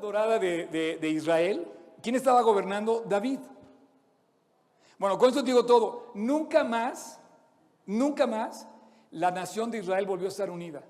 dorada 0.00 0.38
de, 0.38 0.66
de- 0.66 0.98
de 0.98 1.08
Israel, 1.08 1.66
¿quién 2.02 2.14
estaba 2.14 2.42
gobernando? 2.42 3.04
David. 3.06 3.40
Bueno, 4.98 5.18
con 5.18 5.28
esto 5.28 5.42
digo 5.42 5.66
todo. 5.66 6.10
Nunca 6.14 6.64
más, 6.64 7.20
nunca 7.86 8.26
más 8.26 8.68
la 9.10 9.30
nación 9.30 9.70
de 9.70 9.78
Israel 9.78 10.06
volvió 10.06 10.26
a 10.26 10.30
estar 10.30 10.50
unida. 10.50 10.82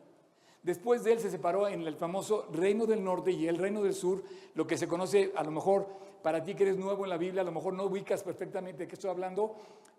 Después 0.62 1.02
de 1.02 1.14
él 1.14 1.18
se 1.20 1.30
separó 1.30 1.66
en 1.66 1.82
el 1.82 1.96
famoso 1.96 2.46
reino 2.52 2.86
del 2.86 3.02
norte 3.02 3.32
y 3.32 3.48
el 3.48 3.58
reino 3.58 3.82
del 3.82 3.94
sur, 3.94 4.22
lo 4.54 4.66
que 4.66 4.78
se 4.78 4.86
conoce 4.86 5.32
a 5.34 5.42
lo 5.42 5.50
mejor 5.50 5.88
para 6.22 6.44
ti 6.44 6.54
que 6.54 6.62
eres 6.62 6.76
nuevo 6.76 7.02
en 7.02 7.10
la 7.10 7.16
Biblia, 7.16 7.42
a 7.42 7.44
lo 7.44 7.50
mejor 7.50 7.72
no 7.74 7.84
ubicas 7.84 8.22
perfectamente 8.22 8.84
de 8.84 8.88
qué 8.88 8.94
estoy 8.94 9.10
hablando, 9.10 9.56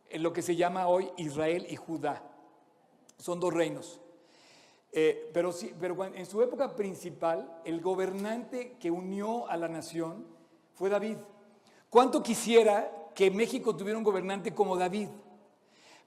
en 0.09 0.23
lo 0.23 0.31
que 0.31 0.41
se 0.41 0.55
llama 0.55 0.87
hoy 0.87 1.11
Israel 1.17 1.65
y 1.69 1.75
Judá. 1.75 2.23
Son 3.17 3.41
dos 3.41 3.53
reinos. 3.53 3.99
Eh, 4.95 5.31
pero 5.33 5.51
sí, 5.51 5.73
pero 5.79 6.05
en 6.05 6.25
su 6.27 6.39
época 6.43 6.75
principal, 6.75 7.61
el 7.65 7.81
gobernante 7.81 8.77
que 8.79 8.91
unió 8.91 9.47
a 9.49 9.57
la 9.57 9.67
nación 9.67 10.23
fue 10.75 10.89
David. 10.89 11.17
¿Cuánto 11.89 12.21
quisiera 12.21 13.09
que 13.15 13.31
México 13.31 13.75
tuviera 13.75 13.97
un 13.97 14.03
gobernante 14.03 14.53
como 14.53 14.77
David? 14.77 15.09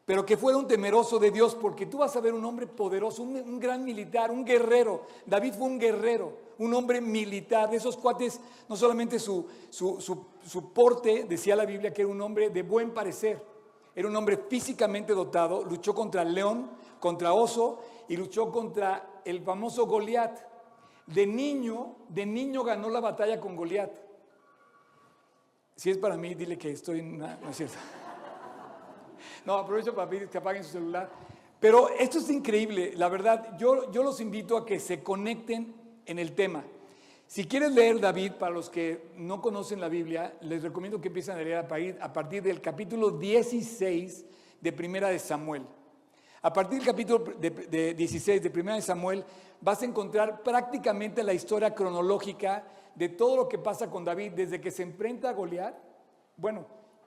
Pero 0.04 0.24
que 0.24 0.36
fuera 0.36 0.56
un 0.56 0.68
temeroso 0.68 1.18
de 1.18 1.32
Dios, 1.32 1.56
porque 1.56 1.86
tú 1.86 1.98
vas 1.98 2.14
a 2.14 2.20
ver 2.20 2.32
un 2.32 2.44
hombre 2.44 2.68
poderoso, 2.68 3.24
un, 3.24 3.58
gran 3.58 3.84
militar, 3.84 4.30
un 4.30 4.44
guerrero. 4.44 5.02
David 5.26 5.54
fue 5.54 5.66
un 5.66 5.80
guerrero, 5.80 6.32
un 6.58 6.72
hombre 6.72 7.00
militar. 7.00 7.68
De 7.68 7.78
esos 7.78 7.96
cuates, 7.96 8.40
no 8.68 8.76
solamente 8.76 9.18
su- 9.18 9.48
su 9.68 10.72
porte, 10.72 11.24
decía 11.24 11.56
la 11.56 11.66
Biblia 11.66 11.92
que 11.92 12.02
era 12.02 12.10
un 12.10 12.20
hombre 12.20 12.50
de 12.50 12.62
buen 12.62 12.94
parecer, 12.94 13.42
era 13.96 14.06
un 14.06 14.14
hombre 14.14 14.36
físicamente 14.36 15.12
dotado, 15.12 15.64
luchó 15.64 15.92
contra 15.92 16.22
el 16.22 16.34
león, 16.34 16.70
contra 17.00 17.32
oso 17.32 17.80
y 18.08 18.16
luchó 18.16 18.50
contra 18.50 19.20
el 19.24 19.42
famoso 19.42 19.86
Goliat. 19.86 20.38
De 21.06 21.26
niño, 21.26 21.96
de 22.08 22.26
niño 22.26 22.64
ganó 22.64 22.90
la 22.90 23.00
batalla 23.00 23.40
con 23.40 23.56
Goliat. 23.56 23.90
Si 25.76 25.90
es 25.90 25.98
para 25.98 26.16
mí, 26.16 26.34
dile 26.34 26.56
que 26.56 26.70
estoy 26.70 27.00
en 27.00 27.14
una... 27.14 27.36
No 27.36 27.50
es 27.50 27.56
cierto. 27.56 27.76
No, 29.44 29.54
aprovecho 29.54 29.94
para 29.94 30.08
pedir 30.08 30.28
que 30.28 30.38
apaguen 30.38 30.64
su 30.64 30.70
celular. 30.70 31.10
Pero 31.60 31.88
esto 31.90 32.18
es 32.18 32.28
increíble, 32.30 32.92
la 32.96 33.08
verdad. 33.08 33.56
Yo, 33.58 33.90
yo 33.92 34.02
los 34.02 34.20
invito 34.20 34.56
a 34.56 34.66
que 34.66 34.80
se 34.80 35.02
conecten 35.02 35.74
en 36.04 36.18
el 36.18 36.34
tema. 36.34 36.64
Si 37.26 37.46
quieres 37.46 37.72
leer 37.72 38.00
David, 38.00 38.32
para 38.32 38.52
los 38.52 38.70
que 38.70 39.08
no 39.16 39.42
conocen 39.42 39.80
la 39.80 39.88
Biblia, 39.88 40.36
les 40.42 40.62
recomiendo 40.62 41.00
que 41.00 41.08
empiecen 41.08 41.34
a 41.34 41.38
leer 41.38 41.56
a 42.00 42.12
partir, 42.12 42.42
del 42.42 42.60
capítulo 42.60 43.10
16 43.10 44.24
de 44.60 44.72
Primera 44.72 45.08
de 45.08 45.18
Samuel. 45.18 45.66
A 46.46 46.52
partir 46.52 46.78
del 46.78 46.86
capítulo 46.86 47.24
de, 47.40 47.50
de 47.50 47.92
16 47.94 48.40
de 48.40 48.50
Primera 48.50 48.76
de 48.76 48.82
Samuel 48.82 49.24
vas 49.60 49.82
a 49.82 49.84
encontrar 49.84 50.44
prácticamente 50.44 51.24
la 51.24 51.32
historia 51.32 51.74
cronológica 51.74 52.62
de 52.94 53.08
todo 53.08 53.34
lo 53.34 53.48
que 53.48 53.58
pasa 53.58 53.90
con 53.90 54.04
David 54.04 54.30
desde 54.30 54.60
que 54.60 54.70
se 54.70 54.84
enfrenta 54.84 55.28
a 55.30 55.32
Goliat. 55.32 55.74
Bueno, 56.36 56.64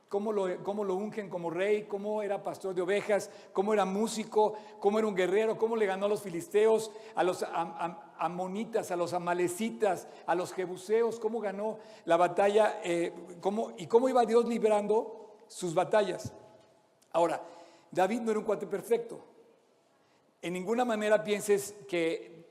cómo 0.10 0.34
lo, 0.34 0.62
cómo 0.62 0.84
lo 0.84 0.96
ungen 0.96 1.30
como 1.30 1.50
rey, 1.50 1.84
cómo 1.84 2.22
era 2.22 2.44
pastor 2.44 2.76
de 2.76 2.82
ovejas, 2.82 3.30
cómo 3.54 3.74
era 3.74 3.86
músico, 3.86 4.56
cómo 4.82 5.00
era 5.00 5.08
un 5.08 5.16
guerrero, 5.16 5.58
cómo 5.58 5.78
le 5.78 5.86
ganó 5.86 6.08
a 6.08 6.10
los 6.10 6.22
filisteos, 6.22 6.92
a 7.16 7.24
los 7.24 7.42
am- 7.44 7.76
am- 7.80 7.98
amonitas, 8.18 8.92
a 8.92 8.98
los 8.98 9.14
amalecitas, 9.14 10.10
a 10.26 10.36
los 10.36 10.52
jebuseos, 10.52 11.18
cómo 11.18 11.40
ganó 11.40 11.78
la 12.04 12.18
batalla 12.18 12.82
eh, 12.84 13.14
cómo- 13.40 13.72
y 13.78 13.88
cómo 13.88 14.10
iba 14.10 14.26
Dios 14.26 14.44
librando 14.50 15.38
sus 15.48 15.74
batallas. 15.74 16.34
Ahora, 17.14 17.42
David 17.90 18.20
no 18.20 18.32
era 18.32 18.40
un 18.42 18.46
cuate 18.46 18.68
perfecto. 18.68 19.29
En 20.42 20.54
ninguna 20.54 20.86
manera 20.86 21.24
pienses 21.24 21.76
que 21.88 22.46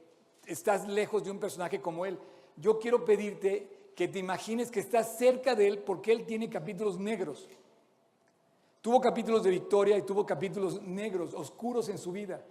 estás 0.47 0.87
lejos 0.89 1.25
de 1.25 1.31
un 1.31 1.39
personaje 1.39 1.81
como 1.81 2.05
él. 2.07 2.19
Yo 2.57 2.79
quiero 2.79 3.05
pedirte 3.05 3.93
que 3.95 4.09
te 4.09 4.19
imagines 4.19 4.71
que 4.71 4.81
estás 4.81 5.17
cerca 5.19 5.55
de 5.55 5.67
él 5.69 5.79
porque 5.79 6.13
él 6.13 6.25
tiene 6.27 6.49
capítulos 6.51 6.99
negros. 6.99 7.49
Tuvo 8.81 9.01
capítulos 9.01 9.43
de 9.43 9.51
victoria 9.51 9.97
y 9.97 10.03
tuvo 10.03 10.25
capítulos 10.25 10.81
negros, 10.83 11.35
oscuros 11.35 11.89
en 11.89 11.99
su 11.99 12.13
vida. 12.13 12.45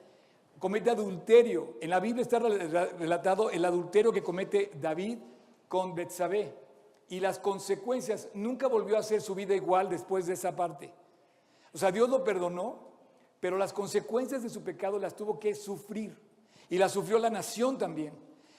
Comete 0.59 0.89
adulterio. 0.89 1.75
En 1.79 1.89
la 1.89 1.99
Biblia 1.99 2.23
está 2.23 2.39
rel- 2.39 2.97
relatado 2.97 3.49
el 3.49 3.63
adulterio 3.63 4.11
que 4.11 4.23
comete 4.23 4.71
David 4.81 5.19
con 5.67 5.95
Betsabé 5.95 6.53
y 7.09 7.19
las 7.19 7.39
consecuencias. 7.39 8.27
Nunca 8.33 8.67
volvió 8.67 8.97
a 8.97 8.99
hacer 8.99 9.21
su 9.21 9.35
vida 9.35 9.55
igual 9.55 9.89
después 9.89 10.25
de 10.25 10.33
esa 10.33 10.55
parte. 10.55 10.93
O 11.73 11.77
sea, 11.77 11.91
Dios 11.91 12.09
lo 12.09 12.23
perdonó, 12.23 12.79
pero 13.39 13.57
las 13.57 13.73
consecuencias 13.73 14.43
de 14.43 14.49
su 14.49 14.63
pecado 14.63 14.99
las 14.99 15.15
tuvo 15.15 15.39
que 15.39 15.53
sufrir. 15.53 16.17
Y 16.69 16.77
las 16.77 16.91
sufrió 16.91 17.19
la 17.19 17.29
nación 17.29 17.77
también. 17.77 18.13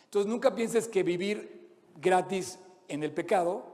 Entonces 0.05 0.31
nunca 0.31 0.55
pienses 0.55 0.89
que 0.89 1.03
vivir 1.03 1.69
gratis 2.01 2.59
en 2.89 3.03
el 3.03 3.13
pecado 3.13 3.65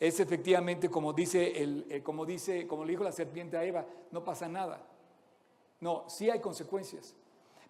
es 0.00 0.20
efectivamente 0.20 0.88
como 0.88 1.12
dice, 1.12 1.52
eh, 1.56 2.02
como 2.02 2.24
dice, 2.24 2.66
como 2.66 2.84
le 2.84 2.92
dijo 2.92 3.04
la 3.04 3.12
serpiente 3.12 3.56
a 3.56 3.64
Eva, 3.64 3.86
no 4.10 4.22
pasa 4.22 4.48
nada. 4.48 4.86
No, 5.80 6.04
sí 6.08 6.30
hay 6.30 6.40
consecuencias. 6.40 7.14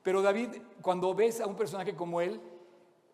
Pero 0.02 0.22
David, 0.22 0.56
cuando 0.82 1.14
ves 1.14 1.40
a 1.40 1.46
un 1.46 1.56
personaje 1.56 1.94
como 1.94 2.20
él, 2.20 2.40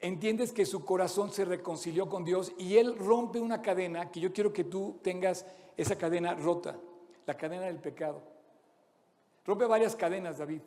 entiendes 0.01 0.53
que 0.53 0.67
su 0.67 0.85
corazón 0.85 1.33
se 1.33 1.45
reconcilió 1.45 2.09
con 2.09 2.25
Dios 2.25 2.53
y 2.59 2.77
él 2.77 2.97
rompe 2.99 3.41
una 3.41 3.63
cadena 3.63 4.11
que 4.11 4.21
yo 4.21 4.33
quiero 4.33 4.53
que 4.53 4.65
tú 4.65 4.99
tengas 5.03 5.47
esa 5.77 5.97
cadena 5.97 6.35
rota, 6.35 6.77
la 7.27 7.37
cadena 7.37 7.67
del 7.67 7.79
pecado. 7.79 8.23
Rompe 9.47 9.67
varias 9.67 9.95
cadenas, 9.97 10.39
David. 10.39 10.61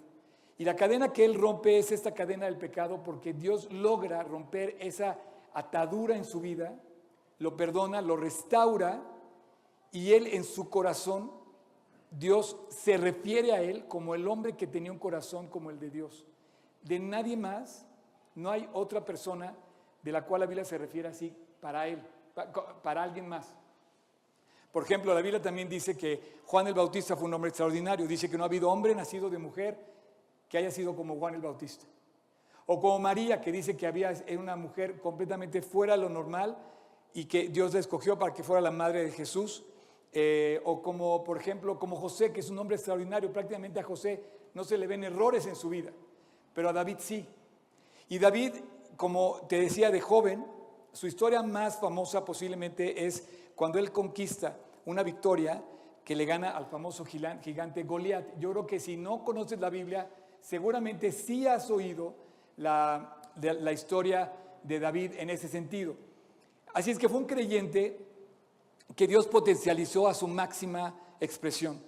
Y 0.59 0.65
la 0.65 0.75
cadena 0.75 1.13
que 1.13 1.23
él 1.25 1.35
rompe 1.35 1.77
es 1.77 1.91
esta 1.91 2.13
cadena 2.13 2.45
del 2.45 2.57
pecado 2.57 3.03
porque 3.03 3.33
Dios 3.33 3.71
logra 3.71 4.23
romper 4.23 4.75
esa 4.79 5.17
atadura 5.53 6.15
en 6.15 6.25
su 6.25 6.39
vida, 6.41 6.73
lo 7.39 7.55
perdona, 7.55 8.01
lo 8.01 8.15
restaura 8.15 9.01
y 9.91 10.13
él 10.13 10.27
en 10.27 10.43
su 10.43 10.69
corazón, 10.69 11.31
Dios 12.11 12.57
se 12.69 12.97
refiere 12.97 13.51
a 13.53 13.61
él 13.61 13.85
como 13.87 14.15
el 14.15 14.27
hombre 14.27 14.53
que 14.53 14.65
tenía 14.67 14.91
un 14.91 14.99
corazón 14.99 15.47
como 15.47 15.69
el 15.69 15.79
de 15.79 15.89
Dios. 15.91 16.25
De 16.81 16.99
nadie 16.99 17.37
más, 17.37 17.85
no 18.35 18.49
hay 18.49 18.67
otra 18.73 19.03
persona 19.05 19.55
de 20.03 20.11
la 20.11 20.25
cual 20.25 20.41
la 20.41 20.47
Biblia 20.47 20.65
se 20.65 20.77
refiere 20.77 21.07
así 21.09 21.35
para 21.59 21.87
él, 21.87 22.01
pa- 22.33 22.51
para 22.81 23.03
alguien 23.03 23.27
más. 23.27 23.55
Por 24.77 24.83
ejemplo, 24.83 25.11
la 25.11 25.21
Biblia 25.21 25.41
también 25.41 25.67
dice 25.67 25.97
que 25.97 26.37
Juan 26.45 26.67
el 26.67 26.75
Bautista 26.75 27.15
fue 27.15 27.25
un 27.27 27.33
hombre 27.33 27.49
extraordinario. 27.49 28.05
Dice 28.05 28.29
que 28.29 28.37
no 28.37 28.43
ha 28.43 28.45
habido 28.45 28.69
hombre 28.69 28.93
nacido 28.93 29.27
de 29.27 29.39
mujer 29.39 29.75
que 30.47 30.59
haya 30.59 30.69
sido 30.69 30.95
como 30.95 31.15
Juan 31.15 31.33
el 31.33 31.41
Bautista. 31.41 31.87
O 32.67 32.79
como 32.79 32.99
María, 32.99 33.41
que 33.41 33.51
dice 33.51 33.75
que 33.75 33.87
había 33.87 34.11
era 34.11 34.39
una 34.39 34.55
mujer 34.55 34.99
completamente 34.99 35.63
fuera 35.63 35.95
de 35.95 36.03
lo 36.03 36.09
normal 36.09 36.59
y 37.11 37.25
que 37.25 37.49
Dios 37.49 37.73
la 37.73 37.79
escogió 37.79 38.19
para 38.19 38.35
que 38.35 38.43
fuera 38.43 38.61
la 38.61 38.69
madre 38.69 39.03
de 39.05 39.09
Jesús. 39.09 39.65
Eh, 40.13 40.61
o 40.63 40.83
como, 40.83 41.23
por 41.23 41.39
ejemplo, 41.39 41.79
como 41.79 41.95
José, 41.95 42.31
que 42.31 42.41
es 42.41 42.49
un 42.51 42.59
hombre 42.59 42.75
extraordinario. 42.75 43.33
Prácticamente 43.33 43.79
a 43.79 43.83
José 43.83 44.23
no 44.53 44.63
se 44.63 44.77
le 44.77 44.85
ven 44.85 45.03
errores 45.03 45.47
en 45.47 45.55
su 45.55 45.69
vida, 45.69 45.91
pero 46.53 46.69
a 46.69 46.73
David 46.73 46.97
sí. 46.99 47.27
Y 48.09 48.19
David, 48.19 48.53
como 48.95 49.41
te 49.49 49.59
decía 49.59 49.89
de 49.89 50.01
joven, 50.01 50.45
su 50.91 51.07
historia 51.07 51.41
más 51.41 51.79
famosa 51.79 52.23
posiblemente 52.23 53.07
es 53.07 53.27
cuando 53.55 53.79
él 53.79 53.91
conquista 53.91 54.55
una 54.87 55.03
victoria 55.03 55.63
que 56.03 56.15
le 56.15 56.25
gana 56.25 56.51
al 56.51 56.65
famoso 56.65 57.05
gigante 57.05 57.83
Goliat. 57.83 58.39
Yo 58.39 58.51
creo 58.51 58.65
que 58.65 58.79
si 58.79 58.95
no 58.95 59.23
conoces 59.23 59.59
la 59.59 59.69
Biblia, 59.69 60.09
seguramente 60.39 61.11
sí 61.11 61.45
has 61.45 61.69
oído 61.69 62.15
la, 62.55 63.21
la 63.35 63.71
historia 63.73 64.31
de 64.63 64.79
David 64.79 65.11
en 65.17 65.29
ese 65.29 65.49
sentido. 65.49 65.95
Así 66.73 66.91
es 66.91 66.97
que 66.97 67.09
fue 67.09 67.19
un 67.19 67.25
creyente 67.25 67.99
que 68.95 69.07
Dios 69.07 69.27
potencializó 69.27 70.07
a 70.07 70.13
su 70.13 70.27
máxima 70.27 70.97
expresión. 71.19 71.83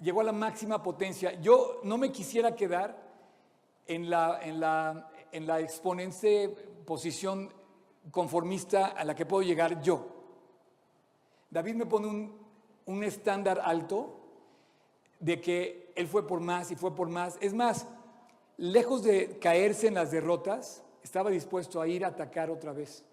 Llegó 0.00 0.20
a 0.20 0.24
la 0.24 0.32
máxima 0.32 0.82
potencia. 0.82 1.40
Yo 1.40 1.80
no 1.84 1.96
me 1.96 2.12
quisiera 2.12 2.54
quedar 2.54 3.02
en 3.86 4.10
la, 4.10 4.40
en 4.42 4.60
la, 4.60 5.10
en 5.32 5.46
la 5.46 5.60
exponente 5.60 6.50
posición 6.84 7.50
conformista 8.10 8.88
a 8.88 9.04
la 9.04 9.14
que 9.14 9.24
puedo 9.24 9.42
llegar 9.42 9.80
yo. 9.80 10.19
David 11.50 11.74
me 11.74 11.86
pone 11.86 12.06
un, 12.06 12.38
un 12.86 13.04
estándar 13.04 13.60
alto 13.64 14.16
de 15.18 15.40
que 15.40 15.92
él 15.94 16.08
fue 16.08 16.26
por 16.26 16.40
más 16.40 16.70
y 16.70 16.76
fue 16.76 16.94
por 16.94 17.08
más. 17.08 17.38
Es 17.40 17.52
más, 17.54 17.86
lejos 18.56 19.02
de 19.02 19.38
caerse 19.38 19.88
en 19.88 19.94
las 19.94 20.10
derrotas, 20.10 20.82
estaba 21.02 21.30
dispuesto 21.30 21.80
a 21.80 21.88
ir 21.88 22.04
a 22.04 22.08
atacar 22.08 22.50
otra 22.50 22.72
vez, 22.72 23.04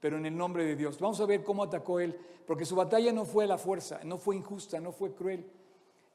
pero 0.00 0.16
en 0.16 0.26
el 0.26 0.36
nombre 0.36 0.64
de 0.64 0.76
Dios. 0.76 0.98
Vamos 0.98 1.20
a 1.20 1.26
ver 1.26 1.42
cómo 1.42 1.62
atacó 1.62 2.00
él, 2.00 2.18
porque 2.46 2.64
su 2.64 2.74
batalla 2.74 3.12
no 3.12 3.24
fue 3.24 3.46
la 3.46 3.58
fuerza, 3.58 4.00
no 4.04 4.18
fue 4.18 4.36
injusta, 4.36 4.80
no 4.80 4.92
fue 4.92 5.14
cruel. 5.14 5.46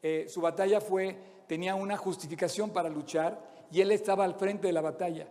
Eh, 0.02 0.26
su 0.28 0.42
batalla 0.42 0.82
fue, 0.82 1.18
tenía 1.48 1.76
una 1.76 1.98
justificación 1.98 2.72
para 2.72 2.90
luchar 2.90 3.68
y 3.72 3.82
él 3.82 3.92
estaba 3.92 4.24
al 4.24 4.36
frente 4.36 4.68
de 4.68 4.74
la 4.74 4.82
batalla. 4.82 5.28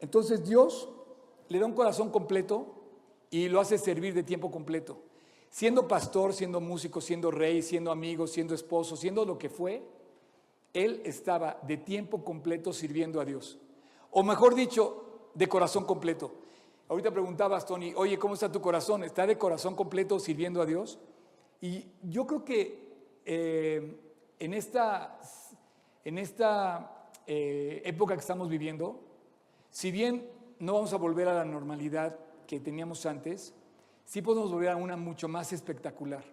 Entonces 0.00 0.44
Dios 0.44 0.88
le 1.48 1.58
da 1.58 1.66
un 1.66 1.72
corazón 1.72 2.10
completo 2.10 2.74
y 3.30 3.48
lo 3.48 3.60
hace 3.60 3.78
servir 3.78 4.14
de 4.14 4.22
tiempo 4.22 4.50
completo. 4.50 4.98
Siendo 5.50 5.88
pastor, 5.88 6.34
siendo 6.34 6.60
músico, 6.60 7.00
siendo 7.00 7.30
rey, 7.30 7.62
siendo 7.62 7.90
amigo, 7.90 8.26
siendo 8.26 8.54
esposo, 8.54 8.96
siendo 8.96 9.24
lo 9.24 9.38
que 9.38 9.48
fue, 9.48 9.82
él 10.74 11.00
estaba 11.04 11.58
de 11.62 11.78
tiempo 11.78 12.22
completo 12.22 12.72
sirviendo 12.72 13.20
a 13.20 13.24
Dios. 13.24 13.58
O 14.10 14.22
mejor 14.22 14.54
dicho, 14.54 15.30
de 15.34 15.48
corazón 15.48 15.84
completo. 15.84 16.32
Ahorita 16.88 17.10
preguntabas, 17.10 17.66
Tony, 17.66 17.92
oye, 17.96 18.18
¿cómo 18.18 18.34
está 18.34 18.50
tu 18.50 18.60
corazón? 18.60 19.02
¿Está 19.02 19.26
de 19.26 19.36
corazón 19.36 19.74
completo 19.74 20.18
sirviendo 20.18 20.62
a 20.62 20.66
Dios? 20.66 20.98
Y 21.60 21.84
yo 22.02 22.26
creo 22.26 22.44
que 22.44 22.86
eh, 23.24 23.96
en 24.38 24.54
esta, 24.54 25.18
en 26.04 26.18
esta 26.18 27.10
eh, 27.26 27.82
época 27.84 28.14
que 28.14 28.20
estamos 28.20 28.48
viviendo, 28.48 29.00
si 29.70 29.90
bien 29.90 30.30
no 30.58 30.74
vamos 30.74 30.92
a 30.92 30.96
volver 30.96 31.28
a 31.28 31.34
la 31.34 31.44
normalidad 31.44 32.18
que 32.46 32.60
teníamos 32.60 33.04
antes, 33.04 33.52
sí 34.06 34.22
podemos 34.22 34.50
volver 34.50 34.70
a 34.70 34.76
una 34.76 34.96
mucho 34.96 35.28
más 35.28 35.52
espectacular. 35.52 36.24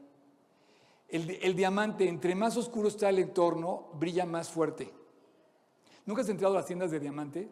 El, 1.10 1.56
diamante, 1.56 2.08
entre 2.08 2.34
más 2.34 2.58
oscuro 2.58 2.88
está 2.88 3.10
el 3.10 3.20
entorno, 3.20 3.90
brilla 3.94 4.26
más 4.26 4.50
fuerte. 4.50 4.92
¿Nunca 6.06 6.22
has 6.22 6.30
entrado 6.30 6.56
a 6.56 6.58
las 6.58 6.66
tiendas 6.66 6.90
de 6.90 7.00
diamantes? 7.00 7.48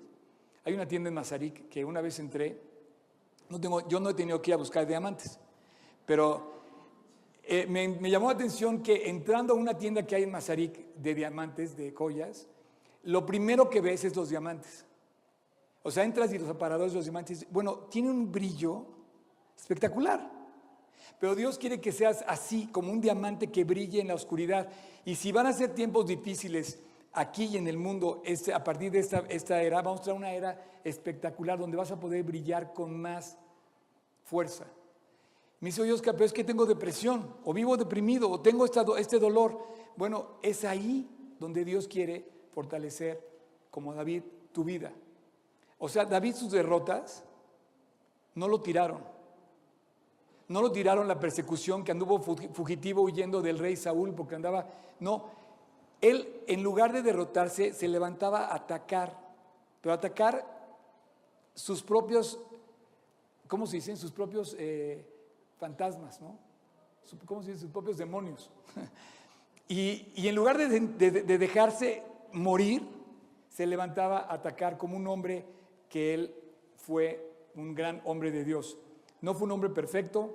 Hay 0.63 0.73
una 0.73 0.87
tienda 0.87 1.09
en 1.09 1.13
Mazarik 1.13 1.69
que 1.69 1.85
una 1.85 2.01
vez 2.01 2.17
entré, 2.17 2.59
no 3.49 3.59
tengo, 3.59 3.87
yo 3.87 3.99
no 3.99 4.09
he 4.09 4.13
tenido 4.15 4.41
que 4.41 4.51
ir 4.51 4.55
a 4.55 4.57
buscar 4.57 4.87
diamantes, 4.87 5.39
pero 6.07 6.63
eh, 7.43 7.67
me, 7.67 7.87
me, 7.87 8.09
llamó 8.09 8.27
la 8.27 8.33
atención 8.33 8.81
que 8.81 9.09
entrando 9.09 9.53
a 9.53 9.57
una 9.57 9.77
tienda 9.77 10.07
que 10.07 10.15
hay 10.15 10.23
en 10.23 10.31
Mazarik 10.31 10.95
de 10.95 11.13
diamantes, 11.13 11.77
de 11.77 11.91
joyas, 11.91 12.47
lo 13.03 13.25
primero 13.27 13.69
que 13.69 13.81
ves 13.81 14.03
es 14.05 14.15
los 14.15 14.29
diamantes. 14.29 14.85
O 15.83 15.91
sea, 15.91 16.03
entras 16.03 16.33
y 16.33 16.39
los 16.39 16.49
aparadores 16.49 16.93
de 16.93 16.97
los 16.97 17.05
diamantes, 17.05 17.45
bueno, 17.51 17.75
tiene 17.91 18.09
un 18.09 18.31
brillo 18.31 19.00
espectacular. 19.61 20.29
Pero 21.19 21.35
Dios 21.35 21.57
quiere 21.57 21.79
que 21.79 21.91
seas 21.91 22.25
así, 22.27 22.67
como 22.67 22.91
un 22.91 22.99
diamante 22.99 23.47
que 23.47 23.63
brille 23.63 24.01
en 24.01 24.07
la 24.07 24.15
oscuridad. 24.15 24.67
Y 25.05 25.15
si 25.15 25.31
van 25.31 25.45
a 25.45 25.53
ser 25.53 25.73
tiempos 25.75 26.07
difíciles, 26.07 26.79
aquí 27.13 27.45
y 27.45 27.57
en 27.57 27.67
el 27.67 27.77
mundo, 27.77 28.21
este, 28.25 28.53
a 28.53 28.63
partir 28.63 28.91
de 28.91 28.99
esta, 28.99 29.19
esta 29.29 29.61
era, 29.61 29.81
vamos 29.81 30.01
a 30.01 30.03
traer 30.03 30.17
una 30.17 30.33
era 30.33 30.79
espectacular 30.83 31.59
donde 31.59 31.77
vas 31.77 31.91
a 31.91 31.99
poder 31.99 32.23
brillar 32.23 32.73
con 32.73 32.99
más 32.99 33.37
fuerza. 34.23 34.65
Me 35.59 35.69
dice, 35.69 35.83
oye 35.83 35.93
pero 36.03 36.25
es 36.25 36.33
que 36.33 36.43
tengo 36.43 36.65
depresión, 36.65 37.35
o 37.43 37.53
vivo 37.53 37.77
deprimido, 37.77 38.29
o 38.29 38.39
tengo 38.39 38.65
este 38.65 39.19
dolor. 39.19 39.59
Bueno, 39.95 40.39
es 40.41 40.65
ahí 40.65 41.07
donde 41.39 41.63
Dios 41.63 41.87
quiere 41.87 42.25
fortalecer, 42.51 43.21
como 43.69 43.93
David, 43.93 44.23
tu 44.51 44.63
vida. 44.63 44.91
O 45.77 45.87
sea, 45.87 46.05
David 46.05 46.33
sus 46.33 46.51
derrotas 46.51 47.23
no 48.33 48.47
lo 48.47 48.61
tiraron. 48.61 49.03
No 50.51 50.61
lo 50.61 50.71
tiraron 50.71 51.07
la 51.07 51.19
persecución 51.19 51.83
que 51.83 51.93
anduvo 51.93 52.19
fugitivo 52.19 53.01
huyendo 53.01 53.41
del 53.41 53.57
rey 53.57 53.77
Saúl 53.77 54.13
porque 54.13 54.35
andaba... 54.35 54.67
No, 54.99 55.25
él, 56.01 56.43
en 56.47 56.61
lugar 56.61 56.91
de 56.91 57.01
derrotarse, 57.01 57.73
se 57.73 57.87
levantaba 57.87 58.47
a 58.47 58.55
atacar, 58.55 59.17
pero 59.79 59.93
atacar 59.93 60.45
sus 61.53 61.81
propios, 61.81 62.37
¿cómo 63.47 63.65
se 63.65 63.77
dicen? 63.77 63.95
Sus 63.95 64.11
propios 64.11 64.55
eh, 64.59 65.05
fantasmas, 65.57 66.19
¿no? 66.19 66.37
¿Cómo 67.25 67.41
se 67.41 67.51
dicen? 67.51 67.61
Sus 67.61 67.71
propios 67.71 67.97
demonios. 67.97 68.49
y, 69.69 70.11
y, 70.15 70.27
en 70.27 70.35
lugar 70.35 70.57
de, 70.57 70.67
de 70.67 71.37
dejarse 71.37 72.03
morir, 72.33 72.85
se 73.47 73.65
levantaba 73.65 74.19
a 74.19 74.33
atacar 74.33 74.77
como 74.77 74.97
un 74.97 75.07
hombre 75.07 75.45
que 75.87 76.13
él 76.13 76.35
fue 76.75 77.31
un 77.55 77.73
gran 77.73 78.01
hombre 78.03 78.31
de 78.31 78.43
Dios. 78.43 78.77
No 79.21 79.33
fue 79.33 79.45
un 79.45 79.51
hombre 79.51 79.69
perfecto 79.69 80.29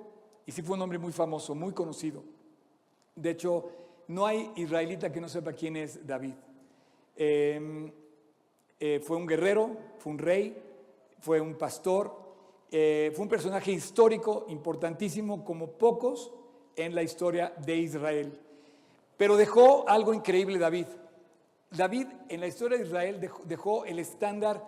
y 0.45 0.51
sí 0.51 0.61
fue 0.61 0.75
un 0.75 0.81
hombre 0.81 0.97
muy 0.97 1.11
famoso, 1.11 1.53
muy 1.53 1.73
conocido. 1.73 2.23
De 3.15 3.31
hecho, 3.31 3.69
no 4.07 4.25
hay 4.25 4.51
israelita 4.55 5.11
que 5.11 5.21
no 5.21 5.27
sepa 5.27 5.53
quién 5.53 5.75
es 5.75 6.05
David. 6.05 6.35
Em, 7.15 7.91
eh, 8.79 9.01
fue 9.03 9.17
un 9.17 9.25
guerrero, 9.25 9.75
fue 9.97 10.13
un 10.13 10.19
rey, 10.19 10.55
fue 11.19 11.41
un 11.41 11.55
pastor, 11.55 12.15
eh, 12.71 13.11
fue 13.15 13.23
un 13.23 13.29
personaje 13.29 13.71
histórico 13.71 14.45
importantísimo 14.49 15.43
como 15.43 15.71
pocos 15.71 16.31
en 16.75 16.93
la 16.93 17.03
historia 17.03 17.53
de 17.65 17.75
Israel. 17.75 18.39
Pero 19.17 19.35
dejó 19.35 19.89
algo 19.89 20.13
increíble 20.13 20.59
David. 20.59 20.87
David 21.71 22.07
en 22.29 22.39
la 22.39 22.47
historia 22.47 22.77
de 22.77 22.85
Israel 22.85 23.31
dejó, 23.45 23.83
el 23.83 23.99
estándar 23.99 24.63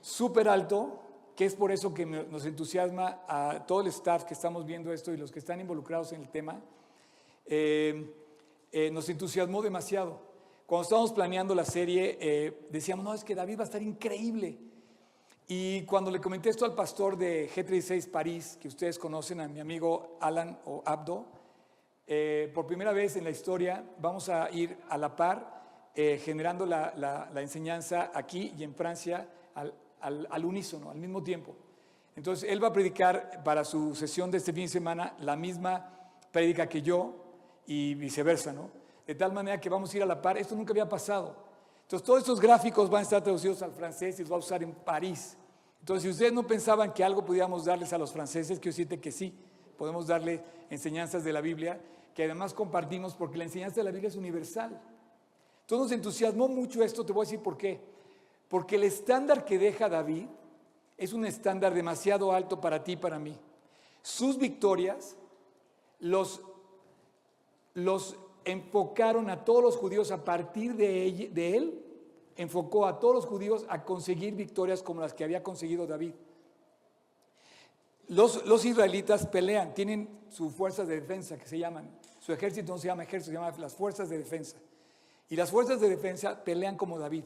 súper 0.00 0.48
alto, 0.48 0.98
que 1.36 1.46
es 1.46 1.54
por 1.54 1.72
eso 1.72 1.94
que 1.94 2.04
nos 2.04 2.44
entusiasma 2.44 3.22
a 3.26 3.64
todo 3.66 3.80
el 3.80 3.86
staff 3.88 4.24
que 4.24 4.34
estamos 4.34 4.66
viendo 4.66 4.92
esto 4.92 5.12
y 5.12 5.16
los 5.16 5.32
que 5.32 5.38
están 5.38 5.60
involucrados 5.60 6.12
en 6.12 6.22
el 6.22 6.28
tema. 6.28 6.60
Eh, 7.46 8.14
eh, 8.70 8.90
nos 8.90 9.08
entusiasmó 9.08 9.60
demasiado. 9.60 10.18
Cuando 10.66 10.82
estábamos 10.84 11.12
planeando 11.12 11.54
la 11.54 11.64
serie, 11.64 12.16
eh, 12.20 12.66
decíamos, 12.70 13.04
no, 13.04 13.12
es 13.12 13.22
que 13.22 13.34
David 13.34 13.58
va 13.58 13.62
a 13.62 13.64
estar 13.64 13.82
increíble. 13.82 14.58
Y 15.46 15.82
cuando 15.82 16.10
le 16.10 16.20
comenté 16.20 16.48
esto 16.48 16.64
al 16.64 16.74
pastor 16.74 17.18
de 17.18 17.50
G36 17.50 18.10
París, 18.10 18.58
que 18.60 18.68
ustedes 18.68 18.98
conocen, 18.98 19.40
a 19.40 19.48
mi 19.48 19.60
amigo 19.60 20.16
Alan 20.20 20.58
o 20.64 20.82
Abdo, 20.86 21.26
eh, 22.06 22.50
por 22.54 22.66
primera 22.66 22.92
vez 22.92 23.16
en 23.16 23.24
la 23.24 23.30
historia 23.30 23.84
vamos 23.98 24.30
a 24.30 24.50
ir 24.50 24.78
a 24.88 24.96
la 24.96 25.14
par, 25.14 25.60
generando 25.94 26.64
la, 26.64 26.94
la, 26.96 27.42
enseñanza 27.42 28.10
aquí 28.14 28.54
y 28.56 28.64
en 28.64 28.74
Francia 28.74 29.28
al, 29.54 29.74
al, 30.02 30.44
unísono, 30.44 30.90
al 30.90 30.98
mismo 30.98 31.22
tiempo. 31.22 31.54
Entonces, 32.14 32.50
él 32.50 32.62
va 32.62 32.68
a 32.68 32.72
predicar 32.72 33.42
para 33.42 33.64
su 33.64 33.94
sesión 33.94 34.30
de 34.30 34.38
este 34.38 34.52
fin 34.52 34.64
de 34.64 34.68
semana 34.68 35.14
la 35.20 35.36
misma 35.36 35.90
prédica 36.30 36.68
que 36.68 36.82
yo, 36.82 37.14
y 37.66 37.94
viceversa, 37.94 38.52
¿no? 38.52 38.70
De 39.06 39.14
tal 39.14 39.32
manera 39.32 39.60
que 39.60 39.68
vamos 39.68 39.92
a 39.92 39.96
ir 39.96 40.02
a 40.02 40.06
la 40.06 40.20
par. 40.20 40.36
Esto 40.36 40.54
nunca 40.54 40.72
había 40.72 40.88
pasado. 40.88 41.36
Entonces, 41.82 42.04
todos 42.04 42.20
estos 42.20 42.40
gráficos 42.40 42.90
van 42.90 43.00
a 43.00 43.02
estar 43.02 43.22
traducidos 43.22 43.62
al 43.62 43.72
francés 43.72 44.18
y 44.18 44.22
los 44.22 44.32
va 44.32 44.36
a 44.36 44.40
usar 44.40 44.62
en 44.62 44.72
París. 44.72 45.36
Entonces, 45.80 46.02
si 46.04 46.08
ustedes 46.10 46.32
no 46.32 46.46
pensaban 46.46 46.92
que 46.92 47.02
algo 47.02 47.24
podíamos 47.24 47.64
darles 47.64 47.92
a 47.92 47.98
los 47.98 48.12
franceses, 48.12 48.58
quiero 48.58 48.72
decirte 48.72 49.00
que 49.00 49.10
sí, 49.10 49.34
podemos 49.76 50.06
darle 50.06 50.42
enseñanzas 50.70 51.24
de 51.24 51.32
la 51.32 51.40
Biblia, 51.40 51.80
que 52.14 52.24
además 52.24 52.54
compartimos 52.54 53.14
porque 53.14 53.38
la 53.38 53.44
enseñanza 53.44 53.76
de 53.76 53.84
la 53.84 53.90
Biblia 53.90 54.08
es 54.08 54.16
universal. 54.16 54.80
Entonces 55.62 55.82
nos 55.82 55.92
entusiasmó 55.92 56.48
mucho 56.48 56.82
esto, 56.82 57.04
te 57.04 57.12
voy 57.12 57.22
a 57.22 57.26
decir 57.26 57.40
por 57.40 57.56
qué. 57.56 57.80
Porque 58.52 58.76
el 58.76 58.82
estándar 58.82 59.46
que 59.46 59.58
deja 59.58 59.88
David 59.88 60.26
es 60.98 61.14
un 61.14 61.24
estándar 61.24 61.72
demasiado 61.72 62.32
alto 62.32 62.60
para 62.60 62.84
ti 62.84 62.92
y 62.92 62.96
para 62.96 63.18
mí. 63.18 63.34
Sus 64.02 64.36
victorias 64.36 65.16
los 66.00 66.42
los 67.72 68.14
enfocaron 68.44 69.30
a 69.30 69.42
todos 69.46 69.62
los 69.62 69.78
judíos 69.78 70.10
a 70.10 70.22
partir 70.22 70.74
de, 70.74 71.56
él, 71.56 71.82
enfocó 72.36 72.84
a 72.84 73.00
todos 73.00 73.14
los 73.14 73.24
judíos 73.24 73.64
a 73.70 73.86
conseguir 73.86 74.34
victorias 74.34 74.82
como 74.82 75.00
las 75.00 75.14
que 75.14 75.24
había 75.24 75.42
conseguido 75.42 75.86
David. 75.86 76.12
Los, 78.08 78.44
los, 78.44 78.66
israelitas 78.66 79.26
pelean, 79.28 79.72
tienen 79.72 80.10
sus 80.28 80.52
fuerzas 80.52 80.88
de 80.88 81.00
defensa 81.00 81.38
que 81.38 81.46
se 81.46 81.58
llaman, 81.58 81.88
su 82.20 82.34
ejército 82.34 82.74
no 82.74 82.78
se 82.78 82.88
llama 82.88 83.04
ejército, 83.04 83.30
se 83.30 83.38
llama 83.38 83.56
las 83.56 83.74
fuerzas 83.74 84.10
de 84.10 84.18
defensa. 84.18 84.58
Y 85.30 85.36
las 85.36 85.50
fuerzas 85.50 85.80
de 85.80 85.88
defensa 85.88 86.44
pelean 86.44 86.76
como 86.76 86.98
David. 86.98 87.24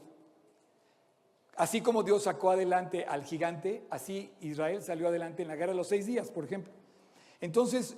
Así 1.57 1.81
como 1.81 2.03
Dios 2.03 2.23
sacó 2.23 2.51
adelante 2.51 3.05
al 3.05 3.23
gigante, 3.23 3.83
así 3.89 4.31
Israel 4.41 4.83
salió 4.83 5.07
adelante 5.07 5.41
en 5.41 5.47
la 5.47 5.55
guerra 5.55 5.71
de 5.71 5.77
los 5.77 5.87
seis 5.87 6.05
días, 6.05 6.29
por 6.29 6.45
ejemplo. 6.45 6.71
Entonces, 7.41 7.97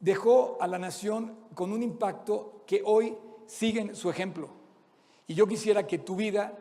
dejó 0.00 0.58
a 0.60 0.66
la 0.66 0.78
nación 0.78 1.34
con 1.54 1.72
un 1.72 1.82
impacto 1.82 2.62
que 2.66 2.82
hoy 2.84 3.16
siguen 3.46 3.96
su 3.96 4.10
ejemplo. 4.10 4.50
Y 5.26 5.34
yo 5.34 5.46
quisiera 5.46 5.86
que 5.86 5.98
tu 5.98 6.14
vida 6.14 6.58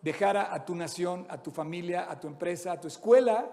dejara 0.00 0.54
a 0.54 0.64
tu 0.64 0.74
nación, 0.74 1.26
a 1.28 1.42
tu 1.42 1.50
familia, 1.50 2.10
a 2.10 2.18
tu 2.18 2.26
empresa, 2.26 2.72
a 2.72 2.80
tu 2.80 2.88
escuela, 2.88 3.50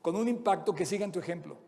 con 0.00 0.16
un 0.16 0.28
impacto 0.28 0.74
que 0.74 0.86
siga 0.86 1.04
en 1.04 1.12
tu 1.12 1.18
ejemplo. 1.18 1.58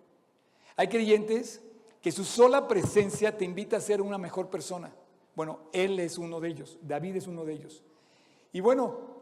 Hay 0.76 0.88
creyentes 0.88 1.62
que 2.00 2.12
su 2.12 2.24
sola 2.24 2.66
presencia 2.66 3.36
te 3.36 3.44
invita 3.44 3.76
a 3.76 3.80
ser 3.80 4.00
una 4.00 4.16
mejor 4.16 4.48
persona. 4.48 4.90
Bueno, 5.34 5.60
él 5.72 6.00
es 6.00 6.16
uno 6.16 6.40
de 6.40 6.48
ellos, 6.48 6.78
David 6.80 7.16
es 7.16 7.26
uno 7.26 7.44
de 7.44 7.52
ellos. 7.52 7.82
Y 8.52 8.60
bueno, 8.60 9.15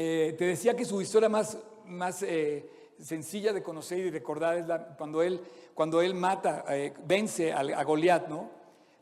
eh, 0.00 0.36
te 0.38 0.44
decía 0.44 0.76
que 0.76 0.84
su 0.84 1.02
historia 1.02 1.28
más, 1.28 1.58
más 1.86 2.22
eh, 2.22 2.70
sencilla 3.00 3.52
de 3.52 3.64
conocer 3.64 3.98
y 3.98 4.10
recordar 4.10 4.56
es 4.56 4.64
cuando, 4.96 5.24
él, 5.24 5.40
cuando 5.74 6.00
él 6.00 6.14
mata, 6.14 6.64
eh, 6.68 6.94
vence 7.04 7.52
a, 7.52 7.58
a 7.58 7.82
Goliat, 7.82 8.28
¿no? 8.28 8.48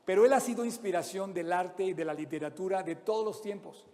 Pero 0.07 0.25
él 0.25 0.33
ha 0.33 0.41
sido 0.41 0.65
inspiración 0.65 1.35
del 1.35 1.53
arte 1.53 1.85
y 1.85 1.93
de 1.93 2.07
la 2.07 2.15
literatura 2.15 2.83
de 2.83 2.97
todos 2.97 3.27
los 3.27 3.43
tiempos. 3.43 3.87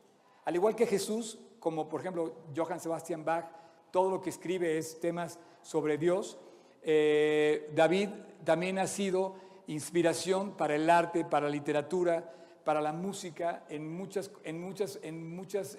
Al 0.44 0.54
igual 0.54 0.76
que 0.76 0.86
Jesús, 0.86 1.40
como 1.58 1.88
por 1.88 2.02
ejemplo 2.02 2.34
Johann 2.56 2.78
Sebastian 2.78 3.24
Bach, 3.24 3.46
todo 3.90 4.08
lo 4.08 4.20
que 4.20 4.30
escribe 4.30 4.78
es 4.78 5.00
temas 5.00 5.40
sobre 5.60 5.98
Dios. 5.98 6.38
Eh, 6.84 7.68
David 7.74 8.10
también 8.44 8.78
ha 8.78 8.86
sido 8.86 9.34
inspiración 9.66 10.56
para 10.56 10.76
el 10.76 10.88
arte, 10.88 11.24
para 11.24 11.46
la 11.46 11.52
literatura, 11.52 12.32
para 12.62 12.80
la 12.80 12.92
música, 12.92 13.64
en 13.68 13.92
muchas, 13.92 14.30
en 14.44 14.60
muchas, 14.60 15.00
en 15.02 15.34
muchas, 15.34 15.76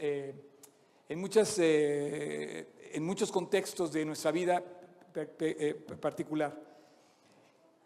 en 1.10 1.20
muchas 1.20 1.60
en 2.94 3.04
muchos 3.04 3.32
contextos 3.32 3.92
de 3.92 4.06
nuestra 4.06 4.32
vida 4.32 4.64
eh, 5.16 5.74
particular. 6.00 6.56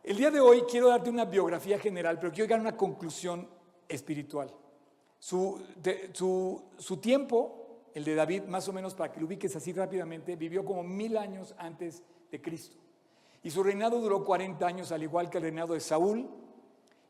El 0.03 0.17
día 0.17 0.31
de 0.31 0.39
hoy 0.39 0.61
quiero 0.69 0.89
darte 0.89 1.09
una 1.09 1.25
biografía 1.25 1.79
general, 1.79 2.19
pero 2.19 2.31
quiero 2.31 2.45
llegar 2.45 2.59
a 2.59 2.61
una 2.61 2.77
conclusión 2.77 3.47
espiritual. 3.87 4.53
Su, 5.19 5.61
su, 6.13 6.63
su 6.77 6.97
tiempo 6.97 7.67
el 7.93 8.03
de 8.03 8.15
David, 8.15 8.43
más 8.43 8.67
o 8.67 8.73
menos 8.73 8.93
para 8.93 9.11
que 9.11 9.19
lo 9.19 9.25
ubiques 9.25 9.55
así 9.55 9.73
rápidamente, 9.73 10.35
vivió 10.35 10.63
como 10.63 10.83
mil 10.83 11.17
años 11.17 11.55
antes 11.57 12.03
de 12.29 12.41
Cristo. 12.41 12.77
Y 13.41 13.49
su 13.49 13.63
reinado 13.63 13.99
duró 13.99 14.23
40 14.23 14.67
años, 14.67 14.91
al 14.91 15.03
igual 15.03 15.29
que 15.29 15.37
el 15.37 15.43
reinado 15.45 15.73
de 15.73 15.79
Saúl 15.79 16.29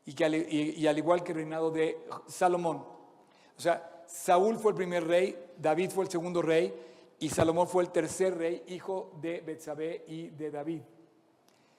y, 0.06 0.14
que 0.14 0.24
al, 0.24 0.34
y 0.34 0.86
al 0.86 0.96
igual 0.96 1.22
que 1.22 1.32
el 1.32 1.38
reinado 1.38 1.70
de 1.70 1.98
Salomón. 2.26 2.78
O 2.78 3.60
sea, 3.60 3.97
Saúl 4.08 4.56
fue 4.56 4.70
el 4.70 4.76
primer 4.76 5.06
rey, 5.06 5.38
David 5.58 5.90
fue 5.90 6.04
el 6.04 6.10
segundo 6.10 6.40
rey 6.40 6.74
y 7.18 7.28
Salomón 7.28 7.68
fue 7.68 7.82
el 7.82 7.90
tercer 7.90 8.38
rey, 8.38 8.62
hijo 8.68 9.12
de 9.20 9.42
Betsabé 9.42 10.04
y 10.08 10.30
de 10.30 10.50
David. 10.50 10.80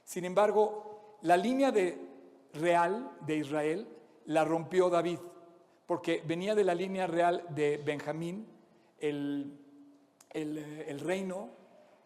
Sin 0.03 0.25
embargo, 0.25 1.17
la 1.23 1.35
línea 1.35 1.73
real 2.53 3.17
de 3.21 3.35
Israel 3.35 3.87
la 4.25 4.45
rompió 4.45 4.91
David, 4.91 5.17
porque 5.87 6.21
venía 6.23 6.53
de 6.53 6.63
la 6.63 6.75
línea 6.75 7.07
real 7.07 7.43
de 7.49 7.77
Benjamín, 7.77 8.45
el, 8.99 9.57
el, 10.29 10.99
reino, 10.99 11.49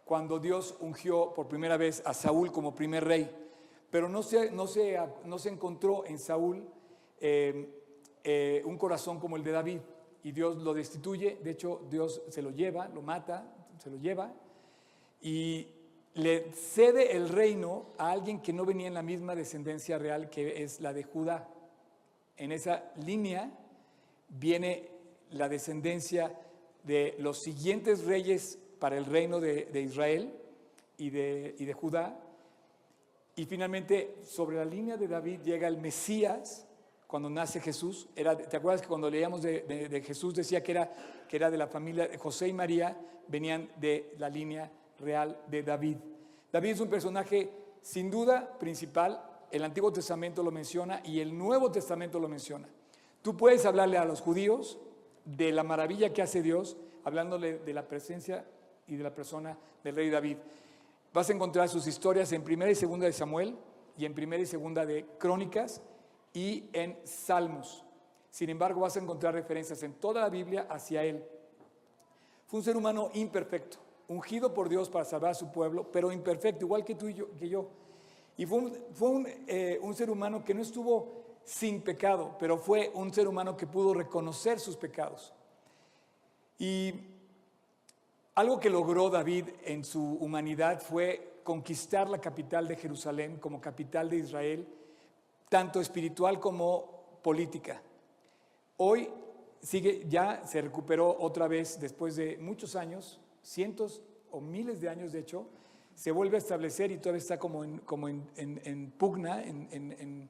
cuando 0.05 0.39
Dios 0.39 0.77
ungió 0.79 1.33
por 1.33 1.49
primera 1.49 1.75
vez 1.75 2.01
a 2.05 2.13
Saúl 2.13 2.49
como 2.49 2.73
primer 2.73 3.03
rey. 3.03 3.29
Pero 3.91 4.07
no 4.07 4.23
se, 4.23 4.51
no 4.51 4.67
se, 4.67 4.97
no 5.25 5.37
se 5.37 5.49
encontró 5.49 6.05
en 6.05 6.17
Saúl 6.17 6.65
eh, 7.19 7.67
eh, 8.23 8.63
un 8.65 8.77
corazón 8.77 9.19
como 9.19 9.35
el 9.35 9.43
de 9.43 9.51
David 9.51 9.79
y 10.23 10.31
Dios 10.31 10.57
lo 10.57 10.73
destituye, 10.73 11.37
de 11.43 11.51
hecho 11.51 11.81
Dios 11.89 12.21
se 12.29 12.41
lo 12.41 12.51
lleva, 12.51 12.87
lo 12.87 13.01
mata, 13.01 13.45
se 13.77 13.89
lo 13.89 13.97
lleva 13.97 14.33
y 15.21 15.67
le 16.15 16.51
cede 16.53 17.15
el 17.15 17.29
reino 17.29 17.87
a 17.97 18.11
alguien 18.11 18.41
que 18.41 18.53
no 18.53 18.65
venía 18.65 18.87
en 18.87 18.93
la 18.93 19.01
misma 19.01 19.35
descendencia 19.35 19.97
real 19.97 20.29
que 20.29 20.63
es 20.63 20.79
la 20.79 20.93
de 20.93 21.03
Judá. 21.03 21.49
En 22.37 22.51
esa 22.51 22.91
línea 23.05 23.51
viene 24.29 24.89
la 25.31 25.49
descendencia 25.49 26.37
de 26.83 27.15
los 27.19 27.41
siguientes 27.41 28.05
reyes 28.05 28.59
para 28.79 28.97
el 28.97 29.05
reino 29.05 29.39
de, 29.39 29.81
Israel 29.81 30.33
y 30.97 31.09
de, 31.09 31.55
y 31.57 31.65
de 31.65 31.73
Judá. 31.73 32.19
Y 33.35 33.45
finalmente, 33.45 34.15
sobre 34.23 34.57
la 34.57 34.65
línea 34.65 34.97
de 34.97 35.07
David 35.07 35.41
llega 35.41 35.67
el 35.67 35.77
Mesías, 35.77 36.67
cuando 37.13 37.29
nace 37.29 37.61
Jesús. 37.61 38.07
Era, 38.15 38.35
¿Te 38.35 38.57
acuerdas 38.57 38.81
que 38.81 38.87
cuando 38.87 39.07
leíamos 39.07 39.43
de, 39.43 40.03
Jesús 40.03 40.33
decía 40.33 40.63
que 40.63 40.71
era, 40.71 40.91
que 41.29 41.35
era 41.35 41.51
de 41.51 41.57
la 41.59 41.67
familia 41.67 42.07
de 42.07 42.17
José 42.17 42.47
y 42.47 42.53
María, 42.53 42.97
venían 43.27 43.69
de 43.75 44.15
la 44.17 44.29
línea 44.29 44.71
real 44.97 45.39
de 45.45 45.61
David? 45.61 45.97
David 46.51 46.71
es 46.71 46.79
un 46.79 46.89
personaje 46.89 47.51
sin 47.83 48.09
duda 48.09 48.57
principal, 48.57 49.23
el 49.51 49.63
Antiguo 49.63 49.93
Testamento 49.93 50.41
lo 50.41 50.49
menciona 50.49 51.01
y 51.05 51.19
el 51.19 51.37
Nuevo 51.37 51.71
Testamento 51.71 52.19
lo 52.19 52.27
menciona. 52.27 52.67
Tú 53.21 53.37
puedes 53.37 53.63
hablarle 53.67 53.99
a 53.99 54.05
los 54.05 54.19
judíos 54.19 54.79
de 55.23 55.51
la 55.51 55.61
maravilla 55.61 56.13
que 56.13 56.23
hace 56.23 56.41
Dios, 56.41 56.77
hablándole 57.03 57.59
de 57.59 57.73
la 57.75 57.87
presencia 57.87 58.43
y 58.87 58.95
de 58.95 59.03
la 59.03 59.13
persona 59.13 59.55
del 59.83 59.95
rey 59.95 60.09
David. 60.09 60.37
Vas 61.13 61.29
a 61.29 61.33
encontrar 61.33 61.69
sus 61.69 61.85
historias 61.85 62.31
en 62.31 62.43
primera 62.43 62.71
y 62.71 62.75
segunda 62.75 63.05
de 63.05 63.13
Samuel 63.13 63.55
y 63.99 64.05
en 64.05 64.15
primera 64.15 64.41
y 64.41 64.47
segunda 64.47 64.83
de 64.83 65.05
Crónicas 65.19 65.83
y 66.33 66.69
en 66.73 66.97
Salmos. 67.03 67.85
Sin 68.29 68.49
embargo, 68.49 68.81
vas 68.81 68.95
a 68.97 68.99
encontrar 68.99 69.33
referencias 69.35 69.83
en 69.83 69.93
toda 69.93 70.21
la 70.21 70.29
Biblia 70.29 70.65
hacia 70.69 71.03
él. 71.03 71.23
Fue 72.47 72.59
un 72.59 72.63
ser 72.63 72.75
humano 72.75 73.11
imperfecto, 73.13 73.77
ungido 74.07 74.53
por 74.53 74.69
Dios 74.69 74.89
para 74.89 75.05
salvar 75.05 75.31
a 75.31 75.35
su 75.35 75.51
pueblo, 75.51 75.89
pero 75.91 76.11
imperfecto, 76.11 76.65
igual 76.65 76.83
que 76.83 76.95
tú 76.95 77.07
y 77.07 77.13
yo. 77.13 77.31
Que 77.37 77.47
yo. 77.47 77.67
Y 78.35 78.47
fue, 78.47 78.59
un, 78.59 79.27
eh, 79.47 79.79
un 79.81 79.93
ser 79.93 80.09
humano 80.09 80.43
que 80.43 80.55
no 80.55 80.61
estuvo 80.63 81.23
sin 81.43 81.81
pecado, 81.81 82.35
pero 82.39 82.57
fue 82.57 82.91
un 82.95 83.13
ser 83.13 83.27
humano 83.27 83.55
que 83.55 83.67
pudo 83.67 83.93
reconocer 83.93 84.59
sus 84.59 84.77
pecados. 84.77 85.33
Y 86.57 86.93
algo 88.35 88.59
que 88.59 88.69
logró 88.71 89.11
David 89.11 89.49
en 89.63 89.85
su 89.85 90.01
humanidad 90.01 90.81
fue 90.81 91.41
conquistar 91.43 92.09
la 92.09 92.19
capital 92.19 92.67
de 92.67 92.77
Jerusalén 92.77 93.37
como 93.37 93.61
capital 93.61 94.09
de 94.09 94.17
Israel 94.17 94.67
tanto 95.53 95.79
espiritual 95.79 96.39
como 96.39 97.19
política. 97.21 97.79
Hoy 98.77 99.07
sigue, 99.61 100.03
ya 100.09 100.43
se 100.47 100.59
recuperó 100.59 101.15
otra 101.19 101.47
vez 101.47 101.79
después 101.79 102.15
de 102.15 102.39
muchos 102.39 102.75
años, 102.75 103.21
cientos 103.43 104.01
o 104.31 104.41
miles 104.41 104.81
de 104.81 104.89
años 104.89 105.11
de 105.11 105.19
hecho, 105.19 105.45
se 105.93 106.11
vuelve 106.11 106.37
a 106.37 106.39
establecer 106.39 106.91
y 106.91 106.97
todavía 106.97 107.19
está 107.19 107.37
como 107.37 107.63
en, 107.63 107.77
como 107.81 108.09
en, 108.09 108.93
pugna, 108.97 109.43
en, 109.43 110.29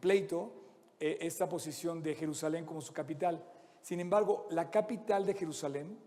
pleito, 0.00 0.54
eh, 0.98 1.18
esta 1.20 1.46
posición 1.46 2.02
de 2.02 2.14
Jerusalén 2.14 2.64
como 2.64 2.80
su 2.80 2.94
capital. 2.94 3.44
Sin 3.82 4.00
embargo, 4.00 4.46
la 4.48 4.70
capital 4.70 5.26
de 5.26 5.34
Jerusalén 5.34 5.98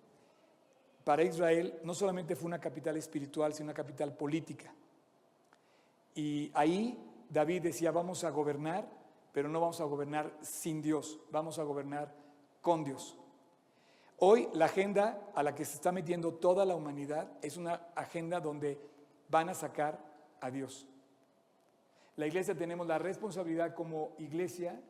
para 1.03 1.21
Israel 1.21 1.79
no 1.83 1.93
solamente 1.93 2.36
fue 2.36 2.48
una 2.48 2.60
capital 2.60 2.98
espiritual, 2.98 3.53
sino 3.53 3.65
una 3.65 3.75
capital 3.75 4.17
política. 4.17 4.74
Y 6.15 6.50
ahí 6.55 7.10
David 7.31 7.61
decía, 7.63 7.91
vamos 7.91 8.25
a 8.25 8.29
gobernar, 8.29 8.85
pero 9.31 9.47
no 9.47 9.61
vamos 9.61 9.79
a 9.79 9.85
gobernar 9.85 10.38
sin 10.41 10.81
Dios, 10.81 11.17
vamos 11.31 11.59
a 11.59 11.63
gobernar 11.63 12.13
con 12.59 12.83
Dios. 12.83 13.17
Hoy 14.17 14.50
la 14.53 14.65
agenda 14.65 15.31
a 15.33 15.41
la 15.41 15.55
que 15.55 15.63
se 15.63 15.75
está 15.75 15.93
metiendo 15.93 16.33
toda 16.33 16.65
la 16.65 16.75
humanidad 16.75 17.31
es 17.41 17.55
una 17.55 17.88
agenda 17.95 18.41
donde 18.41 18.77
van 19.29 19.47
a 19.47 19.53
sacar 19.53 19.97
a 20.41 20.51
Dios. 20.51 20.88
La 22.17 22.27
iglesia 22.27 22.53
tenemos 22.53 22.85
la 22.85 23.00
responsabilidad 23.00 23.73
como 23.73 24.11
iglesia 24.19 24.81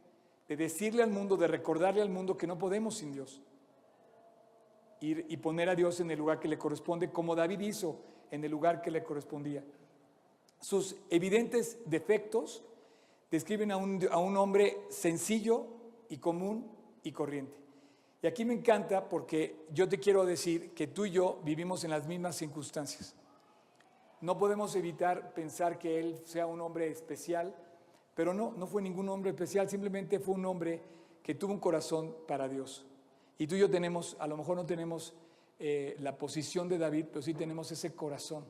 de 0.47 0.57
decirle 0.57 1.03
al 1.03 1.11
mundo, 1.11 1.37
de 1.37 1.47
recordarle 1.47 2.01
al 2.01 2.09
mundo 2.09 2.35
que 2.37 2.47
no 2.47 2.57
podemos 2.57 2.97
sin 2.97 3.13
Dios. 3.13 3.41
y 4.99 5.37
poner 5.37 5.67
a 5.67 5.73
Dios 5.73 5.99
en 5.99 6.11
el 6.11 6.19
lugar 6.19 6.39
que 6.39 6.47
le 6.47 6.59
corresponde, 6.59 7.11
como 7.11 7.35
David 7.35 7.59
hizo 7.61 8.03
en 8.29 8.43
el 8.43 8.51
lugar 8.51 8.81
que 8.83 8.91
le 8.91 9.03
correspondía. 9.03 9.63
Sus 10.61 10.95
evidentes 11.09 11.77
defectos 11.85 12.63
describen 13.29 13.71
a 13.71 13.77
un, 13.77 14.07
a 14.09 14.17
un 14.17 14.37
hombre 14.37 14.77
sencillo 14.89 15.65
y 16.07 16.17
común 16.17 16.71
y 17.03 17.11
corriente. 17.11 17.57
Y 18.21 18.27
aquí 18.27 18.45
me 18.45 18.53
encanta 18.53 19.09
porque 19.09 19.65
yo 19.73 19.89
te 19.89 19.99
quiero 19.99 20.25
decir 20.25 20.71
que 20.73 20.87
tú 20.87 21.05
y 21.05 21.11
yo 21.11 21.39
vivimos 21.43 21.83
en 21.83 21.89
las 21.89 22.07
mismas 22.07 22.35
circunstancias. 22.35 23.15
No 24.21 24.37
podemos 24.37 24.75
evitar 24.75 25.33
pensar 25.33 25.79
que 25.79 25.99
él 25.99 26.21
sea 26.25 26.45
un 26.45 26.61
hombre 26.61 26.87
especial, 26.89 27.55
pero 28.13 28.33
no, 28.33 28.53
no 28.55 28.67
fue 28.67 28.83
ningún 28.83 29.09
hombre 29.09 29.31
especial, 29.31 29.67
simplemente 29.67 30.19
fue 30.19 30.35
un 30.35 30.45
hombre 30.45 30.81
que 31.23 31.33
tuvo 31.33 31.53
un 31.53 31.59
corazón 31.59 32.15
para 32.27 32.47
Dios. 32.47 32.85
Y 33.39 33.47
tú 33.47 33.55
y 33.55 33.59
yo 33.59 33.69
tenemos, 33.71 34.15
a 34.19 34.27
lo 34.27 34.37
mejor 34.37 34.55
no 34.57 34.65
tenemos 34.67 35.15
eh, 35.57 35.95
la 35.99 36.15
posición 36.15 36.69
de 36.69 36.77
David, 36.77 37.05
pero 37.09 37.23
sí 37.23 37.33
tenemos 37.33 37.71
ese 37.71 37.95
corazón. 37.95 38.45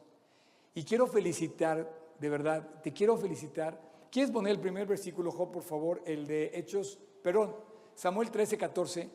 Y 0.73 0.83
quiero 0.83 1.07
felicitar 1.07 1.89
de 2.21 2.29
verdad, 2.29 2.81
te 2.83 2.93
quiero 2.93 3.17
felicitar. 3.17 3.81
¿Quieres 4.11 4.31
poner 4.31 4.51
el 4.51 4.59
primer 4.59 4.85
versículo, 4.85 5.31
Job, 5.31 5.51
por 5.51 5.63
favor? 5.63 6.03
El 6.05 6.27
de 6.27 6.51
Hechos, 6.53 6.99
perdón, 7.23 7.55
Samuel 7.95 8.29
13, 8.29 8.59
14. 8.59 9.09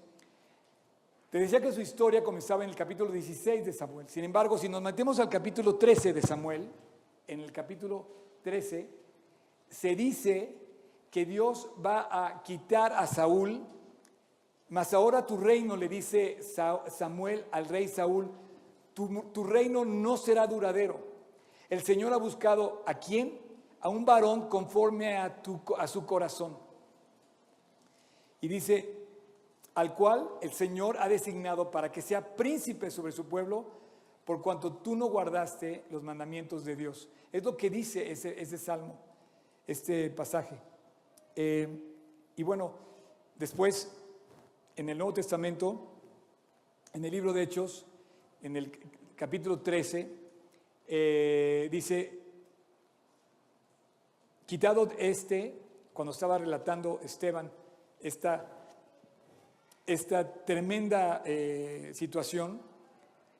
Te 1.30 1.38
decía 1.38 1.60
que 1.60 1.70
su 1.70 1.80
historia 1.80 2.24
comenzaba 2.24 2.64
en 2.64 2.70
el 2.70 2.74
capítulo 2.74 3.12
16 3.12 3.64
de 3.64 3.72
Samuel. 3.72 4.08
Sin 4.08 4.24
embargo, 4.24 4.58
si 4.58 4.68
nos 4.68 4.82
metemos 4.82 5.20
al 5.20 5.28
capítulo 5.28 5.76
13 5.76 6.14
de 6.14 6.22
Samuel, 6.22 6.68
en 7.28 7.40
el 7.40 7.52
capítulo 7.52 8.08
13, 8.42 8.90
se 9.68 9.94
dice 9.94 10.56
que 11.08 11.24
Dios 11.24 11.70
va 11.84 12.08
a 12.10 12.42
quitar 12.42 12.92
a 12.92 13.06
Saúl, 13.06 13.64
mas 14.68 14.92
ahora 14.92 15.24
tu 15.24 15.36
reino, 15.36 15.76
le 15.76 15.88
dice 15.88 16.38
Samuel 16.42 17.46
al 17.52 17.68
rey 17.68 17.86
Saúl, 17.86 18.32
tu, 18.94 19.30
tu 19.32 19.44
reino 19.44 19.84
no 19.84 20.16
será 20.16 20.48
duradero. 20.48 21.05
El 21.68 21.82
Señor 21.82 22.12
ha 22.12 22.18
buscado 22.18 22.82
a 22.86 22.94
quién? 22.94 23.40
A 23.80 23.88
un 23.88 24.04
varón 24.04 24.48
conforme 24.48 25.16
a, 25.16 25.42
tu, 25.42 25.60
su 25.86 26.06
corazón. 26.06 26.56
Y 28.40 28.48
dice, 28.48 29.06
al 29.74 29.94
cual 29.94 30.28
el 30.40 30.52
Señor 30.52 30.96
ha 30.98 31.08
designado 31.08 31.70
para 31.70 31.90
que 31.90 32.02
sea 32.02 32.36
príncipe 32.36 32.90
sobre 32.90 33.12
su 33.12 33.26
pueblo, 33.26 33.66
por 34.24 34.42
cuanto 34.42 34.72
tú 34.72 34.96
no 34.96 35.06
guardaste 35.06 35.84
los 35.90 36.02
mandamientos 36.02 36.64
de 36.64 36.76
Dios. 36.76 37.08
Es 37.32 37.44
lo 37.44 37.56
que 37.56 37.70
dice 37.70 38.10
ese, 38.10 38.40
ese 38.40 38.58
salmo, 38.58 38.98
este 39.66 40.10
pasaje. 40.10 40.58
Eh, 41.34 41.68
y 42.36 42.42
bueno, 42.42 42.72
después, 43.36 43.92
en 44.74 44.88
el 44.88 44.98
Nuevo 44.98 45.14
Testamento, 45.14 45.92
en 46.92 47.04
el 47.04 47.10
libro 47.10 47.32
de 47.32 47.42
Hechos, 47.42 47.86
en 48.42 48.56
el 48.56 48.72
capítulo 49.16 49.60
13, 49.60 50.25
eh, 50.88 51.68
dice, 51.70 52.18
quitado 54.46 54.88
este, 54.98 55.58
cuando 55.92 56.12
estaba 56.12 56.38
relatando 56.38 57.00
Esteban 57.02 57.50
esta, 58.00 58.46
esta 59.86 60.44
tremenda 60.44 61.22
eh, 61.24 61.92
situación, 61.94 62.60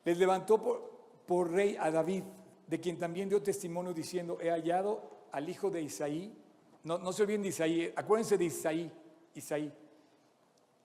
les 0.05 0.19
levantó 0.19 0.62
por, 0.62 0.91
por 1.26 1.50
rey 1.50 1.76
a 1.79 1.91
David, 1.91 2.25
de 2.67 2.81
quien 2.81 2.99
también 2.99 3.29
dio 3.29 3.43
testimonio 3.43 3.93
diciendo, 3.93 4.38
he 4.41 4.50
hallado 4.50 5.29
al 5.33 5.49
hijo 5.49 5.71
de 5.71 5.83
Isaí, 5.83 6.35
no, 6.83 6.99
no 6.99 7.12
se 7.12 7.23
olviden 7.23 7.43
de 7.43 7.49
Isaí, 7.49 7.93
acuérdense 7.95 8.38
de 8.38 8.45
Isaí, 8.45 8.91
Isaí. 9.35 9.73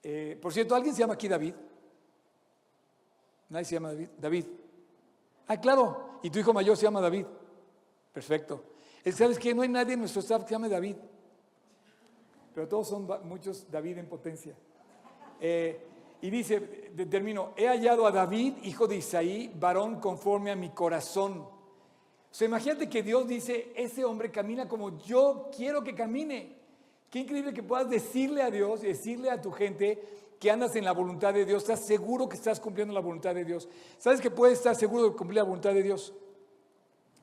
Eh, 0.02 0.38
por 0.40 0.52
cierto, 0.52 0.74
¿alguien 0.74 0.94
se 0.94 1.00
llama 1.00 1.14
aquí 1.14 1.28
David? 1.28 1.54
Nadie 3.48 3.64
se 3.64 3.74
llama 3.74 3.90
David. 3.90 4.08
David. 4.18 4.46
Ah, 5.46 5.60
claro. 5.60 6.18
Y 6.22 6.30
tu 6.30 6.38
hijo 6.38 6.52
mayor 6.52 6.76
se 6.76 6.84
llama 6.84 7.00
David. 7.00 7.26
Perfecto. 8.12 8.64
¿Sabes 9.12 9.38
qué? 9.38 9.54
No 9.54 9.62
hay 9.62 9.68
nadie 9.68 9.94
en 9.94 10.00
nuestro 10.00 10.20
staff 10.20 10.42
que 10.42 10.48
se 10.48 10.54
llame 10.54 10.68
David. 10.68 10.96
Pero 12.54 12.68
todos 12.68 12.88
son 12.88 13.08
muchos 13.24 13.70
David 13.70 13.98
en 13.98 14.06
potencia. 14.06 14.54
Eh, 15.40 15.88
y 16.20 16.30
dice, 16.30 16.60
termino, 17.10 17.52
he 17.56 17.66
hallado 17.66 18.06
a 18.06 18.12
David, 18.12 18.54
hijo 18.62 18.86
de 18.86 18.96
Isaí, 18.96 19.52
varón 19.58 19.98
conforme 19.98 20.52
a 20.52 20.56
mi 20.56 20.70
corazón. 20.70 21.40
O 21.40 22.34
sea, 22.34 22.46
imagínate 22.46 22.88
que 22.88 23.02
Dios 23.02 23.26
dice, 23.26 23.72
ese 23.74 24.04
hombre 24.04 24.30
camina 24.30 24.68
como 24.68 24.96
yo 24.98 25.50
quiero 25.54 25.82
que 25.82 25.94
camine. 25.94 26.56
Qué 27.10 27.18
increíble 27.18 27.52
que 27.52 27.62
puedas 27.62 27.90
decirle 27.90 28.40
a 28.40 28.50
Dios 28.50 28.84
y 28.84 28.86
decirle 28.86 29.30
a 29.30 29.40
tu 29.40 29.50
gente 29.50 30.00
que 30.42 30.50
andas 30.50 30.74
en 30.74 30.84
la 30.84 30.90
voluntad 30.90 31.32
de 31.32 31.44
Dios, 31.44 31.62
estás 31.62 31.86
seguro 31.86 32.28
que 32.28 32.34
estás 32.34 32.58
cumpliendo 32.58 32.92
la 32.92 32.98
voluntad 32.98 33.32
de 33.32 33.44
Dios. 33.44 33.68
¿Sabes 33.96 34.20
que 34.20 34.28
puedes 34.28 34.58
estar 34.58 34.74
seguro 34.74 35.04
de 35.04 35.14
cumplir 35.14 35.36
la 35.36 35.44
voluntad 35.44 35.72
de 35.72 35.84
Dios? 35.84 36.12